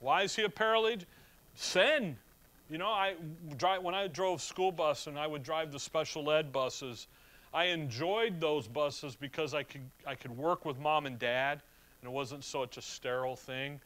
Why 0.00 0.22
is 0.22 0.36
he 0.36 0.42
a 0.42 0.48
paralytic? 0.48 1.06
sin. 1.60 2.16
You 2.70 2.78
know, 2.78 2.86
I 2.86 3.14
drive, 3.56 3.82
when 3.82 3.96
I 3.96 4.06
drove 4.06 4.40
school 4.40 4.70
bus 4.70 5.08
and 5.08 5.18
I 5.18 5.26
would 5.26 5.42
drive 5.42 5.72
the 5.72 5.80
special 5.80 6.30
ed 6.30 6.52
buses, 6.52 7.08
I 7.52 7.64
enjoyed 7.64 8.40
those 8.40 8.68
buses 8.68 9.16
because 9.16 9.54
I 9.54 9.64
could, 9.64 9.80
I 10.06 10.14
could 10.14 10.30
work 10.36 10.64
with 10.64 10.78
mom 10.78 11.06
and 11.06 11.18
dad, 11.18 11.62
and 12.00 12.10
it 12.10 12.14
wasn't 12.14 12.44
such 12.44 12.76
a 12.76 12.82
sterile 12.82 13.34
thing. 13.34 13.80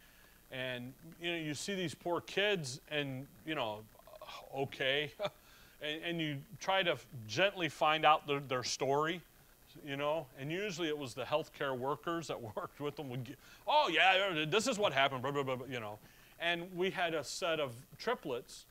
And 0.53 0.93
you 1.21 1.31
know, 1.33 1.39
you 1.39 1.55
see 1.55 1.75
these 1.75 1.95
poor 1.95 2.21
kids, 2.21 2.83
and 2.91 3.27
you 3.47 3.55
know, 3.55 3.79
okay, 4.55 5.11
and, 5.83 6.03
and, 6.05 6.21
you 6.21 6.37
try 6.61 6.83
to 6.83 6.99
gently 7.27 7.71
find 7.71 8.05
out 8.05 8.27
their, 8.27 8.41
their 8.41 8.63
story, 8.63 9.23
you 9.85 9.97
know. 9.97 10.27
And 10.39 10.53
usually 10.53 10.89
it 10.89 10.99
was 10.99 11.15
the 11.15 11.25
healthcare 11.25 11.77
workers 11.77 12.29
that 12.29 12.41
worked 12.57 12.81
with 12.81 12.97
them 12.97 13.09
would 13.09 13.25
get, 13.25 13.39
oh 13.67 13.89
yeah, 13.91 14.45
this 14.47 14.67
is 14.67 14.79
what 14.79 14.93
happened, 14.93 15.23
blah 15.23 15.33
blah 15.33 15.43
blah, 15.43 15.67
you 15.71 15.81
know. 15.81 15.99
And 16.39 16.69
we 16.77 16.91
had 16.91 17.15
a 17.15 17.25
set 17.25 17.61
of 17.61 17.73
triplets. 17.97 18.67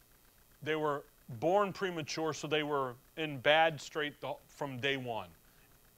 They 0.64 0.76
were 0.76 1.04
born 1.40 1.74
premature, 1.74 2.34
so 2.34 2.48
they 2.48 2.64
were 2.64 2.94
in 3.18 3.38
bad 3.40 3.80
strait 3.80 4.14
from 4.48 4.80
day 4.80 4.98
one. 4.98 5.28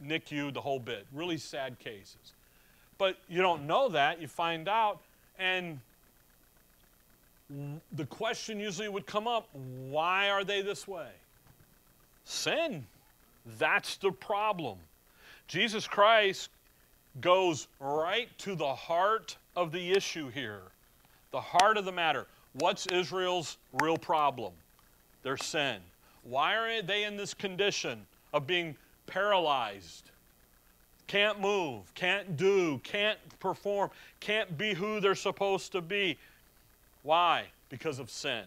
NICU, 0.03 0.53
the 0.53 0.61
whole 0.61 0.79
bit. 0.79 1.05
Really 1.13 1.37
sad 1.37 1.79
cases. 1.79 2.33
But 2.97 3.17
you 3.29 3.41
don't 3.41 3.65
know 3.67 3.89
that. 3.89 4.21
You 4.21 4.27
find 4.27 4.67
out, 4.67 4.99
and 5.37 5.79
the 7.93 8.05
question 8.05 8.59
usually 8.59 8.89
would 8.89 9.05
come 9.05 9.27
up 9.27 9.47
why 9.89 10.29
are 10.29 10.43
they 10.43 10.61
this 10.61 10.87
way? 10.87 11.09
Sin. 12.25 12.85
That's 13.59 13.97
the 13.97 14.11
problem. 14.11 14.77
Jesus 15.47 15.87
Christ 15.87 16.49
goes 17.21 17.67
right 17.79 18.27
to 18.39 18.55
the 18.55 18.73
heart 18.73 19.37
of 19.55 19.71
the 19.71 19.91
issue 19.91 20.29
here 20.29 20.61
the 21.35 21.41
heart 21.41 21.75
of 21.75 21.83
the 21.83 21.91
matter. 21.91 22.27
What's 22.57 22.87
Israel's 22.87 23.57
real 23.73 23.97
problem? 23.97 24.53
Their 25.23 25.37
sin. 25.37 25.77
Why 26.23 26.55
are 26.55 26.81
they 26.81 27.03
in 27.03 27.17
this 27.17 27.33
condition 27.33 28.05
of 28.33 28.47
being 28.47 28.75
paralyzed? 29.07 30.09
Can't 31.07 31.39
move, 31.39 31.93
can't 31.93 32.35
do, 32.37 32.79
can't 32.79 33.19
perform, 33.39 33.91
can't 34.19 34.57
be 34.57 34.73
who 34.73 34.99
they're 34.99 35.15
supposed 35.15 35.71
to 35.73 35.81
be. 35.81 36.17
Why? 37.03 37.45
Because 37.69 37.99
of 37.99 38.09
sin. 38.09 38.43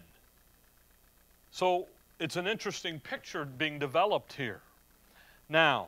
So 1.51 1.87
it's 2.19 2.35
an 2.35 2.47
interesting 2.47 2.99
picture 2.99 3.45
being 3.45 3.79
developed 3.79 4.33
here. 4.33 4.61
Now, 5.47 5.87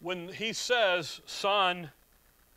when 0.00 0.28
he 0.28 0.52
says, 0.52 1.20
Son, 1.26 1.90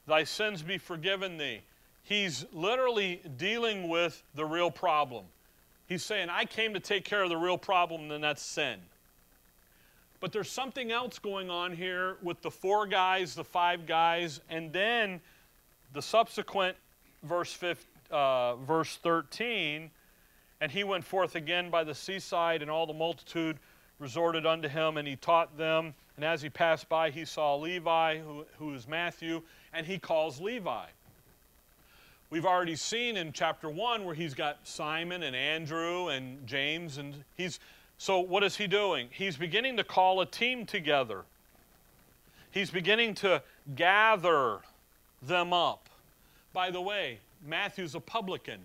thy 0.05 0.23
sins 0.23 0.61
be 0.61 0.77
forgiven 0.77 1.37
thee, 1.37 1.61
he's 2.07 2.45
literally 2.53 3.21
dealing 3.35 3.89
with 3.89 4.23
the 4.33 4.45
real 4.45 4.71
problem. 4.71 5.25
He's 5.87 6.03
saying, 6.03 6.29
I 6.29 6.45
came 6.45 6.73
to 6.73 6.79
take 6.79 7.03
care 7.03 7.21
of 7.21 7.29
the 7.29 7.37
real 7.37 7.57
problem, 7.57 8.11
and 8.11 8.23
that's 8.23 8.41
sin. 8.41 8.79
But 10.21 10.31
there's 10.31 10.49
something 10.49 10.91
else 10.91 11.19
going 11.19 11.49
on 11.49 11.73
here 11.73 12.15
with 12.21 12.41
the 12.41 12.49
four 12.49 12.87
guys, 12.87 13.35
the 13.35 13.43
five 13.43 13.85
guys, 13.85 14.39
and 14.49 14.71
then 14.71 15.19
the 15.93 16.01
subsequent 16.01 16.77
verse, 17.23 17.51
15, 17.51 17.85
uh, 18.09 18.55
verse 18.55 18.97
13. 19.03 19.91
And 20.61 20.71
he 20.71 20.83
went 20.85 21.03
forth 21.03 21.35
again 21.35 21.69
by 21.69 21.83
the 21.83 21.93
seaside, 21.93 22.61
and 22.61 22.71
all 22.71 22.87
the 22.87 22.93
multitude 22.93 23.57
resorted 23.99 24.45
unto 24.45 24.69
him, 24.69 24.97
and 24.97 25.07
he 25.07 25.17
taught 25.17 25.57
them. 25.57 25.93
And 26.15 26.23
as 26.23 26.41
he 26.41 26.49
passed 26.49 26.87
by, 26.87 27.11
he 27.11 27.25
saw 27.25 27.55
Levi, 27.55 28.19
who, 28.19 28.45
who 28.57 28.73
is 28.73 28.87
Matthew, 28.87 29.41
and 29.73 29.85
he 29.85 29.99
calls 29.99 30.39
Levi. 30.39 30.85
We've 32.29 32.45
already 32.45 32.75
seen 32.75 33.15
in 33.15 33.31
chapter 33.31 33.69
1 33.69 34.03
where 34.03 34.13
he's 34.13 34.33
got 34.33 34.59
Simon 34.63 35.23
and 35.23 35.33
Andrew 35.33 36.09
and 36.09 36.45
James, 36.45 36.97
and 36.97 37.23
he's 37.35 37.59
so 37.97 38.19
what 38.19 38.43
is 38.43 38.57
he 38.57 38.67
doing? 38.67 39.07
He's 39.11 39.37
beginning 39.37 39.77
to 39.77 39.83
call 39.85 40.19
a 40.19 40.25
team 40.25 40.65
together. 40.65 41.23
He's 42.51 42.69
beginning 42.69 43.15
to 43.15 43.41
gather 43.75 44.59
them 45.21 45.53
up. 45.53 45.89
By 46.51 46.69
the 46.69 46.81
way, 46.81 47.19
Matthew's 47.45 47.95
a 47.95 47.99
publican. 48.01 48.59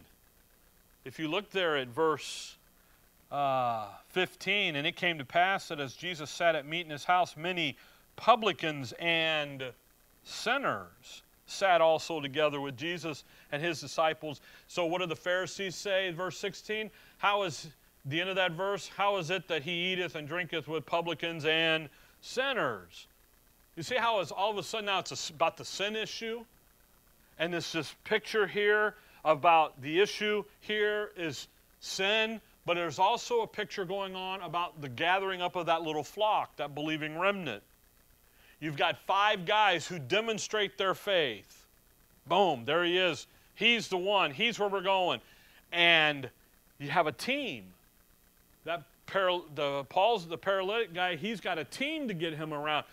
If 1.05 1.21
you 1.21 1.29
look 1.29 1.51
there 1.51 1.77
at 1.77 1.89
verse 1.89 2.57
uh, 3.31 3.87
15, 4.09 4.75
and 4.75 4.87
it 4.87 4.97
came 4.97 5.19
to 5.19 5.25
pass 5.25 5.69
that 5.69 5.79
as 5.79 5.95
Jesus 5.95 6.31
sat 6.31 6.57
at 6.57 6.67
meat 6.67 6.85
in 6.85 6.91
his 6.91 7.05
house, 7.05 7.37
many 7.37 7.77
publicans 8.17 8.93
and 8.99 9.65
sinners 10.25 11.22
sat 11.53 11.81
also 11.81 12.21
together 12.21 12.61
with 12.61 12.77
Jesus 12.77 13.25
and 13.51 13.63
his 13.63 13.81
disciples. 13.81 14.41
So, 14.67 14.87
what 14.87 15.01
do 15.01 15.07
the 15.07 15.17
Pharisees 15.17 15.77
say? 15.77 16.11
Verse 16.11 16.39
16 16.39 16.91
How 17.19 17.43
is 17.45 17.69
the 18.05 18.21
end 18.21 18.31
of 18.31 18.37
that 18.37 18.53
verse? 18.53 18.89
How 18.89 19.19
is 19.19 19.31
it 19.31 19.49
that 19.49 19.63
he 19.63 19.93
eateth 19.93 20.15
and 20.15 20.27
drinketh 20.27 20.69
with 20.69 20.87
publicans 20.87 21.45
and 21.45 21.89
sinners? 22.21 23.07
You 23.77 23.83
see 23.83 23.97
how 23.97 24.21
it's 24.21 24.31
all 24.31 24.51
of 24.51 24.59
a 24.59 24.63
sudden 24.63 24.87
now 24.87 24.99
it's 24.99 25.31
about 25.31 25.57
the 25.57 25.65
sin 25.65 25.97
issue? 25.97 26.45
And 27.39 27.53
this, 27.53 27.73
this 27.73 27.95
picture 28.05 28.47
here 28.47 28.95
about 29.25 29.81
the 29.81 30.01
issue 30.01 30.45
here 30.61 31.11
is 31.17 31.49
sin, 31.81 32.41
but 32.67 32.75
there's 32.75 32.99
also 32.99 33.41
a 33.43 33.47
picture 33.47 33.85
going 33.85 34.15
on 34.15 34.43
about 34.43 34.81
the 34.81 34.89
gathering 34.89 35.41
up 35.41 35.57
of 35.57 35.67
that 35.67 35.83
little 35.83 36.05
flock, 36.05 36.57
that 36.57 36.75
believing 36.75 37.19
remnant. 37.19 37.63
You've 38.63 38.77
got 38.77 38.97
five 38.97 39.45
guys 39.45 39.89
who 39.89 39.99
demonstrate 39.99 40.79
their 40.79 40.95
faith. 40.95 41.67
Boom, 42.29 42.65
there 42.65 42.85
he 42.85 42.97
is. 42.97 43.27
He's 43.57 43.89
the 43.89 43.97
one. 43.97 44.31
He's 44.31 44.57
where 44.57 44.69
we're 44.69 44.83
going. 44.83 45.21
And 45.73 46.31
you 46.79 46.89
have 46.89 47.09
a 47.09 47.13
team. 47.13 47.65
That 48.65 48.85
paral- 49.09 49.53
the 49.57 49.83
Paul's 49.89 50.29
the 50.29 50.39
paralytic 50.39 50.95
guy. 50.95 51.17
He's 51.17 51.41
got 51.41 51.59
a 51.59 51.65
team 51.65 52.07
to 52.07 52.15
get 52.15 52.35
him 52.35 52.55
around. 52.55 52.85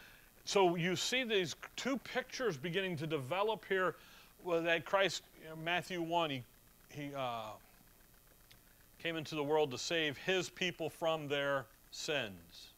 So 0.43 0.75
you 0.75 0.95
see 0.95 1.23
these 1.23 1.55
two 1.75 1.97
pictures 1.97 2.57
beginning 2.57 2.97
to 2.97 3.05
develop 3.05 3.63
here. 3.69 3.93
Well, 4.43 4.63
that 4.63 4.85
Christ, 4.85 5.21
Matthew 5.63 6.01
one, 6.01 6.31
he 6.31 6.43
he 6.89 7.11
uh, 7.15 7.51
came 9.03 9.17
into 9.17 9.35
the 9.35 9.43
world 9.43 9.69
to 9.69 9.77
save 9.77 10.17
his 10.17 10.49
people 10.49 10.89
from 10.89 11.27
their 11.27 11.65
sins. 11.91 12.71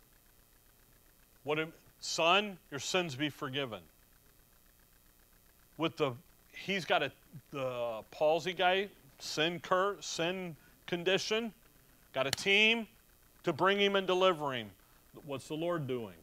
What 1.46 1.58
son, 2.02 2.58
your 2.70 2.80
sins 2.80 3.16
be 3.16 3.30
forgiven. 3.30 3.80
With 5.78 5.98
the 5.98 6.14
he's 6.54 6.86
got 6.86 7.02
a 7.02 7.12
the 7.52 8.02
palsy 8.12 8.54
guy, 8.54 8.90
sin 9.20 9.60
cur, 9.60 9.96
sin 10.02 10.56
condition, 10.86 11.54
got 12.14 12.28
a 12.28 12.32
team 12.32 12.88
to 13.44 13.54
bring 13.54 13.80
him 13.80 13.96
and 13.96 14.06
deliver 14.06 14.54
him. 14.54 14.70
What's 15.26 15.48
the 15.48 15.56
Lord 15.56 15.88
doing? 15.88 16.14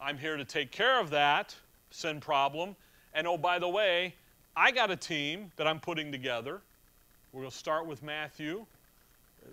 I'm 0.00 0.18
here 0.18 0.36
to 0.36 0.44
take 0.44 0.70
care 0.70 1.00
of 1.00 1.10
that 1.10 1.54
sin 1.90 2.20
problem. 2.20 2.76
And 3.14 3.26
oh, 3.26 3.38
by 3.38 3.58
the 3.58 3.68
way, 3.68 4.14
I 4.54 4.70
got 4.70 4.90
a 4.90 4.96
team 4.96 5.50
that 5.56 5.66
I'm 5.66 5.80
putting 5.80 6.12
together. 6.12 6.60
We're 7.32 7.42
going 7.42 7.50
to 7.50 7.56
start 7.56 7.86
with 7.86 8.02
Matthew. 8.02 8.66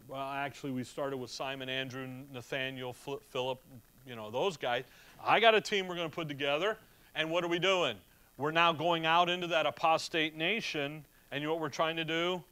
Well, 0.07 0.21
actually, 0.21 0.71
we 0.71 0.83
started 0.83 1.17
with 1.17 1.29
Simon, 1.29 1.69
Andrew, 1.69 2.07
Nathaniel, 2.33 2.93
Philip, 2.93 3.59
you 4.07 4.15
know, 4.15 4.31
those 4.31 4.57
guys. 4.57 4.83
I 5.25 5.39
got 5.39 5.55
a 5.55 5.61
team 5.61 5.87
we're 5.87 5.95
going 5.95 6.09
to 6.09 6.15
put 6.15 6.27
together. 6.27 6.77
And 7.15 7.29
what 7.31 7.43
are 7.43 7.47
we 7.47 7.59
doing? 7.59 7.95
We're 8.37 8.51
now 8.51 8.73
going 8.73 9.05
out 9.05 9.29
into 9.29 9.47
that 9.47 9.65
apostate 9.65 10.35
nation. 10.35 11.05
And 11.31 11.41
you 11.41 11.47
know 11.47 11.53
what 11.53 11.61
we're 11.61 11.69
trying 11.69 11.95
to 11.95 12.05
do? 12.05 12.43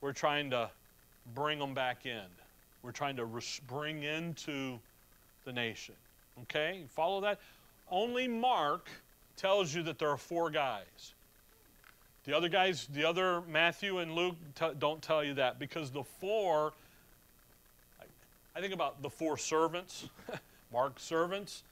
We're 0.00 0.12
trying 0.12 0.50
to 0.50 0.70
bring 1.34 1.58
them 1.58 1.74
back 1.74 2.06
in. 2.06 2.24
We're 2.82 2.92
trying 2.92 3.16
to 3.16 3.28
bring 3.66 4.02
into 4.02 4.78
the 5.44 5.52
nation. 5.52 5.94
Okay? 6.42 6.78
You 6.82 6.86
follow 6.88 7.20
that? 7.22 7.40
Only 7.90 8.26
Mark 8.26 8.88
tells 9.36 9.74
you 9.74 9.82
that 9.82 9.98
there 9.98 10.08
are 10.08 10.16
four 10.16 10.50
guys. 10.50 11.14
The 12.24 12.34
other 12.34 12.48
guys, 12.48 12.88
the 12.92 13.04
other 13.04 13.42
Matthew 13.42 13.98
and 13.98 14.12
Luke 14.12 14.36
don't 14.78 15.02
tell 15.02 15.22
you 15.22 15.34
that 15.34 15.58
because 15.58 15.90
the 15.90 16.02
four, 16.04 16.72
I 18.56 18.60
think 18.60 18.72
about 18.72 19.02
the 19.02 19.10
four 19.10 19.36
servants, 19.36 20.08
Mark's 20.72 21.02
servants. 21.02 21.64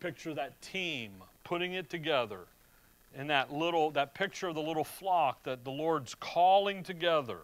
Picture 0.00 0.34
that 0.34 0.60
team 0.62 1.12
putting 1.44 1.74
it 1.74 1.88
together 1.88 2.40
in 3.16 3.28
that 3.28 3.52
little, 3.52 3.90
that 3.92 4.14
picture 4.14 4.48
of 4.48 4.54
the 4.54 4.62
little 4.62 4.84
flock 4.84 5.42
that 5.44 5.64
the 5.64 5.70
Lord's 5.70 6.14
calling 6.14 6.82
together, 6.82 7.38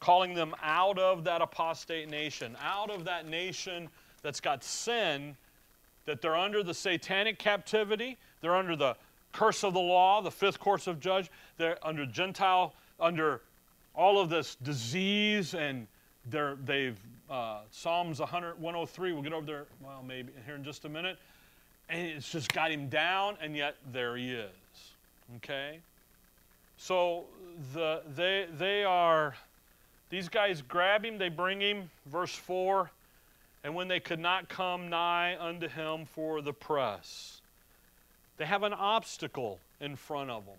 calling 0.00 0.34
them 0.34 0.54
out 0.62 0.98
of 0.98 1.24
that 1.24 1.42
apostate 1.42 2.08
nation, 2.08 2.56
out 2.62 2.90
of 2.90 3.04
that 3.04 3.28
nation 3.28 3.88
that's 4.22 4.40
got 4.40 4.64
sin 4.64 5.36
that 6.06 6.22
they're 6.22 6.36
under 6.36 6.62
the 6.62 6.74
satanic 6.74 7.38
captivity, 7.38 8.16
they're 8.40 8.56
under 8.56 8.76
the 8.76 8.96
curse 9.32 9.64
of 9.64 9.74
the 9.74 9.80
law, 9.80 10.22
the 10.22 10.30
fifth 10.30 10.58
course 10.58 10.86
of 10.86 10.98
judge, 10.98 11.30
they're 11.58 11.78
under 11.82 12.06
Gentile, 12.06 12.74
under 12.98 13.42
all 13.94 14.18
of 14.18 14.30
this 14.30 14.56
disease, 14.56 15.54
and 15.54 15.86
they're, 16.30 16.56
they've, 16.64 16.98
uh, 17.30 17.60
Psalms 17.70 18.20
100, 18.20 18.60
103, 18.60 19.12
we'll 19.12 19.22
get 19.22 19.32
over 19.32 19.46
there, 19.46 19.66
well, 19.80 20.02
maybe 20.06 20.32
here 20.46 20.54
in 20.54 20.64
just 20.64 20.84
a 20.84 20.88
minute, 20.88 21.18
and 21.88 22.00
it's 22.00 22.30
just 22.30 22.52
got 22.52 22.70
him 22.70 22.88
down, 22.88 23.36
and 23.40 23.56
yet 23.56 23.76
there 23.92 24.16
he 24.16 24.32
is. 24.32 24.50
Okay? 25.36 25.80
So 26.76 27.24
the, 27.72 28.02
they, 28.14 28.46
they 28.58 28.84
are, 28.84 29.34
these 30.10 30.28
guys 30.28 30.62
grab 30.62 31.04
him, 31.04 31.18
they 31.18 31.28
bring 31.28 31.60
him, 31.60 31.90
verse 32.06 32.34
4, 32.34 32.90
and 33.64 33.74
when 33.74 33.88
they 33.88 34.00
could 34.00 34.20
not 34.20 34.48
come 34.48 34.88
nigh 34.88 35.36
unto 35.38 35.68
him 35.68 36.06
for 36.06 36.40
the 36.42 36.52
press. 36.52 37.40
They 38.36 38.44
have 38.44 38.62
an 38.62 38.74
obstacle 38.74 39.58
in 39.80 39.96
front 39.96 40.30
of 40.30 40.44
them. 40.44 40.58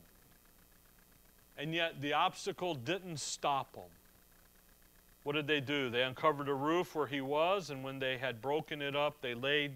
And 1.57 1.73
yet 1.73 2.01
the 2.01 2.13
obstacle 2.13 2.75
didn't 2.75 3.19
stop 3.19 3.73
them. 3.73 3.83
What 5.23 5.33
did 5.33 5.47
they 5.47 5.59
do? 5.59 5.89
They 5.89 6.03
uncovered 6.03 6.47
a 6.47 6.53
roof 6.53 6.95
where 6.95 7.07
he 7.07 7.21
was, 7.21 7.69
and 7.69 7.83
when 7.83 7.99
they 7.99 8.17
had 8.17 8.41
broken 8.41 8.81
it 8.81 8.95
up, 8.95 9.21
they 9.21 9.33
laid, 9.33 9.73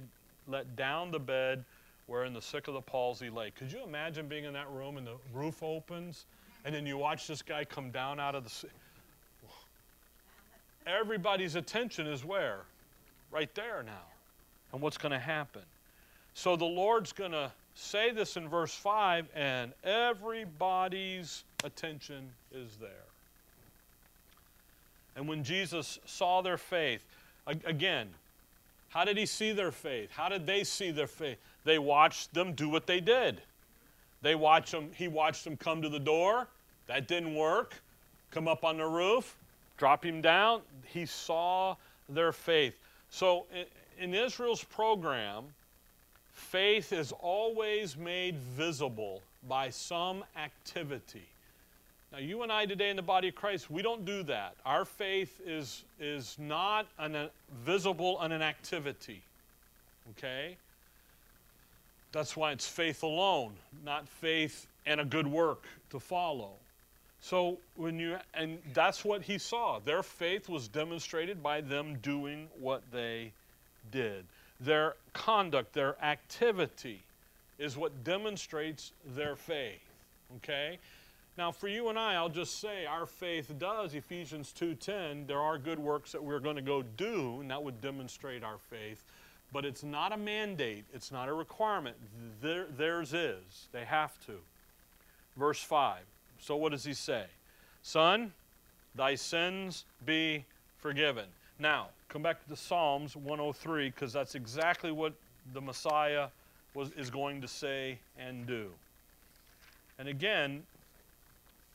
let 0.52 0.76
down 0.76 1.12
the 1.12 1.20
bed 1.20 1.64
wherein 2.08 2.34
the 2.34 2.42
sick 2.42 2.68
of 2.68 2.74
the 2.74 2.82
palsy 2.82 3.30
lay. 3.30 3.52
Could 3.52 3.72
you 3.72 3.84
imagine 3.84 4.28
being 4.28 4.44
in 4.44 4.54
that 4.54 4.70
room 4.70 4.98
and 4.98 5.08
the 5.08 5.16
roof 5.34 5.64
opens, 5.64 6.26
and 6.66 6.76
then 6.76 6.86
you 6.86 6.98
watch 6.98 7.28
this 7.28 7.42
guy 7.42 7.64
come 7.64 7.90
down 7.92 8.20
out 8.20 8.36
of 8.36 8.44
the. 8.44 8.68
Everybody's 10.86 11.56
attention 11.56 12.08
is 12.08 12.26
where? 12.26 12.66
right 13.32 13.54
there 13.56 13.82
now 13.84 14.06
and 14.72 14.82
what's 14.82 14.98
going 14.98 15.12
to 15.12 15.20
happen. 15.20 15.62
So 16.34 16.56
the 16.56 16.66
Lord's 16.66 17.12
going 17.12 17.32
to 17.32 17.52
say 17.74 18.12
this 18.12 18.38
in 18.38 18.48
verse 18.48 18.76
5, 18.76 19.28
and 19.36 19.72
everybody's 19.84 21.44
attention 21.64 22.30
is 22.54 22.78
there. 22.80 22.90
And 25.16 25.28
when 25.28 25.44
Jesus 25.44 26.00
saw 26.06 26.42
their 26.42 26.58
faith, 26.58 27.04
again, 27.48 28.08
how 28.92 29.06
did 29.06 29.18
he 29.18 29.26
see 29.26 29.54
their 29.54 29.72
faith? 29.72 30.10
How 30.12 30.30
did 30.30 30.46
they 30.46 30.64
see 30.64 30.92
their 30.92 31.08
faith? 31.08 31.38
They 31.64 31.80
watched 31.80 32.34
them 32.34 32.54
do 32.54 32.70
what 32.70 32.86
they 32.86 33.00
did. 33.00 33.42
They 34.22 34.36
watched 34.36 34.72
them, 34.72 34.92
he 34.96 35.08
watched 35.08 35.46
them 35.46 35.58
come 35.58 35.82
to 35.82 35.90
the 35.90 36.00
door. 36.00 36.48
That 36.88 37.08
didn't 37.08 37.34
work. 37.34 37.74
Come 38.32 38.48
up 38.48 38.64
on 38.64 38.78
the 38.78 38.86
roof, 38.86 39.36
drop 39.78 40.06
him 40.06 40.22
down. 40.22 40.62
He 40.86 41.06
saw 41.06 41.76
their 42.08 42.32
faith. 42.32 42.76
So 43.10 43.46
in 44.00 44.14
Israel's 44.14 44.64
program, 44.64 45.46
faith 46.34 46.94
is 46.94 47.14
always 47.22 47.98
made 47.98 48.38
visible 48.38 49.22
by 49.48 49.70
some 49.70 50.24
activity. 50.38 51.28
Now, 52.12 52.20
you 52.20 52.44
and 52.44 52.52
I 52.52 52.66
today 52.66 52.90
in 52.90 52.98
the 52.98 53.02
body 53.02 53.30
of 53.30 53.36
Christ, 53.36 53.72
we 53.72 53.82
don't 53.82 54.04
do 54.04 54.24
that. 54.24 54.56
Our 54.66 54.84
faith 54.84 55.40
is, 55.46 55.84
is 56.00 56.36
not 56.38 56.88
an, 57.00 57.16
uh, 57.16 57.28
visible 57.64 58.18
on 58.18 58.34
an 58.34 58.42
activity. 58.42 59.22
Okay? 60.12 60.58
That's 62.12 62.36
why 62.36 62.52
it's 62.52 62.68
faith 62.68 63.04
alone, 63.04 63.54
not 63.86 64.08
faith 64.08 64.68
and 64.86 65.00
a 65.00 65.06
good 65.06 65.28
work 65.28 65.64
to 65.92 66.00
follow. 66.00 66.52
So 67.22 67.60
when 67.76 68.00
you 68.00 68.18
and 68.34 68.58
that's 68.74 69.06
what 69.06 69.22
he 69.22 69.38
saw. 69.38 69.80
Their 69.80 70.04
faith 70.04 70.50
was 70.50 70.68
demonstrated 70.68 71.42
by 71.42 71.62
them 71.62 71.98
doing 72.02 72.48
what 72.60 72.82
they 72.92 73.32
did. 73.92 74.26
Their 74.60 74.96
conduct, 75.14 75.74
their 75.74 76.04
activity 76.04 77.02
is 77.60 77.78
what 77.78 78.04
demonstrates 78.04 78.92
their 79.16 79.36
faith. 79.36 79.80
Okay? 80.38 80.80
Now 81.42 81.52
for 81.52 81.68
you 81.68 81.90
and 81.90 81.98
I, 81.98 82.14
I'll 82.14 82.30
just 82.30 82.60
say 82.60 82.86
our 82.86 83.08
faith 83.08 83.52
does 83.58 83.96
Ephesians 83.96 84.54
2:10, 84.60 85.26
there 85.26 85.40
are 85.40 85.58
good 85.58 85.80
works 85.80 86.12
that 86.12 86.24
we're 86.24 86.40
going 86.40 86.56
to 86.56 86.62
go 86.62 86.84
do 86.84 87.42
and 87.42 87.50
that 87.50 87.64
would 87.64 87.82
demonstrate 87.82 88.44
our 88.44 88.60
faith. 88.70 89.04
But 89.52 89.66
it's 89.66 89.82
not 89.82 90.14
a 90.14 90.18
mandate, 90.18 90.86
it's 90.94 91.12
not 91.12 91.30
a 91.30 91.34
requirement. 91.34 91.96
Their, 92.44 92.68
theirs 92.68 93.16
is. 93.16 93.70
They 93.72 93.86
have 93.86 94.24
to. 94.28 94.34
Verse 95.36 95.64
5. 95.64 96.02
So 96.40 96.56
what 96.58 96.74
does 96.74 96.84
he 96.84 96.94
say? 96.94 97.26
Son, 97.82 98.34
thy 98.94 99.16
sins 99.16 99.86
be 100.06 100.46
forgiven. 100.78 101.26
Now, 101.58 101.88
come 102.08 102.22
back 102.22 102.48
to 102.48 102.56
Psalms 102.56 103.16
103 103.16 103.90
because 103.90 104.14
that's 104.14 104.36
exactly 104.36 104.92
what 104.92 105.14
the 105.56 105.62
Messiah 105.62 106.28
was, 106.76 106.92
is 106.92 107.10
going 107.10 107.42
to 107.42 107.48
say 107.48 107.98
and 108.16 108.46
do. 108.46 108.70
And 109.98 110.08
again, 110.08 110.64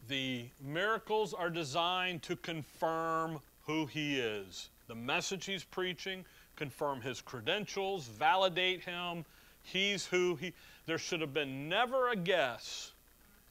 the 0.09 0.47
miracles 0.63 1.35
are 1.35 1.51
designed 1.51 2.23
to 2.23 2.37
confirm 2.37 3.41
who 3.67 3.87
he 3.87 4.19
is. 4.19 4.69
The 4.89 4.95
message 4.95 5.47
he's 5.47 5.65
preaching, 5.65 6.25
confirm 6.55 7.01
his 7.01 7.21
credentials, 7.21 8.07
validate 8.07 8.83
him. 8.83 9.25
He's 9.63 10.07
who 10.07 10.37
he. 10.37 10.53
There 10.87 10.99
should 10.99 11.21
have 11.21 11.35
been 11.35 11.69
never 11.69 12.11
a 12.11 12.17
guess 12.17 12.93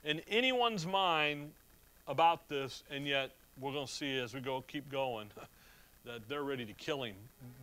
in 0.05 0.21
anyone's 0.29 0.85
mind 0.85 1.51
about 2.07 2.47
this, 2.47 2.83
and 2.89 3.05
yet 3.05 3.31
we're 3.59 3.73
going 3.73 3.87
to 3.87 3.91
see 3.91 4.17
as 4.17 4.33
we 4.33 4.39
go 4.39 4.63
keep 4.67 4.89
going 4.89 5.29
that 6.05 6.21
they're 6.29 6.43
ready 6.43 6.65
to 6.65 6.73
kill 6.73 7.03
him 7.03 7.15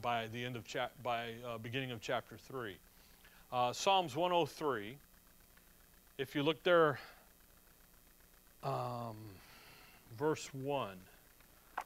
by 0.02 0.26
the 0.32 0.44
end 0.44 0.56
of 0.56 0.66
chap- 0.66 0.92
by 1.02 1.30
uh, 1.46 1.56
beginning 1.58 1.90
of 1.90 2.00
chapter 2.00 2.36
three. 2.36 2.76
Uh, 3.52 3.72
Psalms 3.72 4.16
103. 4.16 4.96
If 6.18 6.34
you 6.34 6.42
look 6.42 6.62
there, 6.62 6.98
um, 8.62 9.16
verse 10.18 10.48
one. 10.52 10.96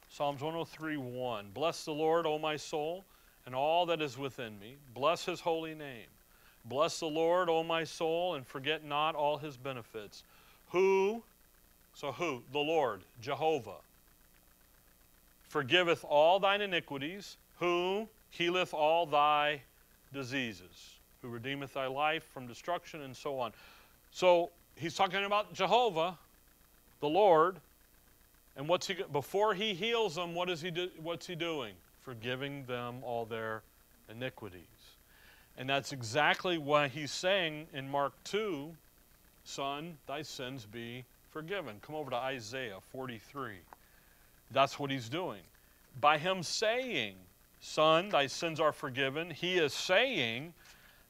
Psalms 0.08 0.40
103 0.40 0.96
1. 0.96 1.46
Bless 1.52 1.84
the 1.84 1.92
Lord, 1.92 2.26
O 2.26 2.38
my 2.38 2.56
soul, 2.56 3.04
and 3.44 3.54
all 3.54 3.86
that 3.86 4.00
is 4.00 4.16
within 4.16 4.58
me. 4.58 4.76
Bless 4.94 5.24
his 5.24 5.40
holy 5.40 5.74
name. 5.74 6.06
Bless 6.64 6.98
the 7.00 7.06
Lord, 7.06 7.48
O 7.48 7.62
my 7.62 7.84
soul, 7.84 8.34
and 8.34 8.46
forget 8.46 8.84
not 8.84 9.14
all 9.14 9.38
his 9.38 9.56
benefits 9.56 10.24
who, 10.70 11.22
so 11.94 12.12
who? 12.12 12.42
The 12.52 12.58
Lord, 12.58 13.02
Jehovah, 13.20 13.80
forgiveth 15.48 16.04
all 16.04 16.38
thine 16.38 16.60
iniquities, 16.60 17.36
who 17.58 18.08
healeth 18.30 18.74
all 18.74 19.06
thy 19.06 19.62
diseases, 20.12 20.96
who 21.22 21.28
redeemeth 21.28 21.74
thy 21.74 21.86
life 21.86 22.24
from 22.32 22.46
destruction, 22.46 23.02
and 23.02 23.16
so 23.16 23.38
on. 23.38 23.52
So 24.10 24.50
he's 24.74 24.94
talking 24.94 25.24
about 25.24 25.54
Jehovah, 25.54 26.18
the 27.06 27.12
Lord, 27.12 27.58
and 28.56 28.68
what's 28.68 28.88
he 28.88 28.96
before 29.12 29.54
he 29.54 29.74
heals 29.74 30.16
them? 30.16 30.34
What 30.34 30.50
is 30.50 30.60
he 30.60 30.72
do, 30.72 30.88
what's 31.00 31.26
he 31.26 31.36
doing? 31.36 31.74
Forgiving 32.00 32.64
them 32.66 32.96
all 33.02 33.24
their 33.24 33.62
iniquities, 34.10 34.96
and 35.56 35.68
that's 35.68 35.92
exactly 35.92 36.58
what 36.58 36.90
he's 36.90 37.12
saying 37.12 37.68
in 37.72 37.88
Mark 37.88 38.12
two, 38.24 38.74
Son, 39.44 39.96
thy 40.08 40.22
sins 40.22 40.66
be 40.66 41.04
forgiven. 41.30 41.76
Come 41.80 41.94
over 41.94 42.10
to 42.10 42.16
Isaiah 42.16 42.78
43. 42.90 43.52
That's 44.50 44.78
what 44.78 44.90
he's 44.90 45.08
doing. 45.08 45.42
By 46.00 46.18
him 46.18 46.42
saying, 46.42 47.14
Son, 47.60 48.08
thy 48.08 48.26
sins 48.26 48.58
are 48.58 48.72
forgiven, 48.72 49.30
he 49.30 49.58
is 49.58 49.72
saying 49.72 50.54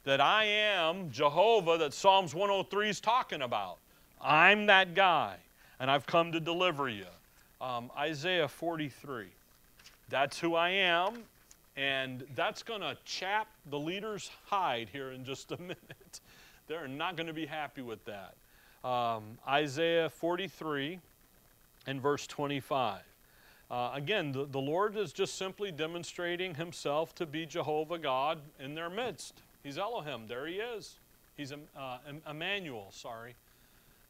that 0.05 0.21
I 0.21 0.45
am 0.45 1.11
Jehovah 1.11 1.79
that 1.79 1.95
Psalms 1.95 2.35
103 2.35 2.91
is 2.91 3.01
talking 3.01 3.41
about. 3.41 3.79
I'm 4.21 4.67
that 4.67 4.95
guy, 4.95 5.37
and 5.81 5.91
I've 5.91 6.07
come 6.07 6.33
to 6.33 6.41
deliver 6.41 6.89
you. 6.89 7.07
Um, 7.61 7.91
Isaiah 7.97 8.49
43. 8.49 9.27
That's 10.09 10.39
who 10.39 10.55
I 10.55 10.71
am, 10.71 11.25
and 11.77 12.25
that's 12.35 12.63
going 12.63 12.81
to 12.81 12.97
chap 13.05 13.49
the 13.71 13.79
leader's 13.79 14.31
hide 14.47 14.89
here 14.93 15.11
in 15.11 15.25
just 15.25 15.53
a 15.53 15.57
minute. 15.61 16.21
They're 16.69 16.89
not 16.89 17.17
going 17.17 17.27
to 17.27 17.33
be 17.33 17.47
happy 17.47 17.83
with 17.83 18.05
that. 18.05 18.35
Um, 18.89 19.39
Isaiah 19.49 20.09
43 20.09 21.01
and 21.87 22.01
verse 22.01 22.27
25. 22.27 23.01
Uh, 23.69 23.91
again, 23.95 24.31
the, 24.31 24.45
the 24.45 24.61
Lord 24.61 24.97
is 24.97 25.13
just 25.13 25.37
simply 25.37 25.73
demonstrating 25.73 26.55
himself 26.55 27.15
to 27.17 27.27
be 27.27 27.47
Jehovah 27.47 27.99
God 27.99 28.39
in 28.61 28.75
their 28.75 28.91
midst. 28.91 29.43
He's 29.65 29.77
Elohim. 29.77 30.29
There 30.29 30.47
he 30.47 30.55
is. 30.55 30.95
He's 31.37 31.53
uh, 31.53 31.99
Emmanuel, 32.29 32.89
sorry. 32.93 33.35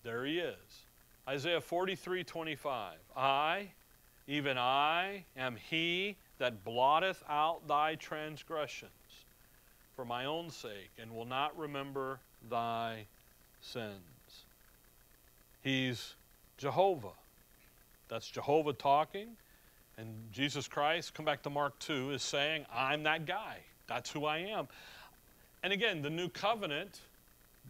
There 0.04 0.26
he 0.26 0.38
is. 0.38 0.85
Isaiah 1.28 1.60
43 1.60 2.24
25. 2.24 2.94
I, 3.16 3.68
even 4.28 4.58
I, 4.58 5.24
am 5.36 5.56
he 5.56 6.16
that 6.38 6.64
blotteth 6.64 7.22
out 7.28 7.66
thy 7.66 7.96
transgressions 7.96 8.90
for 9.94 10.04
my 10.04 10.26
own 10.26 10.50
sake, 10.50 10.90
and 10.98 11.14
will 11.14 11.24
not 11.24 11.56
remember 11.58 12.20
thy 12.50 13.06
sins. 13.60 14.44
He's 15.62 16.14
Jehovah. 16.58 17.14
That's 18.08 18.30
Jehovah 18.30 18.74
talking. 18.74 19.28
And 19.98 20.08
Jesus 20.30 20.68
Christ, 20.68 21.14
come 21.14 21.24
back 21.24 21.42
to 21.42 21.50
Mark 21.50 21.78
2, 21.78 22.10
is 22.10 22.22
saying, 22.22 22.66
I'm 22.72 23.02
that 23.04 23.26
guy. 23.26 23.58
That's 23.88 24.10
who 24.10 24.26
I 24.26 24.38
am. 24.38 24.68
And 25.62 25.72
again, 25.72 26.02
the 26.02 26.10
new 26.10 26.28
covenant, 26.28 27.00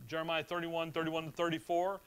Jeremiah 0.08 0.42
31, 0.42 0.90
31 0.92 1.26
to 1.26 1.30
34, 1.30 2.00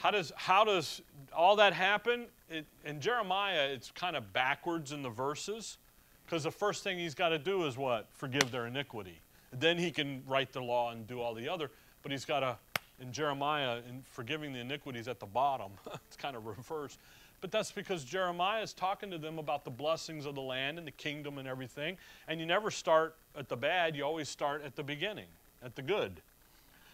how 0.00 0.10
does, 0.10 0.32
how 0.34 0.64
does 0.64 1.02
all 1.30 1.56
that 1.56 1.74
happen? 1.74 2.24
It, 2.48 2.64
in 2.86 3.00
Jeremiah, 3.02 3.68
it's 3.68 3.90
kind 3.90 4.16
of 4.16 4.32
backwards 4.32 4.92
in 4.92 5.02
the 5.02 5.10
verses 5.10 5.76
because 6.24 6.44
the 6.44 6.50
first 6.50 6.82
thing 6.82 6.98
he's 6.98 7.14
got 7.14 7.28
to 7.28 7.38
do 7.38 7.66
is 7.66 7.76
what? 7.76 8.06
Forgive 8.14 8.50
their 8.50 8.66
iniquity. 8.66 9.20
Then 9.52 9.76
he 9.76 9.90
can 9.90 10.22
write 10.26 10.52
the 10.52 10.62
law 10.62 10.90
and 10.90 11.06
do 11.06 11.20
all 11.20 11.34
the 11.34 11.46
other, 11.46 11.70
but 12.02 12.12
he's 12.12 12.24
got 12.24 12.40
to, 12.40 12.56
in 12.98 13.12
Jeremiah, 13.12 13.80
in 13.86 14.02
forgiving 14.10 14.54
the 14.54 14.60
iniquities 14.60 15.06
at 15.06 15.20
the 15.20 15.26
bottom. 15.26 15.72
it's 16.06 16.16
kind 16.16 16.34
of 16.34 16.46
reversed. 16.46 16.98
But 17.42 17.50
that's 17.50 17.70
because 17.70 18.02
Jeremiah 18.02 18.62
is 18.62 18.72
talking 18.72 19.10
to 19.10 19.18
them 19.18 19.38
about 19.38 19.64
the 19.64 19.70
blessings 19.70 20.24
of 20.24 20.34
the 20.34 20.40
land 20.40 20.78
and 20.78 20.86
the 20.86 20.92
kingdom 20.92 21.36
and 21.36 21.46
everything. 21.46 21.98
And 22.26 22.40
you 22.40 22.46
never 22.46 22.70
start 22.70 23.16
at 23.36 23.50
the 23.50 23.56
bad, 23.56 23.94
you 23.94 24.04
always 24.04 24.30
start 24.30 24.62
at 24.64 24.76
the 24.76 24.82
beginning, 24.82 25.28
at 25.62 25.76
the 25.76 25.82
good. 25.82 26.22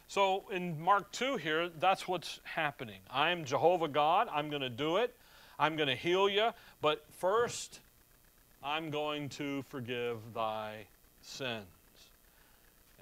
So 0.08 0.44
in 0.50 0.80
Mark 0.80 1.10
2 1.12 1.36
here, 1.36 1.68
that's 1.68 2.06
what's 2.06 2.40
happening. 2.44 3.00
I'm 3.10 3.44
Jehovah 3.44 3.88
God. 3.88 4.28
I'm 4.32 4.50
going 4.50 4.62
to 4.62 4.70
do 4.70 4.98
it. 4.98 5.14
I'm 5.58 5.76
going 5.76 5.88
to 5.88 5.96
heal 5.96 6.28
you. 6.28 6.50
But 6.80 7.04
first, 7.18 7.80
I'm 8.62 8.90
going 8.90 9.28
to 9.30 9.62
forgive 9.68 10.18
thy 10.34 10.86
sins. 11.22 11.64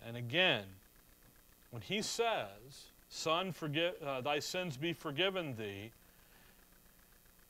And 0.07 0.17
again, 0.17 0.65
when 1.71 1.83
he 1.83 2.03
says, 2.03 2.89
Son, 3.11 3.53
forgive, 3.53 3.95
uh, 4.05 4.21
thy 4.23 4.39
sins 4.39 4.77
be 4.77 4.93
forgiven 4.93 5.57
thee, 5.57 5.91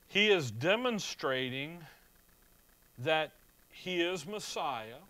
he 0.08 0.28
is 0.28 0.50
demonstrating 0.50 1.78
that 2.98 3.32
he 3.70 4.00
is 4.00 4.26
Messiah 4.26 5.00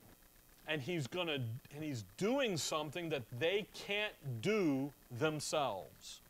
and 0.67 0.81
he's 0.81 1.07
going 1.07 1.27
to 1.27 1.41
and 1.75 1.83
he's 1.83 2.05
doing 2.17 2.57
something 2.57 3.09
that 3.11 3.23
they 3.39 3.67
can't 3.75 4.15
do 4.41 4.93
themselves. 5.19 6.21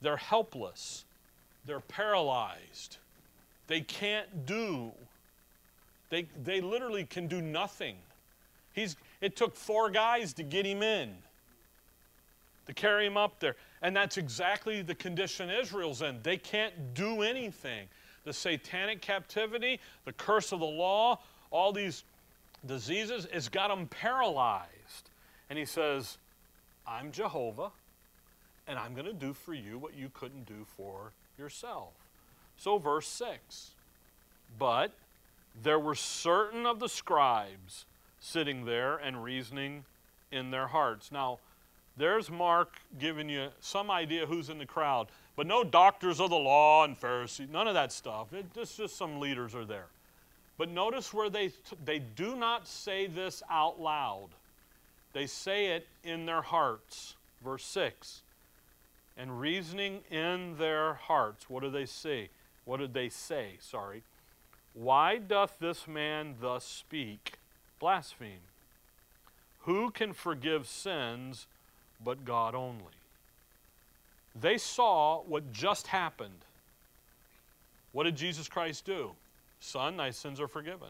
They're 0.00 0.16
helpless. 0.16 1.04
They're 1.66 1.80
paralyzed. 1.80 2.98
They 3.66 3.80
can't 3.82 4.46
do. 4.46 4.92
They, 6.08 6.26
they 6.42 6.60
literally 6.60 7.04
can 7.04 7.28
do 7.28 7.40
nothing. 7.40 7.96
He's, 8.72 8.96
it 9.20 9.36
took 9.36 9.54
four 9.54 9.90
guys 9.90 10.32
to 10.34 10.42
get 10.42 10.66
him 10.66 10.82
in, 10.82 11.14
to 12.66 12.74
carry 12.74 13.06
him 13.06 13.16
up 13.16 13.38
there. 13.40 13.56
And 13.82 13.94
that's 13.94 14.16
exactly 14.16 14.82
the 14.82 14.94
condition 14.94 15.50
Israel's 15.50 16.02
in. 16.02 16.18
They 16.22 16.36
can't 16.36 16.94
do 16.94 17.22
anything. 17.22 17.86
The 18.24 18.32
satanic 18.32 19.00
captivity, 19.00 19.80
the 20.04 20.12
curse 20.12 20.52
of 20.52 20.60
the 20.60 20.66
law, 20.66 21.20
all 21.50 21.72
these 21.72 22.04
diseases, 22.66 23.26
it's 23.32 23.48
got 23.48 23.68
them 23.68 23.86
paralyzed. 23.86 25.10
And 25.48 25.58
he 25.58 25.64
says, 25.64 26.18
I'm 26.86 27.12
Jehovah, 27.12 27.70
and 28.66 28.78
I'm 28.78 28.94
going 28.94 29.06
to 29.06 29.12
do 29.12 29.32
for 29.32 29.54
you 29.54 29.78
what 29.78 29.94
you 29.94 30.10
couldn't 30.12 30.46
do 30.46 30.66
for 30.76 31.12
yourself. 31.38 31.92
So, 32.56 32.78
verse 32.78 33.08
6 33.08 33.72
But 34.58 34.92
there 35.62 35.78
were 35.78 35.94
certain 35.94 36.66
of 36.66 36.78
the 36.78 36.88
scribes 36.88 37.86
sitting 38.20 38.64
there 38.64 38.96
and 38.96 39.24
reasoning 39.24 39.84
in 40.30 40.50
their 40.50 40.68
hearts. 40.68 41.10
Now, 41.10 41.38
There's 41.96 42.30
Mark 42.30 42.76
giving 42.98 43.28
you 43.28 43.48
some 43.60 43.90
idea 43.90 44.26
who's 44.26 44.48
in 44.48 44.58
the 44.58 44.66
crowd, 44.66 45.08
but 45.36 45.46
no 45.46 45.64
doctors 45.64 46.20
of 46.20 46.30
the 46.30 46.36
law 46.36 46.84
and 46.84 46.96
Pharisees, 46.96 47.48
none 47.50 47.66
of 47.66 47.74
that 47.74 47.92
stuff. 47.92 48.32
It, 48.32 48.54
just, 48.54 48.76
just 48.76 48.96
some 48.96 49.20
leaders 49.20 49.54
are 49.54 49.64
there. 49.64 49.86
But 50.60 50.68
notice 50.68 51.14
where 51.14 51.30
they, 51.30 51.52
they 51.86 52.00
do 52.00 52.36
not 52.36 52.68
say 52.68 53.06
this 53.06 53.42
out 53.48 53.80
loud, 53.80 54.28
they 55.14 55.26
say 55.26 55.68
it 55.68 55.88
in 56.04 56.26
their 56.26 56.42
hearts. 56.42 57.16
Verse 57.42 57.64
6 57.64 58.20
and 59.16 59.40
reasoning 59.40 60.00
in 60.10 60.56
their 60.58 60.94
hearts. 60.94 61.48
What 61.48 61.62
do 61.62 61.70
they 61.70 61.86
see? 61.86 62.28
What 62.66 62.76
did 62.76 62.92
they 62.92 63.08
say? 63.08 63.56
Sorry. 63.58 64.02
Why 64.74 65.16
doth 65.16 65.58
this 65.58 65.88
man 65.88 66.34
thus 66.42 66.64
speak? 66.64 67.38
Blaspheme. 67.78 68.44
Who 69.60 69.90
can 69.90 70.12
forgive 70.12 70.66
sins 70.66 71.46
but 72.04 72.26
God 72.26 72.54
only? 72.54 73.00
They 74.38 74.58
saw 74.58 75.22
what 75.22 75.54
just 75.54 75.86
happened. 75.86 76.44
What 77.92 78.04
did 78.04 78.16
Jesus 78.16 78.46
Christ 78.46 78.84
do? 78.84 79.12
Son, 79.60 79.96
thy 79.96 80.10
sins 80.10 80.40
are 80.40 80.48
forgiven. 80.48 80.88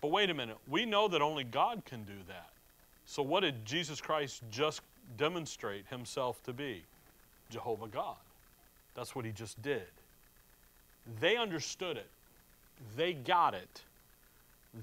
But 0.00 0.10
wait 0.10 0.30
a 0.30 0.34
minute. 0.34 0.56
We 0.68 0.86
know 0.86 1.08
that 1.08 1.22
only 1.22 1.44
God 1.44 1.82
can 1.84 2.04
do 2.04 2.14
that. 2.28 2.50
So, 3.06 3.22
what 3.22 3.40
did 3.40 3.64
Jesus 3.64 4.00
Christ 4.00 4.42
just 4.50 4.82
demonstrate 5.16 5.86
himself 5.88 6.42
to 6.44 6.52
be? 6.52 6.82
Jehovah 7.50 7.88
God. 7.88 8.16
That's 8.94 9.14
what 9.14 9.24
he 9.24 9.32
just 9.32 9.60
did. 9.62 9.86
They 11.20 11.36
understood 11.36 11.96
it, 11.96 12.08
they 12.96 13.12
got 13.14 13.54
it. 13.54 13.82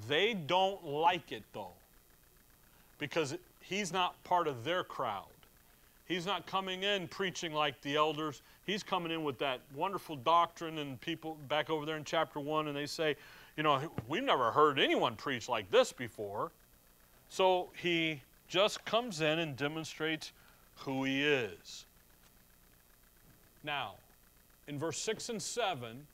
They 0.10 0.34
don't 0.34 0.84
like 0.86 1.32
it 1.32 1.43
though, 1.54 1.74
because 2.98 3.36
he's 3.62 3.93
not 3.93 4.22
part 4.24 4.48
of 4.48 4.64
their 4.64 4.84
crowd. 4.84 5.26
He's 6.08 6.26
not 6.26 6.46
coming 6.46 6.84
in 6.84 7.08
preaching 7.08 7.54
like 7.54 7.82
the 7.82 7.96
elders. 7.96 8.41
He's 8.66 8.84
coming 8.84 9.11
in 9.11 9.24
with 9.24 9.38
that 9.39 9.59
wonderful 9.76 10.16
doctrine, 10.16 10.80
and 10.80 10.99
people 11.01 11.38
back 11.47 11.70
over 11.70 11.86
there 11.86 11.97
in 11.97 12.03
chapter 12.03 12.39
1, 12.39 12.68
and 12.68 12.76
they 12.76 12.88
say, 12.88 13.16
You 13.57 13.63
know, 13.63 13.80
we've 14.07 14.24
never 14.24 14.51
heard 14.51 14.80
anyone 14.80 15.16
preach 15.16 15.47
like 15.47 15.70
this 15.70 15.91
before. 15.91 16.51
So 17.30 17.70
he 17.82 18.22
just 18.47 18.84
comes 18.86 19.22
in 19.22 19.39
and 19.39 19.55
demonstrates 19.55 20.32
who 20.78 21.03
he 21.03 21.24
is. 21.24 21.86
Now, 23.63 23.93
in 24.68 24.78
verse 24.80 24.97
6 24.99 25.30
and 25.30 25.41
7, 25.41 26.05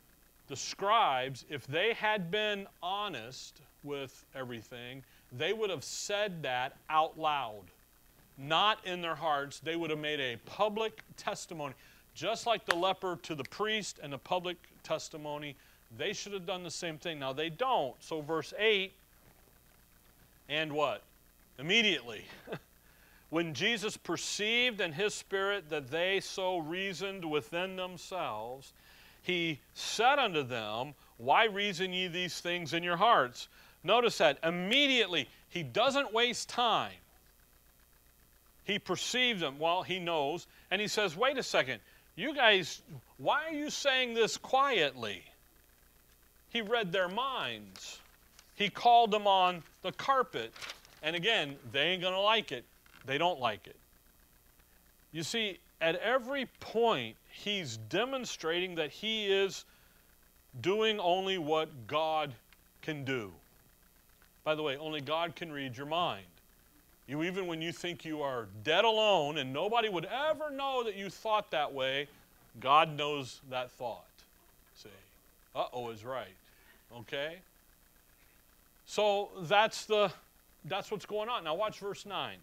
the 0.47 0.55
scribes, 0.55 1.45
if 1.49 1.65
they 1.67 1.93
had 1.93 2.31
been 2.31 2.67
honest 2.83 3.61
with 3.83 4.25
everything, 4.35 5.03
they 5.31 5.53
would 5.53 5.69
have 5.69 5.83
said 5.83 6.43
that 6.43 6.75
out 6.89 7.17
loud, 7.17 7.63
not 8.37 8.79
in 8.85 9.01
their 9.01 9.15
hearts. 9.15 9.59
They 9.59 9.75
would 9.75 9.89
have 9.89 9.99
made 9.99 10.19
a 10.19 10.37
public 10.45 11.01
testimony. 11.15 11.73
Just 12.13 12.45
like 12.45 12.65
the 12.65 12.75
leper 12.75 13.17
to 13.23 13.35
the 13.35 13.43
priest 13.45 13.99
and 14.01 14.11
the 14.11 14.17
public 14.17 14.57
testimony, 14.83 15.55
they 15.97 16.13
should 16.13 16.33
have 16.33 16.45
done 16.45 16.63
the 16.63 16.71
same 16.71 16.97
thing. 16.97 17.19
Now 17.19 17.33
they 17.33 17.49
don't. 17.49 17.95
So, 18.01 18.21
verse 18.21 18.53
8, 18.57 18.93
and 20.49 20.73
what? 20.73 21.03
Immediately. 21.57 22.25
when 23.29 23.53
Jesus 23.53 23.95
perceived 23.95 24.81
in 24.81 24.91
his 24.91 25.13
spirit 25.13 25.69
that 25.69 25.89
they 25.89 26.19
so 26.19 26.57
reasoned 26.57 27.23
within 27.23 27.77
themselves, 27.77 28.73
he 29.21 29.59
said 29.73 30.19
unto 30.19 30.43
them, 30.43 30.93
Why 31.17 31.45
reason 31.45 31.93
ye 31.93 32.07
these 32.07 32.39
things 32.39 32.73
in 32.73 32.83
your 32.83 32.97
hearts? 32.97 33.47
Notice 33.83 34.17
that 34.17 34.37
immediately, 34.43 35.29
he 35.49 35.63
doesn't 35.63 36.13
waste 36.13 36.49
time. 36.49 36.91
He 38.63 38.77
perceives 38.77 39.41
them, 39.41 39.57
well, 39.57 39.83
he 39.83 39.99
knows, 39.99 40.47
and 40.69 40.79
he 40.81 40.87
says, 40.87 41.15
Wait 41.15 41.37
a 41.37 41.43
second, 41.43 41.79
you 42.21 42.35
guys, 42.35 42.81
why 43.17 43.45
are 43.47 43.53
you 43.53 43.69
saying 43.69 44.13
this 44.13 44.37
quietly? 44.37 45.23
He 46.49 46.61
read 46.61 46.91
their 46.91 47.09
minds. 47.09 47.99
He 48.55 48.69
called 48.69 49.11
them 49.11 49.25
on 49.25 49.63
the 49.81 49.91
carpet. 49.93 50.53
And 51.01 51.15
again, 51.15 51.55
they 51.71 51.81
ain't 51.81 52.01
going 52.01 52.13
to 52.13 52.19
like 52.19 52.51
it. 52.51 52.63
They 53.05 53.17
don't 53.17 53.39
like 53.39 53.65
it. 53.65 53.75
You 55.11 55.23
see, 55.23 55.59
at 55.81 55.95
every 55.95 56.45
point, 56.59 57.15
he's 57.31 57.77
demonstrating 57.89 58.75
that 58.75 58.91
he 58.91 59.25
is 59.25 59.65
doing 60.61 60.99
only 60.99 61.37
what 61.37 61.87
God 61.87 62.33
can 62.81 63.03
do. 63.03 63.31
By 64.43 64.55
the 64.55 64.61
way, 64.61 64.77
only 64.77 65.01
God 65.01 65.35
can 65.35 65.51
read 65.51 65.75
your 65.75 65.87
mind. 65.87 66.25
You, 67.11 67.23
even 67.23 67.45
when 67.45 67.61
you 67.61 67.73
think 67.73 68.05
you 68.05 68.21
are 68.21 68.47
dead 68.63 68.85
alone 68.85 69.37
and 69.37 69.51
nobody 69.51 69.89
would 69.89 70.05
ever 70.05 70.49
know 70.49 70.81
that 70.85 70.95
you 70.95 71.09
thought 71.09 71.51
that 71.51 71.73
way, 71.73 72.07
God 72.61 72.95
knows 72.95 73.41
that 73.49 73.69
thought. 73.71 74.05
See? 74.77 74.87
Uh 75.53 75.65
oh 75.73 75.89
is 75.89 76.05
right. 76.05 76.33
Okay? 76.99 77.39
So 78.85 79.27
that's 79.41 79.83
the 79.83 80.09
that's 80.63 80.89
what's 80.89 81.05
going 81.05 81.27
on. 81.27 81.43
Now 81.43 81.53
watch 81.53 81.79
verse 81.79 82.05
9. 82.05 82.37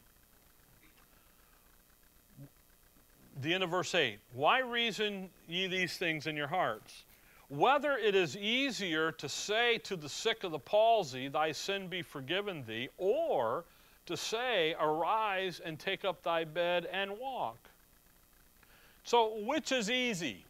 The 3.41 3.55
end 3.55 3.65
of 3.65 3.71
verse 3.71 3.95
8. 3.95 4.19
Why 4.35 4.59
reason 4.59 5.31
ye 5.49 5.67
these 5.67 5.97
things 5.97 6.27
in 6.27 6.37
your 6.37 6.49
hearts? 6.49 7.05
Whether 7.49 7.97
it 7.97 8.15
is 8.15 8.37
easier 8.37 9.13
to 9.13 9.31
say 9.31 9.79
to 9.85 9.97
the 9.97 10.11
sick 10.11 10.45
of 10.45 10.53
the 10.53 10.59
palsy, 10.59 11.29
Thy 11.29 11.53
sin 11.53 11.89
be 11.89 12.03
forgiven 12.03 12.65
thee, 12.67 12.91
or 12.99 13.65
to 14.09 14.17
say, 14.17 14.75
Arise 14.81 15.61
and 15.65 15.79
take 15.79 16.05
up 16.05 16.23
thy 16.23 16.45
bed 16.45 16.89
and 16.93 17.19
walk. 17.19 17.59
So, 19.05 19.39
which 19.45 19.71
is 19.71 19.91
easy? 19.91 20.45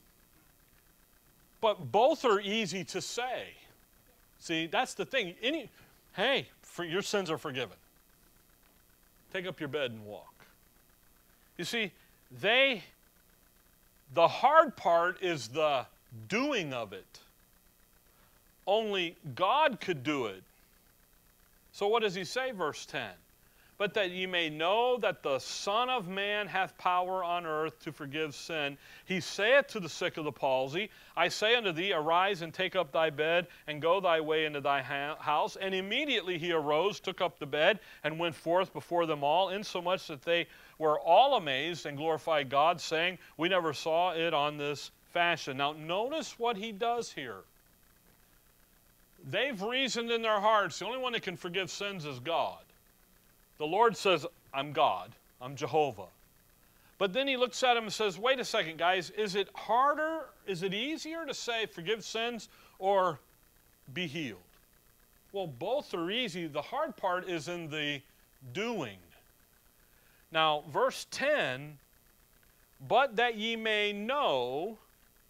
But 1.61 1.93
both 1.93 2.25
are 2.25 2.41
easy 2.41 2.85
to 2.85 3.01
say. 3.01 3.49
See, 4.39 4.67
that's 4.67 4.95
the 4.95 5.05
thing. 5.05 5.35
Any, 5.43 5.69
hey, 6.15 6.49
for, 6.63 6.85
your 6.85 7.03
sins 7.03 7.31
are 7.31 7.39
forgiven. 7.39 7.77
Take 9.33 9.47
up 9.47 9.59
your 9.61 9.69
bed 9.69 9.91
and 9.91 10.05
walk. 10.07 10.35
You 11.57 11.65
see, 11.65 11.91
they, 12.41 12.85
the 14.15 14.29
hard 14.29 14.77
part 14.77 15.21
is 15.21 15.49
the 15.49 15.85
doing 16.29 16.73
of 16.73 16.93
it. 16.93 17.21
Only 18.67 19.17
God 19.35 19.81
could 19.81 20.05
do 20.05 20.27
it. 20.27 20.43
So, 21.73 21.89
what 21.89 22.03
does 22.03 22.15
he 22.15 22.25
say, 22.25 22.53
verse 22.53 22.87
10? 22.87 23.09
But 23.79 23.95
that 23.95 24.11
ye 24.11 24.27
may 24.27 24.51
know 24.51 24.97
that 24.99 25.23
the 25.23 25.39
Son 25.39 25.89
of 25.89 26.09
Man 26.09 26.49
hath 26.49 26.77
power 26.79 27.23
on 27.23 27.47
earth 27.47 27.79
to 27.85 27.93
forgive 27.93 28.35
sin. 28.35 28.77
He 29.05 29.21
saith 29.21 29.69
to 29.69 29.81
the 29.81 29.89
sick 29.89 30.17
of 30.17 30.25
the 30.25 30.33
palsy, 30.33 30.91
I 31.17 31.29
say 31.29 31.55
unto 31.55 31.71
thee, 31.71 31.93
Arise 31.93 32.43
and 32.43 32.53
take 32.53 32.75
up 32.75 32.91
thy 32.91 33.11
bed, 33.11 33.47
and 33.69 33.81
go 33.81 34.01
thy 34.01 34.21
way 34.21 34.47
into 34.47 34.61
thy 34.61 34.83
house. 34.83 35.55
And 35.55 35.77
immediately 35.77 36.39
he 36.39 36.51
arose, 36.51 36.99
took 36.99 37.21
up 37.21 37.39
the 37.39 37.47
bed, 37.47 37.79
and 38.03 38.19
went 38.19 38.35
forth 38.35 38.73
before 38.73 39.07
them 39.07 39.23
all, 39.23 39.51
insomuch 39.51 40.09
that 40.09 40.23
they 40.23 40.49
were 40.79 40.99
all 40.99 41.37
amazed 41.37 41.87
and 41.87 41.97
glorified 41.97 42.51
God, 42.51 42.81
saying, 42.81 43.19
We 43.37 43.49
never 43.49 43.73
saw 43.73 44.13
it 44.13 44.35
on 44.35 44.59
this 44.59 44.91
fashion. 45.13 45.57
Now, 45.57 45.73
notice 45.73 46.37
what 46.37 46.57
he 46.57 46.73
does 46.73 47.13
here. 47.13 47.43
They've 49.25 49.61
reasoned 49.63 50.11
in 50.11 50.23
their 50.23 50.41
hearts 50.41 50.81
the 50.81 50.87
only 50.87 50.99
one 50.99 51.13
that 51.13 51.23
can 51.23 51.37
forgive 51.37 51.71
sins 51.71 52.05
is 52.05 52.19
God. 52.19 52.59
The 53.59 53.67
Lord 53.67 53.97
says, 53.97 54.27
I'm 54.55 54.73
God, 54.73 55.11
I'm 55.41 55.57
Jehovah. 55.57 56.07
But 56.99 57.13
then 57.13 57.29
he 57.29 57.37
looks 57.37 57.63
at 57.63 57.77
him 57.77 57.85
and 57.85 57.93
says, 57.93 58.19
Wait 58.19 58.41
a 58.41 58.45
second, 58.45 58.79
guys, 58.79 59.11
is 59.11 59.35
it 59.35 59.49
harder, 59.55 60.27
is 60.47 60.63
it 60.63 60.75
easier 60.75 61.25
to 61.27 61.35
say 61.35 61.67
forgive 61.67 62.05
sins 62.05 62.49
or 62.79 63.21
be 63.95 64.07
healed? 64.07 64.41
Well, 65.33 65.47
both 65.47 65.93
are 65.95 66.11
easy. 66.11 66.47
The 66.47 66.63
hard 66.63 66.97
part 66.97 67.29
is 67.29 67.49
in 67.49 67.69
the 67.69 68.01
doing. 68.53 68.99
Now, 70.33 70.65
verse 70.73 71.07
10 71.11 71.79
but 72.87 73.17
that 73.17 73.37
ye 73.37 73.57
may 73.57 73.93
know 73.93 74.79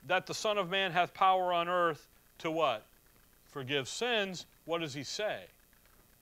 that 0.06 0.26
the 0.26 0.34
Son 0.34 0.58
of 0.58 0.68
Man 0.68 0.92
hath 0.92 1.14
power 1.14 1.52
on 1.52 1.68
earth 1.68 2.08
to 2.38 2.50
what? 2.50 2.84
Forgive 3.50 3.88
sins. 3.88 4.46
What 4.66 4.80
does 4.80 4.94
he 4.94 5.02
say? 5.02 5.44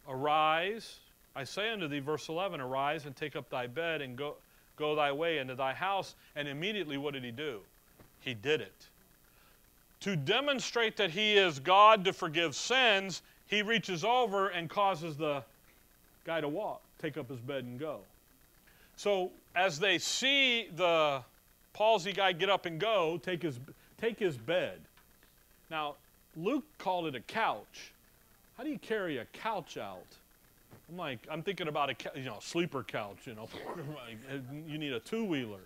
Arise, 0.09 1.01
I 1.37 1.45
say 1.45 1.71
unto 1.71 1.87
thee, 1.87 1.99
verse 1.99 2.31
11, 2.31 2.63
arise 2.63 3.05
and 3.05 3.15
take 3.15 3.37
up 3.37 3.51
thy 3.51 3.67
bed 3.67 4.01
and 4.01 4.17
go, 4.17 4.37
go 4.77 4.97
thy 4.97 5.13
way 5.13 5.37
into 5.37 5.55
thy 5.55 5.75
house. 5.75 6.15
And 6.35 6.49
immediately, 6.49 6.97
what 6.97 7.13
did 7.13 7.23
he 7.23 7.31
do? 7.31 7.61
He 8.21 8.33
did 8.33 8.63
it. 8.63 8.89
To 10.01 10.17
demonstrate 10.17 10.97
that 10.97 11.11
he 11.11 11.37
is 11.37 11.59
God 11.59 12.07
to 12.07 12.15
forgive 12.15 12.55
sins, 12.55 13.21
he 13.47 13.61
reaches 13.61 14.03
over 14.03 14.49
and 14.49 14.71
causes 14.71 15.17
the 15.19 15.43
guy 16.25 16.41
to 16.41 16.49
walk, 16.49 16.81
take 16.99 17.19
up 17.19 17.29
his 17.29 17.41
bed 17.41 17.65
and 17.65 17.79
go. 17.79 18.01
So 18.97 19.31
as 19.55 19.79
they 19.79 19.99
see 19.99 20.69
the 20.75 21.23
palsy 21.75 22.15
guy 22.15 22.33
get 22.33 22.49
up 22.49 22.65
and 22.65 22.81
go, 22.81 23.21
take 23.23 23.43
his, 23.43 23.61
take 23.99 24.19
his 24.19 24.39
bed. 24.39 24.81
Now, 25.71 25.97
Luke 26.35 26.65
called 26.79 27.07
it 27.07 27.15
a 27.15 27.21
couch. 27.21 27.93
How 28.57 28.65
do 28.65 28.71
you 28.71 28.79
carry 28.79 29.19
a 29.19 29.27
couch 29.27 29.77
out? 29.77 30.07
I'm 30.89 30.97
like, 30.97 31.19
I'm 31.31 31.43
thinking 31.43 31.69
about 31.69 31.91
a 31.91 32.19
you 32.19 32.25
know 32.25 32.39
sleeper 32.41 32.83
couch. 32.83 33.19
You 33.25 33.35
know, 33.35 33.49
uh, 33.69 34.37
you 34.67 34.79
need 34.79 34.93
a 34.93 35.01
two 35.01 35.25
wheeler. 35.25 35.61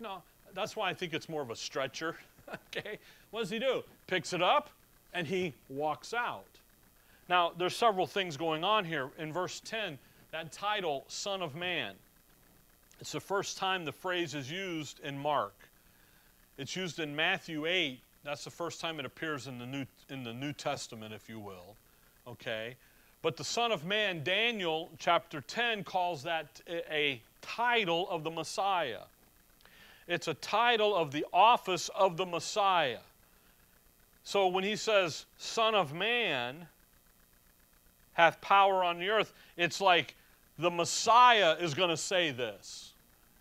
No, 0.00 0.22
that's 0.54 0.76
why 0.76 0.90
I 0.90 0.94
think 0.94 1.14
it's 1.14 1.28
more 1.28 1.42
of 1.42 1.50
a 1.50 1.56
stretcher. 1.56 2.16
okay, 2.76 2.98
what 3.30 3.40
does 3.40 3.50
he 3.50 3.58
do? 3.58 3.82
Picks 4.06 4.32
it 4.32 4.42
up 4.42 4.70
and 5.14 5.26
he 5.26 5.54
walks 5.68 6.12
out. 6.12 6.46
Now, 7.28 7.52
there's 7.56 7.76
several 7.76 8.06
things 8.06 8.36
going 8.36 8.64
on 8.64 8.84
here. 8.84 9.10
In 9.18 9.32
verse 9.32 9.60
10, 9.60 9.98
that 10.32 10.52
title, 10.52 11.04
Son 11.08 11.42
of 11.42 11.54
Man, 11.54 11.94
it's 13.00 13.12
the 13.12 13.20
first 13.20 13.58
time 13.58 13.84
the 13.84 13.92
phrase 13.92 14.34
is 14.34 14.50
used 14.50 15.00
in 15.00 15.18
Mark. 15.18 15.54
It's 16.56 16.74
used 16.74 16.98
in 16.98 17.14
Matthew 17.14 17.66
8. 17.66 18.00
That's 18.24 18.44
the 18.44 18.50
first 18.50 18.80
time 18.80 18.98
it 18.98 19.06
appears 19.06 19.46
in 19.46 19.58
the 19.58 19.66
New, 19.66 19.84
in 20.10 20.24
the 20.24 20.32
New 20.32 20.52
Testament, 20.52 21.14
if 21.14 21.28
you 21.28 21.38
will. 21.38 21.76
Okay? 22.26 22.76
But 23.28 23.36
the 23.36 23.44
Son 23.44 23.72
of 23.72 23.84
Man, 23.84 24.24
Daniel 24.24 24.88
chapter 24.98 25.42
10, 25.42 25.84
calls 25.84 26.22
that 26.22 26.62
a 26.66 27.20
title 27.42 28.08
of 28.08 28.24
the 28.24 28.30
Messiah. 28.30 29.02
It's 30.06 30.28
a 30.28 30.32
title 30.32 30.96
of 30.96 31.12
the 31.12 31.26
office 31.30 31.90
of 31.90 32.16
the 32.16 32.24
Messiah. 32.24 33.00
So 34.24 34.46
when 34.46 34.64
he 34.64 34.76
says, 34.76 35.26
Son 35.36 35.74
of 35.74 35.92
Man 35.92 36.68
hath 38.14 38.40
power 38.40 38.82
on 38.82 38.98
the 38.98 39.10
earth, 39.10 39.34
it's 39.58 39.78
like 39.78 40.14
the 40.58 40.70
Messiah 40.70 41.54
is 41.60 41.74
going 41.74 41.90
to 41.90 41.98
say 41.98 42.30
this. 42.30 42.94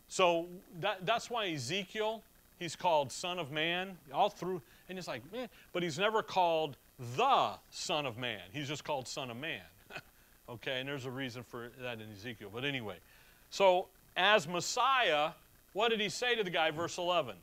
So 0.10 0.48
that, 0.82 1.06
that's 1.06 1.30
why 1.30 1.48
Ezekiel, 1.48 2.24
he's 2.60 2.76
called 2.76 3.10
Son 3.10 3.40
of 3.40 3.54
Man, 3.54 3.98
all 4.14 4.28
through, 4.28 4.62
and 4.90 5.00
it's 5.00 5.08
like, 5.08 5.22
but 5.72 5.82
he's 5.82 5.98
never 5.98 6.22
called 6.22 6.76
the 7.16 7.52
Son 7.70 8.06
of 8.06 8.18
Man. 8.18 8.42
He's 8.52 8.68
just 8.68 8.84
called 8.84 9.08
Son 9.08 9.32
of 9.32 9.38
Man. 9.38 9.62
Okay, 10.50 10.80
and 10.80 10.88
there's 10.88 11.06
a 11.06 11.12
reason 11.12 11.44
for 11.44 11.70
that 11.82 12.00
in 12.00 12.12
Ezekiel. 12.12 12.50
But 12.54 12.66
anyway, 12.66 12.98
so 13.50 13.88
as 14.16 14.48
Messiah, 14.48 15.32
what 15.74 15.90
did 15.90 16.00
he 16.00 16.10
say 16.10 16.36
to 16.36 16.44
the 16.44 16.50
guy, 16.50 16.72
verse 16.72 16.98
11? 16.98 17.36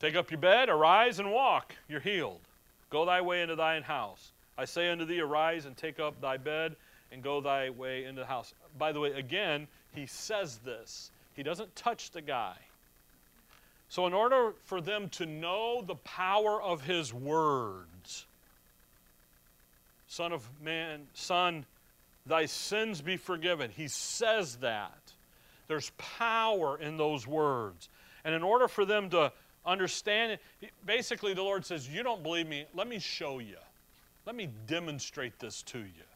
Take 0.00 0.14
up 0.14 0.30
your 0.30 0.38
bed, 0.38 0.68
arise 0.68 1.18
and 1.18 1.32
walk, 1.32 1.74
you're 1.88 2.00
healed. 2.00 2.40
Go 2.90 3.04
thy 3.04 3.20
way 3.20 3.42
into 3.42 3.56
thine 3.56 3.82
house. 3.82 4.30
I 4.56 4.64
say 4.64 4.88
unto 4.90 5.04
thee, 5.04 5.20
arise 5.20 5.66
and 5.66 5.76
take 5.76 6.00
up 6.00 6.20
thy 6.20 6.36
bed 6.36 6.76
and 7.12 7.22
go 7.22 7.40
thy 7.40 7.70
way 7.70 8.04
into 8.04 8.20
the 8.20 8.26
house. 8.26 8.54
By 8.78 8.92
the 8.92 9.00
way, 9.00 9.12
again, 9.12 9.66
he 9.92 10.06
says 10.06 10.58
this. 10.58 11.10
He 11.34 11.42
doesn't 11.42 11.74
touch 11.76 12.10
the 12.10 12.20
guy. 12.20 12.56
So, 13.88 14.06
in 14.06 14.12
order 14.12 14.52
for 14.64 14.80
them 14.80 15.08
to 15.10 15.24
know 15.24 15.82
the 15.86 15.94
power 15.96 16.60
of 16.60 16.82
his 16.82 17.14
words, 17.14 18.26
Son 20.08 20.32
of 20.32 20.46
man, 20.62 21.06
Son, 21.14 21.64
thy 22.28 22.46
sins 22.46 23.00
be 23.00 23.16
forgiven. 23.16 23.70
He 23.74 23.88
says 23.88 24.56
that. 24.56 24.98
There's 25.66 25.90
power 25.98 26.78
in 26.78 26.96
those 26.96 27.26
words. 27.26 27.88
And 28.24 28.34
in 28.34 28.42
order 28.42 28.68
for 28.68 28.84
them 28.84 29.10
to 29.10 29.32
understand 29.66 30.38
it, 30.60 30.70
basically 30.84 31.34
the 31.34 31.42
Lord 31.42 31.64
says, 31.64 31.88
You 31.88 32.02
don't 32.02 32.22
believe 32.22 32.48
me, 32.48 32.66
let 32.74 32.88
me 32.88 32.98
show 32.98 33.38
you. 33.38 33.56
Let 34.26 34.34
me 34.34 34.48
demonstrate 34.66 35.38
this 35.38 35.62
to 35.62 35.78
you. 35.78 36.08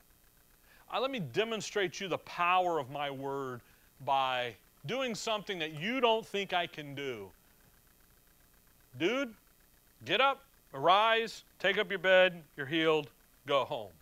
Uh, 0.93 1.01
let 1.01 1.11
me 1.11 1.21
demonstrate 1.21 2.01
you 2.01 2.09
the 2.09 2.19
power 2.19 2.79
of 2.79 2.91
my 2.91 3.11
word 3.11 3.61
by 4.05 4.55
doing 4.85 5.15
something 5.15 5.59
that 5.61 5.81
you 5.81 6.01
don't 6.01 6.27
think 6.27 6.53
I 6.53 6.67
can 6.67 6.95
do. 6.95 7.31
Dude, 8.99 9.33
get 10.05 10.21
up, 10.21 10.43
arise, 10.75 11.45
take 11.59 11.79
up 11.79 11.89
your 11.89 11.99
bed, 11.99 12.43
you're 12.57 12.67
healed, 12.67 13.09
go 13.47 13.65
home. 13.65 13.93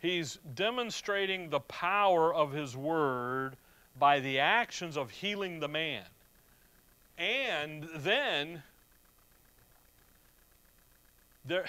He's 0.00 0.38
demonstrating 0.54 1.50
the 1.50 1.60
power 1.60 2.32
of 2.34 2.52
his 2.52 2.76
word 2.76 3.56
by 3.98 4.20
the 4.20 4.38
actions 4.38 4.96
of 4.96 5.10
healing 5.10 5.60
the 5.60 5.68
man. 5.68 6.04
And 7.18 7.86
then 7.96 8.62
there 11.44 11.66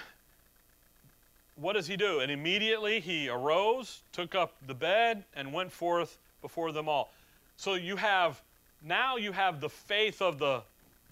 what 1.55 1.73
does 1.73 1.87
he 1.87 1.95
do? 1.95 2.19
And 2.19 2.31
immediately 2.31 2.99
he 2.99 3.29
arose, 3.29 4.01
took 4.11 4.33
up 4.33 4.53
the 4.65 4.73
bed, 4.73 5.23
and 5.35 5.53
went 5.53 5.71
forth 5.71 6.17
before 6.41 6.71
them 6.71 6.89
all. 6.89 7.13
So 7.55 7.75
you 7.75 7.95
have, 7.97 8.41
now 8.83 9.17
you 9.17 9.31
have 9.31 9.61
the 9.61 9.69
faith 9.69 10.21
of 10.21 10.39
the 10.39 10.63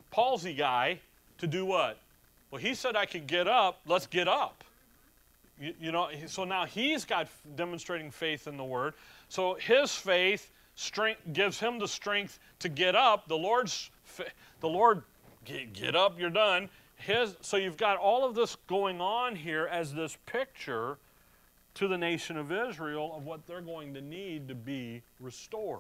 palsy 0.10 0.56
guy 0.56 1.00
to 1.38 1.48
do 1.48 1.66
what? 1.66 2.00
Well, 2.50 2.60
he 2.60 2.74
said 2.74 2.96
I 2.96 3.06
could 3.06 3.28
get 3.28 3.48
up, 3.48 3.80
let's 3.86 4.08
get 4.08 4.28
up. 4.28 4.64
You, 5.60 5.74
you 5.80 5.92
know, 5.92 6.10
so 6.28 6.44
now 6.44 6.66
he's 6.66 7.06
got 7.06 7.28
demonstrating 7.56 8.12
faith 8.12 8.48
in 8.48 8.58
the 8.58 8.64
word. 8.64 8.94
So 9.28 9.56
his 9.56 9.94
faith 9.94 10.52
strength 10.76 11.22
gives 11.34 11.60
him 11.60 11.80
the 11.80 11.88
strength 11.88 12.40
to 12.60 12.70
get 12.70 12.96
up. 12.96 13.28
The 13.28 13.38
Lord's, 13.38 13.92
the 14.62 14.70
Lord, 14.70 15.04
get, 15.46 15.74
get 15.74 15.96
up, 15.96 16.20
you're 16.20 16.30
done 16.30 16.70
his, 17.00 17.36
so 17.42 17.58
you've 17.58 17.78
got 17.78 17.98
all 17.98 18.26
of 18.26 18.36
this 18.36 18.58
going 18.68 19.02
on 19.02 19.36
here 19.36 19.68
as 19.72 19.94
this 19.94 20.18
picture 20.26 20.98
to 21.76 21.88
the 21.88 21.98
nation 21.98 22.38
of 22.38 22.52
Israel 22.52 23.14
of 23.16 23.26
what 23.26 23.48
they're 23.48 23.62
going 23.62 23.94
to 23.94 24.02
need 24.02 24.48
to 24.50 24.56
be 24.56 25.02
restored. 25.20 25.80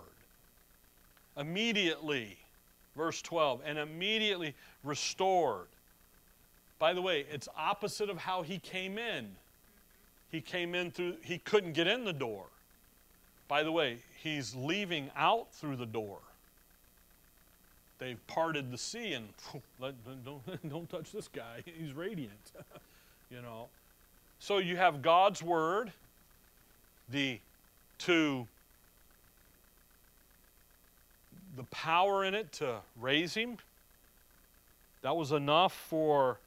Immediately, 1.37 2.37
verse 2.95 3.21
12, 3.21 3.61
and 3.65 3.77
immediately 3.77 4.55
restored. 4.83 5.67
By 6.79 6.93
the 6.93 7.01
way, 7.01 7.25
it's 7.29 7.49
opposite 7.57 8.09
of 8.09 8.17
how 8.17 8.41
he 8.41 8.59
came 8.59 8.97
in. 8.97 9.35
He 10.31 10.41
came 10.41 10.75
in 10.75 10.91
through, 10.91 11.15
he 11.23 11.39
couldn't 11.39 11.73
get 11.73 11.87
in 11.87 12.05
the 12.05 12.13
door. 12.13 12.45
By 13.47 13.63
the 13.63 13.71
way, 13.71 13.97
he's 14.21 14.53
leaving 14.55 15.09
out 15.15 15.53
through 15.53 15.77
the 15.77 15.85
door 15.85 16.19
they've 17.99 18.25
parted 18.27 18.71
the 18.71 18.77
sea 18.77 19.13
and 19.13 19.27
don't, 20.25 20.69
don't 20.69 20.89
touch 20.89 21.11
this 21.11 21.27
guy. 21.27 21.61
He's 21.79 21.93
radiant. 21.93 22.51
you 23.29 23.41
know. 23.41 23.67
So 24.39 24.57
you 24.57 24.77
have 24.77 25.01
God's 25.01 25.43
word, 25.43 25.91
the 27.09 27.39
to 27.99 28.47
the 31.57 31.63
power 31.63 32.23
in 32.23 32.33
it 32.33 32.53
to 32.53 32.77
raise 32.99 33.33
him. 33.33 33.57
That 35.01 35.15
was 35.15 35.33
enough 35.33 35.73
for 35.73 36.39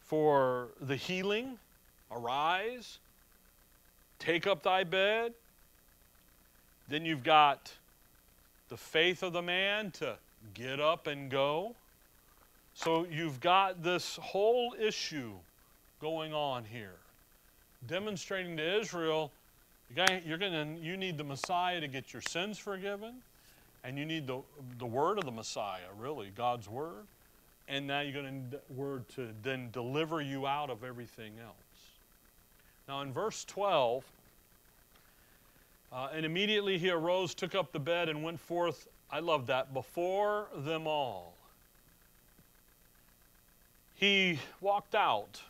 for 0.00 0.68
the 0.80 0.96
healing. 0.96 1.58
Arise, 2.10 2.98
take 4.20 4.46
up 4.46 4.62
thy 4.62 4.84
bed. 4.84 5.32
Then 6.88 7.04
you've 7.04 7.24
got 7.24 7.72
the 8.68 8.76
faith 8.76 9.24
of 9.24 9.32
the 9.32 9.42
man 9.42 9.90
to 9.92 10.16
get 10.54 10.78
up 10.78 11.08
and 11.08 11.28
go. 11.28 11.74
So 12.74 13.06
you've 13.10 13.40
got 13.40 13.82
this 13.82 14.16
whole 14.22 14.74
issue 14.78 15.32
going 16.00 16.32
on 16.32 16.64
here, 16.64 16.96
demonstrating 17.86 18.56
to 18.56 18.80
Israel, 18.80 19.32
you're 20.24 20.38
gonna, 20.38 20.76
you 20.80 20.96
need 20.96 21.18
the 21.18 21.24
Messiah 21.24 21.80
to 21.80 21.88
get 21.88 22.12
your 22.12 22.22
sins 22.22 22.58
forgiven, 22.58 23.14
and 23.82 23.98
you 23.98 24.04
need 24.04 24.26
the, 24.26 24.40
the 24.78 24.86
word 24.86 25.18
of 25.18 25.24
the 25.24 25.30
Messiah, 25.30 25.90
really, 25.98 26.30
God's 26.36 26.68
word. 26.68 27.06
And 27.68 27.86
now 27.86 28.00
you're 28.00 28.22
going 28.22 28.50
to 28.50 28.60
word 28.72 29.08
to 29.10 29.28
then 29.42 29.70
deliver 29.70 30.20
you 30.20 30.46
out 30.46 30.70
of 30.70 30.82
everything 30.82 31.34
else. 31.38 31.69
Now 32.90 33.02
in 33.02 33.12
verse 33.12 33.44
12, 33.44 34.04
uh, 35.92 36.08
and 36.12 36.26
immediately 36.26 36.76
he 36.76 36.90
arose, 36.90 37.36
took 37.36 37.54
up 37.54 37.70
the 37.70 37.78
bed, 37.78 38.08
and 38.08 38.24
went 38.24 38.40
forth 38.40 38.88
I 39.12 39.20
love 39.20 39.46
that. 39.46 39.72
Before 39.72 40.48
them 40.56 40.88
all. 40.88 41.34
He 43.94 44.40
walked 44.60 44.96
out, 44.96 45.40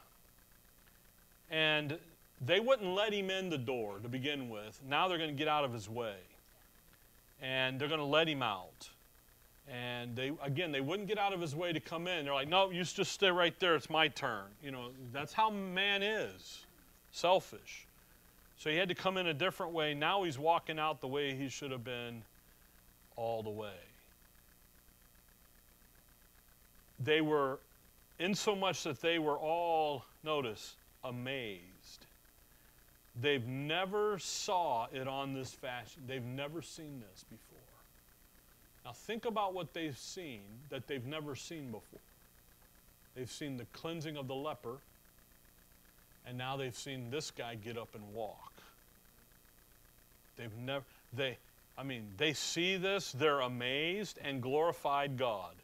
and 1.50 1.98
they 2.44 2.60
wouldn't 2.60 2.90
let 2.94 3.14
him 3.14 3.30
in 3.30 3.48
the 3.48 3.56
door 3.56 4.00
to 4.00 4.08
begin 4.10 4.50
with. 4.50 4.78
Now 4.86 5.08
they're 5.08 5.16
going 5.16 5.30
to 5.30 5.36
get 5.36 5.48
out 5.48 5.64
of 5.64 5.72
his 5.72 5.88
way, 5.88 6.16
and 7.40 7.80
they're 7.80 7.88
going 7.88 8.00
to 8.00 8.04
let 8.04 8.28
him 8.28 8.42
out. 8.42 8.90
And 9.66 10.14
they 10.14 10.32
again, 10.42 10.72
they 10.72 10.82
wouldn't 10.82 11.08
get 11.08 11.16
out 11.16 11.32
of 11.32 11.40
his 11.40 11.56
way 11.56 11.72
to 11.72 11.80
come 11.80 12.06
in. 12.06 12.26
They're 12.26 12.34
like, 12.34 12.48
"No, 12.48 12.68
you 12.68 12.84
just 12.84 13.12
stay 13.12 13.30
right 13.30 13.58
there. 13.60 13.76
It's 13.76 13.88
my 13.88 14.08
turn." 14.08 14.44
You 14.62 14.72
know, 14.72 14.90
that's 15.10 15.32
how 15.32 15.48
man 15.48 16.02
is, 16.02 16.66
selfish. 17.12 17.86
So 18.58 18.70
he 18.70 18.76
had 18.76 18.88
to 18.88 18.94
come 18.94 19.16
in 19.16 19.26
a 19.26 19.34
different 19.34 19.72
way. 19.72 19.94
Now 19.94 20.24
he's 20.24 20.38
walking 20.38 20.78
out 20.78 21.00
the 21.00 21.08
way 21.08 21.34
he 21.34 21.48
should 21.48 21.70
have 21.70 21.84
been 21.84 22.22
all 23.16 23.42
the 23.42 23.50
way. 23.50 23.70
They 27.02 27.22
were, 27.22 27.58
in 28.18 28.34
so 28.34 28.54
much 28.54 28.82
that 28.82 29.00
they 29.00 29.18
were 29.18 29.38
all, 29.38 30.04
notice, 30.22 30.76
amazed. 31.02 32.04
They've 33.20 33.46
never 33.46 34.18
saw 34.18 34.86
it 34.92 35.08
on 35.08 35.32
this 35.32 35.52
fashion. 35.52 36.02
They've 36.06 36.22
never 36.22 36.60
seen 36.62 37.02
this 37.10 37.24
before. 37.24 37.58
Now 38.84 38.92
think 38.92 39.24
about 39.24 39.54
what 39.54 39.72
they've 39.72 39.96
seen 39.96 40.40
that 40.68 40.86
they've 40.86 41.06
never 41.06 41.34
seen 41.34 41.70
before. 41.70 42.00
They've 43.14 43.30
seen 43.30 43.56
the 43.56 43.66
cleansing 43.72 44.16
of 44.16 44.28
the 44.28 44.34
leper, 44.34 44.76
and 46.30 46.38
now 46.38 46.56
they've 46.56 46.76
seen 46.76 47.10
this 47.10 47.32
guy 47.32 47.56
get 47.56 47.76
up 47.76 47.96
and 47.96 48.14
walk. 48.14 48.52
They've 50.36 50.56
never, 50.64 50.84
they, 51.12 51.36
I 51.76 51.82
mean, 51.82 52.04
they 52.18 52.34
see 52.34 52.76
this, 52.76 53.10
they're 53.10 53.40
amazed 53.40 54.20
and 54.22 54.40
glorified 54.40 55.18
God. 55.18 55.54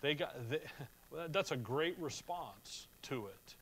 They 0.00 0.16
got, 0.16 0.34
they, 0.50 0.58
that's 1.30 1.52
a 1.52 1.56
great 1.56 1.96
response 2.00 2.88
to 3.02 3.26
it, 3.26 3.54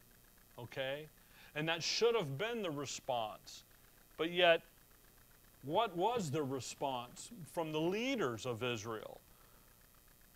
okay? 0.63 1.09
And 1.55 1.69
that 1.69 1.83
should 1.83 2.15
have 2.15 2.39
been 2.39 2.63
the 2.63 2.71
response. 2.71 3.65
But 4.17 4.33
yet, 4.33 4.63
what 5.63 5.95
was 5.95 6.31
the 6.31 6.43
response 6.43 7.31
from 7.53 7.71
the 7.71 7.81
leaders 7.81 8.47
of 8.47 8.63
Israel? 8.63 9.21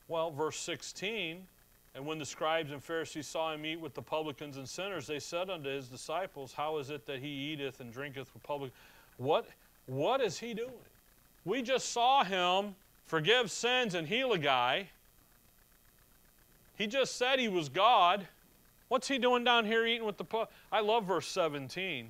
Well, 0.06 0.30
verse 0.30 0.58
16 0.58 1.46
And 1.94 2.06
when 2.06 2.18
the 2.18 2.24
scribes 2.24 2.70
and 2.70 2.82
Pharisees 2.82 3.26
saw 3.26 3.52
him 3.52 3.66
eat 3.66 3.80
with 3.80 3.94
the 3.94 4.02
publicans 4.02 4.56
and 4.56 4.68
sinners, 4.68 5.06
they 5.06 5.18
said 5.18 5.50
unto 5.50 5.68
his 5.68 5.88
disciples, 5.88 6.52
How 6.52 6.78
is 6.78 6.90
it 6.90 7.06
that 7.06 7.18
he 7.18 7.28
eateth 7.28 7.80
and 7.80 7.92
drinketh 7.92 8.32
with 8.32 8.42
publicans? 8.42 8.78
What, 9.16 9.46
what 9.86 10.20
is 10.20 10.38
he 10.38 10.54
doing? 10.54 10.70
We 11.44 11.62
just 11.62 11.90
saw 11.90 12.22
him 12.22 12.76
forgive 13.06 13.50
sins 13.50 13.94
and 13.94 14.06
heal 14.06 14.32
a 14.32 14.38
guy. 14.38 14.88
He 16.78 16.86
just 16.86 17.16
said 17.16 17.40
he 17.40 17.48
was 17.48 17.68
God. 17.68 18.26
What's 18.88 19.08
he 19.08 19.18
doing 19.18 19.44
down 19.44 19.66
here 19.66 19.86
eating 19.86 20.06
with 20.06 20.16
the 20.16 20.24
pu- 20.24 20.46
I 20.70 20.80
love 20.80 21.04
verse 21.04 21.26
17. 21.26 22.08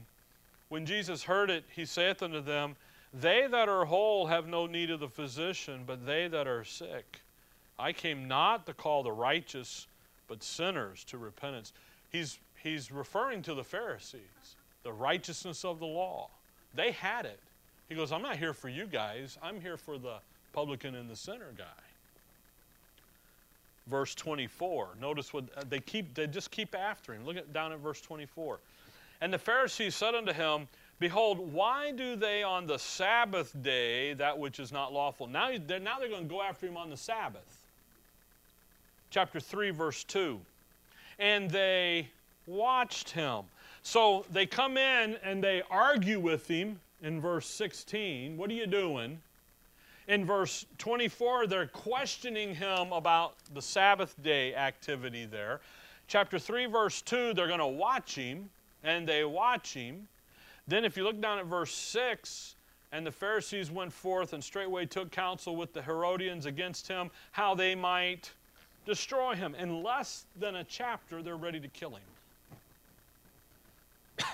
When 0.69 0.87
Jesus 0.87 1.25
heard 1.25 1.51
it, 1.51 1.65
he 1.75 1.85
saith 1.85 2.23
unto 2.23 2.41
them, 2.41 2.77
They 3.13 3.47
that 3.51 3.69
are 3.69 3.87
whole 3.87 4.27
have 4.27 4.47
no 4.47 4.67
need 4.67 4.91
of 4.91 5.01
the 5.01 5.09
physician, 5.09 5.83
but 5.87 6.07
they 6.07 6.29
that 6.29 6.47
are 6.47 6.65
sick. 6.65 7.23
I 7.81 7.93
came 7.93 8.29
not 8.29 8.67
to 8.67 8.75
call 8.75 9.03
the 9.03 9.13
righteous, 9.13 9.87
but 10.29 10.43
sinners 10.43 11.05
to 11.05 11.19
repentance. 11.19 11.73
He's, 12.11 12.39
he's 12.63 12.93
referring 12.93 13.43
to 13.43 13.55
the 13.55 13.65
Pharisees, 13.65 14.21
the 14.83 14.93
righteousness 14.93 15.65
of 15.65 15.79
the 15.79 15.87
law. 15.87 16.29
They 16.75 16.93
had 16.93 17.25
it. 17.25 17.41
He 17.89 17.95
goes, 17.95 18.13
I'm 18.13 18.23
not 18.23 18.37
here 18.37 18.53
for 18.53 18.69
you 18.69 18.87
guys. 18.87 19.39
I'm 19.43 19.61
here 19.61 19.77
for 19.77 19.99
the 19.99 20.19
publican 20.53 20.95
and 20.95 21.11
the 21.11 21.17
sinner 21.17 21.53
guy. 21.57 21.65
Verse 23.89 24.15
24. 24.15 24.91
Notice 25.01 25.33
what 25.33 25.45
uh, 25.57 25.65
they 25.69 25.81
keep 25.81 26.15
they 26.15 26.29
just 26.29 26.53
keep 26.53 26.77
after 26.77 27.13
him. 27.13 27.25
Look 27.25 27.37
at 27.37 27.53
down 27.53 27.73
at 27.73 27.81
verse 27.81 28.01
24. 28.01 28.61
And 29.21 29.33
the 29.33 29.39
Pharisees 29.39 29.97
said 29.97 30.15
unto 30.15 30.33
him, 30.33 30.69
Behold, 31.01 31.53
why 31.53 31.91
do 31.91 32.15
they 32.15 32.43
on 32.43 32.67
the 32.67 32.79
Sabbath 32.79 33.53
day 33.63 34.13
that 34.15 34.39
which 34.39 34.61
is 34.61 34.71
not 34.71 34.93
lawful? 34.93 35.27
Now 35.27 35.51
they're, 35.67 35.81
now 35.81 35.99
they're 35.99 36.09
going 36.09 36.29
to 36.29 36.29
go 36.29 36.43
after 36.43 36.67
him 36.67 36.77
on 36.77 36.91
the 36.91 36.97
Sabbath. 36.97 37.60
Chapter 39.11 39.41
3, 39.41 39.71
verse 39.71 40.05
2. 40.05 40.41
And 41.19 41.51
they 41.51 42.09
watched 42.47 43.11
him. 43.11 43.43
So 43.83 44.25
they 44.33 44.47
come 44.47 44.77
in 44.77 45.17
and 45.23 45.43
they 45.43 45.63
argue 45.71 46.21
with 46.21 46.47
him 46.49 46.81
in 47.03 47.21
verse 47.21 47.47
16. 47.47 48.37
What 48.37 48.51
are 48.51 48.55
you 48.55 48.67
doing? 48.67 49.21
In 50.09 50.25
verse 50.25 50.67
24, 50.79 51.47
they're 51.47 51.67
questioning 51.67 52.55
him 52.55 52.93
about 52.93 53.35
the 53.55 53.63
Sabbath 53.63 54.15
day 54.23 54.55
activity 54.55 55.25
there. 55.25 55.61
Chapter 56.09 56.39
3, 56.39 56.67
verse 56.67 57.03
2, 57.03 57.35
they're 57.35 57.47
going 57.47 57.61
to 57.61 57.67
watch 57.67 58.17
him, 58.17 58.51
and 58.83 59.07
they 59.07 59.25
watch 59.25 59.73
him. 59.73 60.09
Then, 60.67 60.85
if 60.85 60.97
you 60.97 61.05
look 61.05 61.21
down 61.21 61.39
at 61.39 61.47
verse 61.47 61.73
6, 61.73 62.57
and 62.93 63.07
the 63.07 63.13
Pharisees 63.13 63.71
went 63.71 63.93
forth 63.93 64.33
and 64.33 64.43
straightway 64.43 64.85
took 64.85 65.13
counsel 65.13 65.55
with 65.55 65.73
the 65.73 65.83
Herodians 65.83 66.47
against 66.47 66.89
him, 66.89 67.11
how 67.31 67.55
they 67.55 67.77
might 67.77 68.33
destroy 68.87 69.35
him. 69.35 69.55
In 69.55 69.83
less 69.83 70.25
than 70.39 70.57
a 70.57 70.65
chapter, 70.65 71.23
they're 71.23 71.37
ready 71.37 71.61
to 71.61 71.69
kill 71.69 71.95
him. 71.95 72.03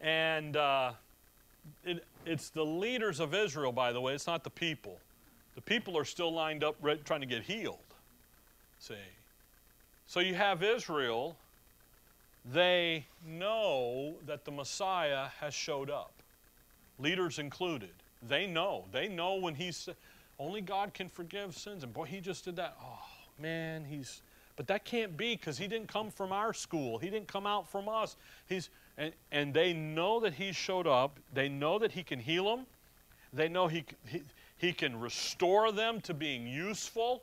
And 0.00 0.56
uh, 0.56 0.94
it, 1.84 2.04
it's 2.26 2.50
the 2.50 2.64
leaders 2.64 3.20
of 3.20 3.34
Israel, 3.34 3.70
by 3.70 3.92
the 3.92 4.00
way, 4.00 4.14
it's 4.14 4.26
not 4.26 4.42
the 4.42 4.50
people. 4.50 4.98
The 5.54 5.60
people 5.60 5.96
are 5.96 6.04
still 6.04 6.32
lined 6.32 6.64
up 6.64 6.74
trying 7.04 7.20
to 7.20 7.26
get 7.26 7.42
healed. 7.44 7.78
See? 8.80 8.94
So 10.08 10.18
you 10.20 10.34
have 10.34 10.62
Israel, 10.62 11.36
they 12.44 13.06
know 13.24 14.14
that 14.26 14.44
the 14.44 14.50
Messiah 14.50 15.26
has 15.40 15.54
showed 15.54 15.88
up, 15.88 16.12
leaders 16.98 17.38
included. 17.38 17.92
They 18.28 18.46
know. 18.46 18.84
They 18.92 19.08
know 19.08 19.36
when 19.36 19.54
he's 19.54 19.88
only 20.42 20.60
God 20.60 20.92
can 20.92 21.08
forgive 21.08 21.56
sins. 21.56 21.84
And 21.84 21.92
boy, 21.92 22.04
he 22.04 22.20
just 22.20 22.44
did 22.44 22.56
that. 22.56 22.76
Oh, 22.82 22.98
man, 23.38 23.84
he's. 23.84 24.22
But 24.56 24.66
that 24.66 24.84
can't 24.84 25.16
be 25.16 25.36
because 25.36 25.56
he 25.56 25.68
didn't 25.68 25.88
come 25.88 26.10
from 26.10 26.32
our 26.32 26.52
school. 26.52 26.98
He 26.98 27.08
didn't 27.08 27.28
come 27.28 27.46
out 27.46 27.68
from 27.70 27.88
us. 27.88 28.16
He's, 28.48 28.68
and, 28.98 29.12
and 29.30 29.54
they 29.54 29.72
know 29.72 30.20
that 30.20 30.34
he 30.34 30.52
showed 30.52 30.86
up. 30.86 31.18
They 31.32 31.48
know 31.48 31.78
that 31.78 31.92
he 31.92 32.02
can 32.02 32.18
heal 32.18 32.44
them. 32.44 32.66
They 33.32 33.48
know 33.48 33.68
he, 33.68 33.84
he, 34.06 34.22
he 34.58 34.72
can 34.72 35.00
restore 35.00 35.72
them 35.72 36.00
to 36.02 36.12
being 36.12 36.46
useful. 36.46 37.22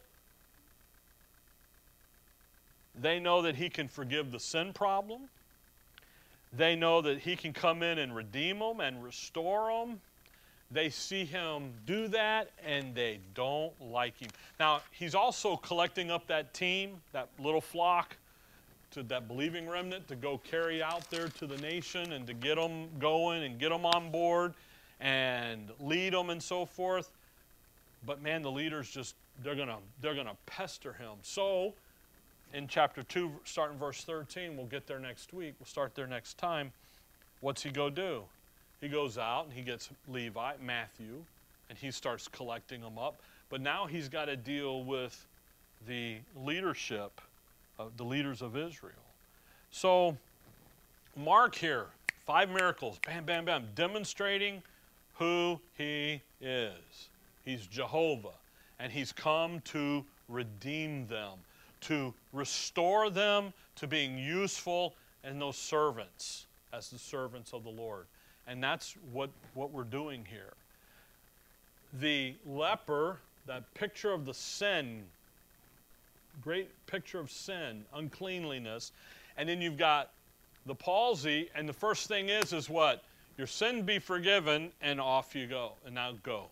They 3.00 3.20
know 3.20 3.42
that 3.44 3.56
he 3.56 3.70
can 3.70 3.88
forgive 3.88 4.32
the 4.32 4.40
sin 4.40 4.74
problem. 4.74 5.24
They 6.52 6.76
know 6.76 7.02
that 7.02 7.20
he 7.20 7.36
can 7.36 7.54
come 7.54 7.84
in 7.84 8.00
and 8.00 8.16
redeem 8.16 8.60
them 8.60 8.80
and 8.80 9.04
restore 9.04 9.70
them. 9.70 10.00
They 10.72 10.90
see 10.90 11.26
him 11.26 11.74
do 11.86 12.08
that 12.10 12.52
and 12.64 12.94
they 12.94 13.20
don't 13.34 13.74
like 13.82 14.18
him. 14.18 14.30
Now, 14.60 14.82
he's 14.92 15.16
also 15.16 15.58
collecting 15.58 16.12
up 16.12 16.28
that 16.28 16.54
team, 16.54 17.02
that 17.12 17.30
little 17.40 17.62
flock 17.62 18.18
to 18.92 19.04
that 19.04 19.28
believing 19.28 19.68
remnant 19.68 20.08
to 20.08 20.16
go 20.16 20.38
carry 20.38 20.82
out 20.82 21.10
there 21.10 21.28
to 21.28 21.48
the 21.48 21.58
nation 21.58 22.14
and 22.14 22.26
to 22.28 22.34
get 22.34 22.56
them 22.56 22.88
going 23.00 23.44
and 23.44 23.60
get 23.60 23.70
them 23.70 23.86
on 23.86 24.12
board 24.12 24.54
and 25.00 25.72
lead 25.80 26.14
them 26.14 26.30
and 26.30 26.42
so 26.42 26.66
forth. 26.66 27.12
But 28.06 28.22
man, 28.22 28.42
the 28.42 28.52
leaders 28.52 28.90
just 28.90 29.16
they're 29.44 29.56
gonna 29.56 29.78
they're 30.02 30.16
gonna 30.16 30.38
pester 30.46 30.94
him. 30.94 31.18
So 31.22 31.74
in 32.54 32.68
chapter 32.68 33.04
two, 33.04 33.32
starting 33.44 33.78
verse 33.78 34.04
13, 34.04 34.58
we'll 34.58 34.66
get 34.66 34.88
there 34.88 35.00
next 35.00 35.34
week. 35.34 35.56
We'll 35.60 35.68
start 35.68 35.96
there 35.96 36.08
next 36.08 36.38
time. 36.38 36.72
What's 37.42 37.64
he 37.64 37.72
go 37.72 37.90
do? 37.90 38.24
He 38.82 38.88
goes 38.88 39.18
out 39.18 39.46
and 39.46 39.54
he 39.54 39.62
gets 39.62 39.90
Levi, 40.08 40.54
Matthew, 40.62 41.24
and 41.70 41.78
he 41.78 41.92
starts 41.92 42.28
collecting 42.28 42.82
them 42.82 42.98
up. 42.98 43.22
But 43.50 43.62
now 43.62 43.86
he's 43.86 44.10
got 44.10 44.26
to 44.26 44.38
deal 44.38 44.84
with 44.84 45.26
the 45.88 46.18
leadership 46.36 47.22
of 47.78 47.98
the 47.98 48.04
leaders 48.04 48.42
of 48.42 48.56
Israel. 48.56 48.94
So, 49.72 50.18
Mark 51.16 51.56
here, 51.56 51.88
five 52.26 52.50
miracles, 52.50 53.00
bam, 53.06 53.26
bam, 53.26 53.46
bam, 53.46 53.68
demonstrating 53.76 54.62
who 55.16 55.60
he 55.78 56.22
is. 56.42 57.10
He's 57.44 57.66
Jehovah, 57.68 58.38
and 58.80 58.92
he's 58.92 59.12
come 59.12 59.62
to 59.66 60.06
redeem 60.28 61.08
them, 61.08 61.40
to 61.82 62.14
restore 62.34 63.10
them 63.10 63.54
to 63.76 63.88
being 63.88 64.18
useful 64.18 64.96
and 65.24 65.42
those 65.42 65.58
servants 65.58 66.46
as 66.72 66.90
the 66.90 67.00
servants 67.00 67.54
of 67.54 67.64
the 67.64 67.70
Lord. 67.70 68.06
And 68.50 68.62
that's 68.64 68.96
what, 69.14 69.30
what 69.54 69.72
we're 69.72 69.84
doing 69.84 70.26
here. 70.30 70.54
The 72.02 72.36
leper, 72.46 73.20
that 73.46 73.74
picture 73.74 74.12
of 74.12 74.26
the 74.26 74.34
sin 74.34 75.04
great 76.42 76.70
picture 76.88 77.20
of 77.20 77.32
sin, 77.32 77.84
uncleanliness. 77.94 78.92
And 79.38 79.48
then 79.48 79.62
you've 79.62 79.78
got 79.78 80.12
the 80.66 80.76
palsy, 80.76 81.50
and 81.56 81.68
the 81.68 81.74
first 81.74 82.08
thing 82.08 82.30
is, 82.30 82.54
is 82.54 82.70
what? 82.70 83.04
Your 83.38 83.48
sin 83.48 83.84
be 83.84 84.00
forgiven, 84.00 84.72
and 84.82 85.00
off 85.00 85.36
you 85.36 85.48
go. 85.48 85.74
And 85.86 85.96
now 85.96 86.14
go. 86.24 86.46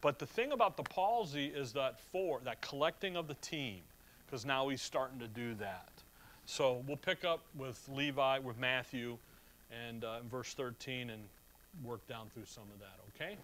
But 0.00 0.18
the 0.18 0.26
thing 0.26 0.52
about 0.52 0.76
the 0.76 0.82
palsy 0.82 1.46
is 1.46 1.72
that 1.72 2.00
for 2.00 2.40
that 2.44 2.60
collecting 2.62 3.16
of 3.16 3.28
the 3.28 3.34
team, 3.34 3.80
because 4.26 4.46
now 4.46 4.68
he's 4.68 4.80
starting 4.80 5.18
to 5.18 5.28
do 5.28 5.54
that. 5.54 5.90
So 6.46 6.82
we'll 6.86 6.96
pick 6.96 7.24
up 7.24 7.40
with 7.56 7.80
Levi, 7.92 8.38
with 8.38 8.58
Matthew, 8.58 9.18
and 9.88 10.04
uh, 10.04 10.20
verse 10.30 10.54
13, 10.54 11.10
and 11.10 11.22
work 11.84 12.06
down 12.06 12.28
through 12.32 12.46
some 12.46 12.64
of 12.72 12.78
that. 12.80 12.98
Okay. 13.14 13.36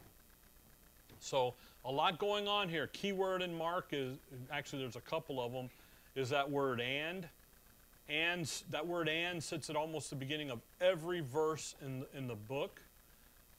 So 1.21 1.55
a 1.85 1.91
lot 1.91 2.19
going 2.19 2.47
on 2.47 2.69
here. 2.69 2.89
Key 2.89 3.13
word 3.13 3.43
in 3.43 3.55
Mark 3.55 3.89
is 3.93 4.17
actually 4.53 4.83
there's 4.83 4.97
a 4.97 5.01
couple 5.01 5.41
of 5.41 5.53
them. 5.53 5.71
Is 6.15 6.31
that 6.31 6.49
word 6.51 6.81
and? 6.81 7.29
And 8.09 8.51
that 8.71 8.87
word 8.87 9.09
and 9.09 9.43
sits 9.43 9.69
at 9.69 9.77
almost 9.77 10.11
the 10.11 10.17
beginning 10.17 10.51
of 10.51 10.61
every 10.81 11.21
verse 11.21 11.75
in 11.85 12.05
in 12.15 12.27
the 12.27 12.35
book, 12.35 12.81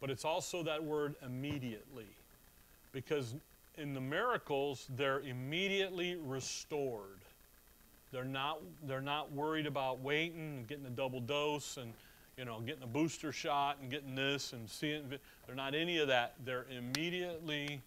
but 0.02 0.10
it's 0.10 0.26
also 0.26 0.64
that 0.64 0.84
word 0.84 1.16
immediately, 1.24 2.08
because 2.92 3.36
in 3.78 3.94
the 3.94 4.02
miracles 4.02 4.88
they're 4.96 5.22
immediately 5.22 6.16
restored. 6.16 7.20
They're 8.12 8.26
not 8.26 8.60
they're 8.88 9.02
not 9.02 9.32
worried 9.32 9.68
about 9.68 10.00
waiting 10.00 10.58
and 10.58 10.68
getting 10.68 10.86
a 10.86 10.92
double 10.92 11.20
dose 11.20 11.78
and 11.78 11.94
you 12.40 12.46
know, 12.46 12.62
getting 12.62 12.84
a 12.84 12.88
booster 12.88 13.34
shot 13.34 13.80
and 13.82 13.92
getting 13.92 14.16
this 14.16 14.54
and 14.54 14.68
seeing. 14.70 15.04
They're 15.46 15.56
not 15.56 15.76
any 15.76 15.98
of 15.98 16.08
that. 16.08 16.36
They're 16.46 16.66
immediately 16.72 17.82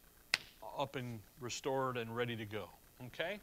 up 0.78 0.94
and 0.94 1.20
restored 1.40 1.96
and 1.96 2.14
ready 2.14 2.36
to 2.36 2.44
go. 2.44 2.68
Okay? 3.06 3.40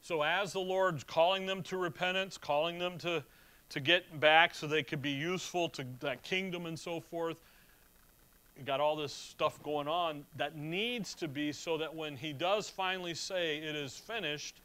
So 0.00 0.22
as 0.22 0.52
the 0.52 0.60
Lord's 0.60 1.02
calling 1.02 1.44
them 1.44 1.60
to 1.64 1.76
repentance, 1.76 2.38
calling 2.38 2.78
them 2.78 2.98
to, 2.98 3.24
to 3.70 3.80
get 3.80 4.20
back 4.20 4.54
so 4.54 4.68
they 4.68 4.84
could 4.84 5.02
be 5.02 5.10
useful 5.10 5.68
to 5.70 5.84
that 5.98 6.22
kingdom 6.22 6.66
and 6.66 6.78
so 6.78 7.00
forth. 7.00 7.36
Got 8.64 8.78
all 8.78 8.94
this 8.94 9.12
stuff 9.12 9.60
going 9.64 9.88
on 9.88 10.24
that 10.36 10.54
needs 10.56 11.14
to 11.14 11.26
be 11.26 11.50
so 11.50 11.76
that 11.78 11.92
when 11.92 12.14
he 12.16 12.32
does 12.32 12.70
finally 12.70 13.14
say 13.14 13.56
it 13.56 13.74
is 13.74 13.96
finished, 13.98 14.60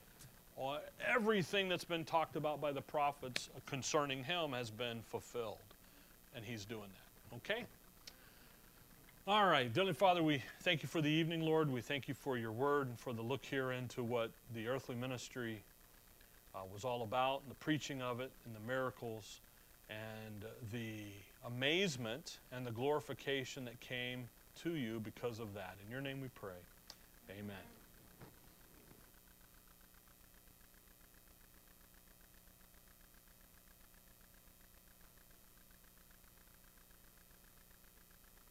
uh, 0.62 0.78
everything 1.04 1.68
that's 1.68 1.84
been 1.84 2.06
talked 2.06 2.36
about 2.36 2.62
by 2.62 2.72
the 2.72 2.82
prophets 2.82 3.50
concerning 3.66 4.24
him 4.24 4.52
has 4.52 4.70
been 4.70 5.02
fulfilled. 5.02 5.58
And 6.36 6.46
he's 6.46 6.66
doing 6.66 6.82
that. 6.82 7.36
Okay? 7.38 7.66
All 9.28 9.46
right, 9.46 9.72
Dearly 9.72 9.94
Father, 9.94 10.24
we 10.24 10.42
thank 10.62 10.82
you 10.82 10.90
for 10.90 11.02
the 11.02 11.10
evening, 11.10 11.42
Lord. 11.42 11.72
We 11.72 11.82
thank 11.82 12.08
you 12.08 12.14
for 12.14 12.38
your 12.38 12.52
word 12.52 12.88
and 12.88 13.00
for 13.00 13.14
the 13.14 13.22
look 13.22 13.46
here 13.46 13.72
into 13.72 14.04
what 14.04 14.32
the 14.56 14.68
earthly 14.68 14.96
ministry 14.96 15.62
uh, 16.56 16.60
was 16.74 16.84
all 16.84 17.04
about, 17.04 17.42
and 17.42 17.52
the 17.52 17.56
preaching 17.56 18.02
of 18.02 18.22
it, 18.22 18.32
and 18.46 18.56
the 18.56 18.68
miracles, 18.68 19.40
and 19.90 20.46
the 20.72 21.04
amazement 21.46 22.40
and 22.52 22.66
the 22.66 22.72
glorification 22.72 23.66
that 23.66 23.80
came 23.80 24.28
to 24.64 24.76
you 24.76 25.00
because 25.00 25.40
of 25.40 25.54
that. 25.54 25.76
In 25.86 25.92
your 25.92 26.02
name 26.02 26.22
we 26.22 26.30
pray. 26.30 26.60
Amen. 27.30 27.79